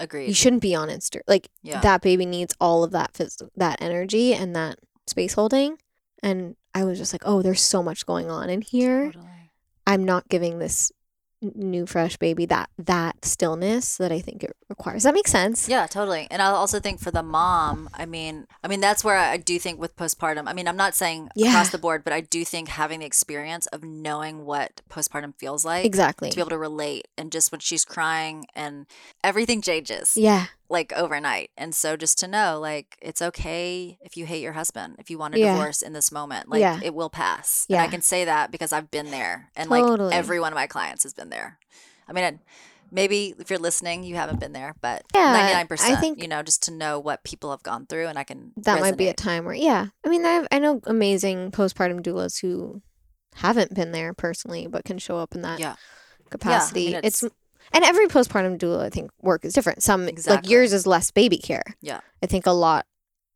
Agreed. 0.00 0.26
you 0.26 0.34
shouldn't 0.34 0.62
be 0.62 0.74
on 0.74 0.88
Insta. 0.88 1.20
Like 1.28 1.48
yeah, 1.62 1.80
that 1.80 2.02
baby 2.02 2.26
needs 2.26 2.54
all 2.60 2.82
of 2.84 2.90
that 2.92 3.12
phys- 3.12 3.48
that 3.56 3.80
energy 3.80 4.34
and 4.34 4.54
that 4.56 4.78
space 5.06 5.34
holding. 5.34 5.78
And 6.22 6.56
I 6.74 6.84
was 6.84 6.98
just 6.98 7.12
like, 7.12 7.22
oh, 7.24 7.42
there's 7.42 7.60
so 7.62 7.82
much 7.82 8.04
going 8.06 8.30
on 8.30 8.50
in 8.50 8.62
here. 8.62 9.06
totally. 9.12 9.52
I'm 9.86 10.04
not 10.04 10.28
giving 10.28 10.58
this 10.58 10.90
new 11.54 11.86
fresh 11.86 12.16
baby 12.16 12.46
that 12.46 12.68
that 12.78 13.24
stillness 13.24 13.96
that 13.98 14.10
I 14.12 14.20
think 14.20 14.42
it 14.44 14.56
requires. 14.68 15.02
That 15.04 15.14
makes 15.14 15.30
sense? 15.30 15.68
Yeah, 15.68 15.86
totally. 15.86 16.26
And 16.30 16.40
I 16.42 16.46
also 16.46 16.80
think 16.80 17.00
for 17.00 17.10
the 17.10 17.22
mom, 17.22 17.88
I 17.94 18.06
mean, 18.06 18.46
I 18.62 18.68
mean 18.68 18.80
that's 18.80 19.04
where 19.04 19.16
I 19.16 19.36
do 19.36 19.58
think 19.58 19.78
with 19.80 19.96
postpartum. 19.96 20.44
I 20.46 20.52
mean, 20.52 20.66
I'm 20.68 20.76
not 20.76 20.94
saying 20.94 21.28
Yeah. 21.34 21.50
across 21.50 21.70
the 21.70 21.78
board, 21.78 22.04
but 22.04 22.12
I 22.12 22.20
do 22.20 22.44
think 22.44 22.68
having 22.68 23.00
the 23.00 23.06
experience 23.06 23.66
of 23.68 23.82
knowing 23.84 24.44
what 24.44 24.80
postpartum 24.90 25.34
feels 25.38 25.64
like 25.64 25.84
Exactly. 25.84 26.30
to 26.30 26.36
be 26.36 26.40
able 26.40 26.50
to 26.50 26.58
relate 26.58 27.08
and 27.18 27.30
just 27.32 27.52
when 27.52 27.60
she's 27.60 27.84
crying 27.84 28.46
and 28.54 28.86
everything 29.22 29.60
changes 29.62 30.16
Yeah. 30.16 30.46
Like 30.74 30.92
overnight. 30.92 31.50
And 31.56 31.74
so 31.74 31.96
just 31.96 32.18
to 32.18 32.28
know 32.28 32.58
like 32.60 32.98
it's 33.00 33.22
okay 33.22 33.96
if 34.02 34.16
you 34.18 34.26
hate 34.26 34.42
your 34.42 34.52
husband, 34.52 34.96
if 34.98 35.08
you 35.08 35.16
want 35.16 35.34
a 35.34 35.38
Yeah. 35.38 35.54
divorce 35.54 35.80
in 35.80 35.94
this 35.94 36.12
moment, 36.12 36.50
like 36.50 36.60
Yeah. 36.60 36.78
it 36.82 36.94
will 36.94 37.08
pass. 37.08 37.64
And 37.70 37.78
I 37.80 37.86
can 37.86 38.02
say 38.02 38.26
that 38.26 38.50
because 38.50 38.72
I've 38.72 38.90
been 38.90 39.10
there 39.10 39.50
and 39.56 39.70
Totally. 39.70 40.08
like 40.10 40.14
every 40.14 40.38
one 40.38 40.52
of 40.52 40.56
my 40.56 40.66
clients 40.66 41.04
has 41.04 41.14
been 41.14 41.30
there. 41.30 41.58
I 42.06 42.12
mean, 42.12 42.24
it- 42.24 42.38
maybe 42.90 43.34
if 43.38 43.48
you're 43.50 43.58
listening, 43.58 44.04
you 44.04 44.14
haven't 44.14 44.38
been 44.38 44.52
there, 44.52 44.74
but 44.80 45.02
Yeah, 45.14 45.32
99%, 45.32 45.90
I 45.96 45.96
think- 46.00 46.20
you 46.22 46.28
know, 46.28 46.42
just 46.42 46.62
to 46.64 46.70
know 46.70 46.98
what 47.00 47.24
people 47.24 47.50
have 47.50 47.62
gone 47.62 47.86
through 47.86 48.06
and 48.08 48.18
I 48.18 48.24
can 48.24 48.52
That 48.58 48.78
might 48.80 48.96
be 48.96 49.08
a 49.08 49.14
time 49.14 49.44
where, 49.46 49.54
yeah. 49.54 49.86
I 50.04 50.08
mean, 50.08 50.24
I, 50.24 50.32
have, 50.34 50.46
I 50.52 50.58
know 50.58 50.80
amazing 50.84 51.50
postpartum 51.50 52.00
doulas 52.02 52.40
who 52.40 52.82
haven't 53.36 53.74
been 53.74 53.90
there 53.92 54.12
personally, 54.14 54.66
but 54.68 54.84
can 54.84 54.98
show 54.98 55.16
up 55.16 55.34
in 55.34 55.42
that 55.42 55.58
Yeah. 55.58 55.74
capacity. 56.30 56.94
it's- 56.94 57.22
it's, 57.22 57.34
and 57.72 57.84
every 57.84 58.06
postpartum 58.06 58.58
doula, 58.58 58.84
I 58.84 58.90
think, 58.90 59.10
work 59.20 59.44
is 59.44 59.52
different. 59.52 59.82
Some 59.82 60.08
like 60.26 60.48
yours 60.48 60.72
is 60.72 60.86
less 60.86 61.10
baby 61.10 61.38
care. 61.38 61.64
Yeah. 61.80 62.00
I 62.22 62.26
think 62.26 62.46
a 62.46 62.52
lot 62.52 62.86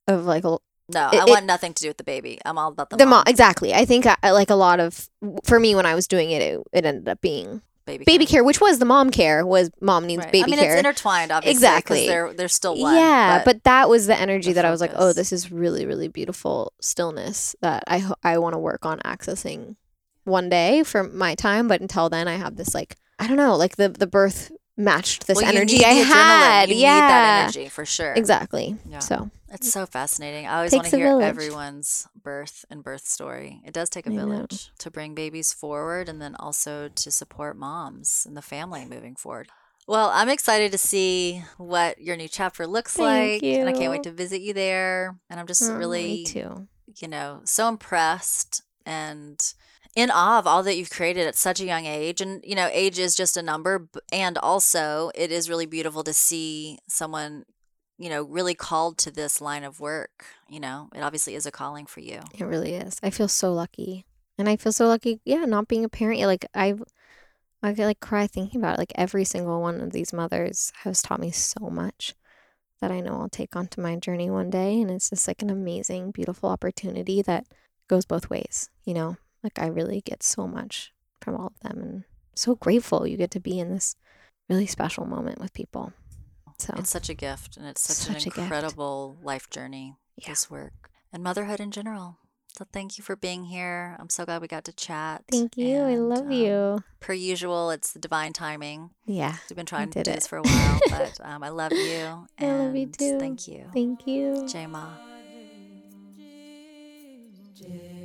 of 0.07 0.24
like 0.26 0.45
a, 0.45 0.59
No, 0.91 1.09
It- 1.12 1.20
I 1.20 1.24
it- 1.24 1.29
want 1.31 1.47
nothing 1.47 1.74
to 1.74 1.83
do 1.83 1.89
with 1.89 1.97
the 1.99 2.05
baby. 2.05 2.39
I'm 2.45 2.57
all 2.59 2.68
about 2.70 2.91
the, 2.91 2.97
the 2.97 3.05
mom, 3.07 3.11
mom 3.11 3.24
exactly. 3.26 3.74
I 3.74 3.85
think 3.85 4.07
I, 4.07 4.16
I 4.22 4.31
like 4.31 4.51
a 4.51 4.55
lot 4.55 4.81
of 4.81 5.09
for 5.45 5.59
me 5.61 5.74
when 5.74 5.87
I 5.87 5.95
was 5.95 6.07
doing 6.09 6.31
it, 6.31 6.41
it, 6.43 6.61
it 6.72 6.85
ended 6.85 7.09
up 7.09 7.20
being 7.20 7.62
baby, 7.85 8.05
baby 8.05 8.26
care, 8.26 8.45
which 8.45 8.61
was 8.61 8.79
the 8.79 8.85
mom 8.85 9.11
care 9.11 9.45
was 9.47 9.70
mom 9.81 10.07
needs 10.07 10.22
Right. 10.22 10.33
baby 10.33 10.45
I 10.45 10.47
mean, 10.57 10.59
care. 10.61 10.72
it's 10.72 10.79
intertwined, 10.79 11.31
obviously. 11.33 11.57
Exactly. 11.57 12.07
They're, 12.07 12.33
they're 12.35 12.49
still 12.49 12.79
one. 12.79 12.95
yeah, 12.95 13.43
but, 13.45 13.64
that 13.64 13.89
was 13.89 14.07
the 14.07 14.14
energy 14.18 14.51
the 14.51 14.55
that 14.57 14.64
I 14.66 14.70
was 14.70 14.81
like, 14.81 14.93
oh, 14.95 15.12
this 15.12 15.33
is 15.33 15.51
really, 15.51 15.85
really 15.87 16.09
beautiful 16.09 16.72
stillness 16.81 17.57
that 17.62 17.85
I 17.87 17.99
ho- 17.99 18.14
I 18.22 18.39
want 18.39 18.53
to 18.55 18.59
work 18.59 18.85
on 18.87 18.99
accessing 19.01 19.76
one 20.24 20.49
day 20.51 20.83
for 20.83 21.03
my 21.03 21.35
time, 21.35 21.66
but 21.68 21.81
until 21.81 22.09
then, 22.11 22.29
I 22.29 22.37
have 22.37 22.57
this 22.57 22.74
like 22.74 22.97
I 23.19 23.27
don't 23.27 23.37
know, 23.37 23.57
like 23.57 23.77
the 23.77 23.89
the 23.89 24.07
birth 24.07 24.53
matched 24.77 25.27
this 25.27 25.37
Well, 25.37 25.45
you 25.53 25.59
energy 25.59 25.85
I 25.85 25.89
had. 25.91 26.69
You 26.69 26.77
yeah, 26.77 26.95
need 26.95 27.01
that 27.01 27.43
energy 27.43 27.69
for 27.69 27.85
sure. 27.85 28.12
exactly. 28.14 28.77
Yeah. 28.89 29.01
So 29.01 29.31
It's 29.51 29.73
so 29.73 29.87
fascinating. 29.87 30.47
I 30.47 30.57
always 30.57 30.73
want 30.73 30.87
to 30.89 30.97
hear 30.97 31.21
everyone's 31.21 32.07
birth 32.23 32.64
and 32.71 32.83
birth 32.85 33.05
story. 33.07 33.61
It 33.64 33.75
does 33.75 33.89
take 33.91 34.07
a 34.07 34.11
I 34.11 34.14
know. 34.14 34.27
village 34.27 34.71
to 34.79 34.91
bring 34.91 35.14
babies 35.14 35.53
forward 35.53 36.09
and 36.09 36.23
then 36.23 36.37
also 36.37 36.89
to 36.89 37.11
support 37.11 37.57
moms 37.57 38.25
and 38.27 38.37
the 38.37 38.43
family 38.43 38.85
moving 38.85 39.16
forward. 39.16 39.49
Well, 39.89 40.11
I'm 40.12 40.29
excited 40.29 40.71
to 40.73 40.79
see 40.79 41.43
what 41.57 41.99
your 42.01 42.16
new 42.16 42.29
chapter 42.29 42.66
looks 42.66 42.95
Thank 42.95 43.43
like. 43.43 43.59
And 43.59 43.69
I 43.69 43.73
can't 43.73 43.91
wait 43.91 44.03
to 44.05 44.12
visit 44.12 44.43
you 44.43 44.53
there. 44.53 45.16
And 45.31 45.41
I'm 45.41 45.47
just 45.47 45.62
oh, 45.62 45.75
really, 45.75 46.25
too. 46.25 46.69
you 46.97 47.09
know, 47.09 47.41
so 47.45 47.69
impressed 47.69 48.62
and 48.85 49.41
in 49.99 50.12
awe 50.12 50.38
of 50.38 50.46
all 50.46 50.62
that 50.62 50.76
you've 50.76 50.90
created 50.90 51.26
at 51.26 51.34
such 51.34 51.61
a 51.61 51.66
young 51.66 51.84
age. 51.84 52.20
And, 52.20 52.40
you 52.44 52.55
know, 52.55 52.68
age 52.70 53.01
is 53.01 53.16
just 53.16 53.36
a 53.36 53.42
number. 53.42 53.88
And 54.12 54.38
also, 54.38 55.11
it 55.16 55.32
is 55.32 55.49
really 55.49 55.66
beautiful 55.66 56.05
to 56.05 56.12
see 56.12 56.78
someone, 56.86 57.44
you 57.99 58.09
know, 58.09 58.22
really 58.22 58.55
called 58.55 58.96
to 58.99 59.11
this 59.11 59.40
line 59.40 59.64
of 59.64 59.80
work. 59.80 60.26
You 60.49 60.61
know, 60.61 60.88
it 60.94 61.01
obviously 61.01 61.34
is 61.34 61.46
a 61.46 61.51
calling 61.51 61.84
for 61.84 61.99
you. 61.99 62.20
It 62.32 62.44
really 62.44 62.74
is. 62.74 63.01
I 63.03 63.11
feel 63.11 63.26
so 63.26 63.53
lucky. 63.53 64.07
And 64.38 64.49
I 64.49 64.55
feel 64.55 64.70
so 64.70 64.86
lucky, 64.86 65.20
yeah, 65.24 65.44
not 65.46 65.66
being 65.66 65.84
a 65.84 65.88
parent. 65.88 66.20
Like 66.20 66.46
I 66.55 66.74
I 67.61 67.74
could 67.74 67.86
like 67.86 67.99
cry 67.99 68.28
thinking 68.28 68.61
about 68.61 68.74
it. 68.74 68.78
Like 68.78 68.92
every 68.94 69.24
single 69.24 69.61
one 69.61 69.80
of 69.80 69.90
these 69.90 70.12
mothers 70.12 70.72
has 70.84 71.03
taught 71.03 71.18
me 71.18 71.32
so 71.32 71.68
much 71.70 72.14
that 72.80 72.92
I 72.92 73.01
know 73.01 73.14
I'll 73.20 73.28
take 73.28 73.57
onto 73.57 73.80
my 73.80 73.96
journey 73.96 74.30
one 74.30 74.49
day. 74.49 74.80
And 74.80 74.92
it's 74.92 75.11
just 75.11 75.26
like 75.26 75.42
an 75.42 75.51
amazing, 75.51 76.12
beautiful 76.12 76.51
opportunity 76.51 77.20
that 77.22 77.46
goes 77.88 78.05
both 78.05 78.30
ways, 78.30 78.70
you 78.84 78.94
know? 78.94 79.16
Like 79.49 79.64
I 79.64 79.68
really 79.68 80.03
get 80.03 80.22
so 80.22 80.46
much 80.46 80.92
from 81.22 81.34
all 81.36 81.46
of 81.46 81.61
them 81.61 81.80
and 81.82 82.05
so 82.34 82.55
grateful 82.55 83.07
you 83.07 83.16
get 83.16 83.30
to 83.30 83.40
be 83.40 83.59
in 83.59 83.70
this 83.72 83.96
really 84.51 84.66
special 84.66 85.07
moment 85.07 85.40
with 85.40 85.55
people. 85.55 85.94
So 86.59 86.74
It's 86.76 86.90
such 86.90 87.09
a 87.09 87.14
gift 87.14 87.57
and 87.57 87.66
it's 87.66 87.80
such, 87.80 88.14
Such 88.14 88.26
an 88.26 88.32
incredible 88.42 89.16
life 89.22 89.49
journey, 89.49 89.94
Yeah. 90.16 90.28
this 90.30 90.51
work 90.51 90.90
and 91.12 91.22
motherhood 91.22 91.61
in 91.61 91.70
general. 91.70 92.18
So 92.59 92.66
thank 92.72 92.99
you 92.99 93.05
for 93.05 93.16
being 93.16 93.44
here. 93.44 93.96
I'm 93.99 94.11
so 94.11 94.26
glad 94.26 94.42
we 94.42 94.49
got 94.49 94.64
to 94.64 94.72
chat. 94.72 95.24
thank 95.30 95.57
you. 95.57 95.78
I 95.78 95.94
love 95.94 96.26
um, 96.26 96.30
you. 96.32 96.82
Per 97.01 97.12
usual, 97.14 97.70
it's 97.70 97.92
the 97.92 98.01
divine 98.01 98.32
timing. 98.34 98.90
Yeah. 99.07 99.36
We've 99.49 99.57
been 99.57 99.64
trying 99.64 99.90
to 99.90 100.03
do 100.03 100.11
it. 100.11 100.14
this 100.14 100.26
for 100.26 100.38
a 100.38 100.42
while, 100.42 100.80
but 100.90 101.20
um, 101.22 101.42
I 101.42 101.49
love 101.49 101.72
you. 101.72 102.26
I 102.38 102.46
love 102.51 102.76
you 102.76 102.86
too. 102.86 103.18
Thank 103.18 103.49
you. 103.49 103.70
Thank 103.72 104.07
you. 104.07 104.46
J 104.49 104.66
Ma. 104.66 104.88
J 107.55 107.97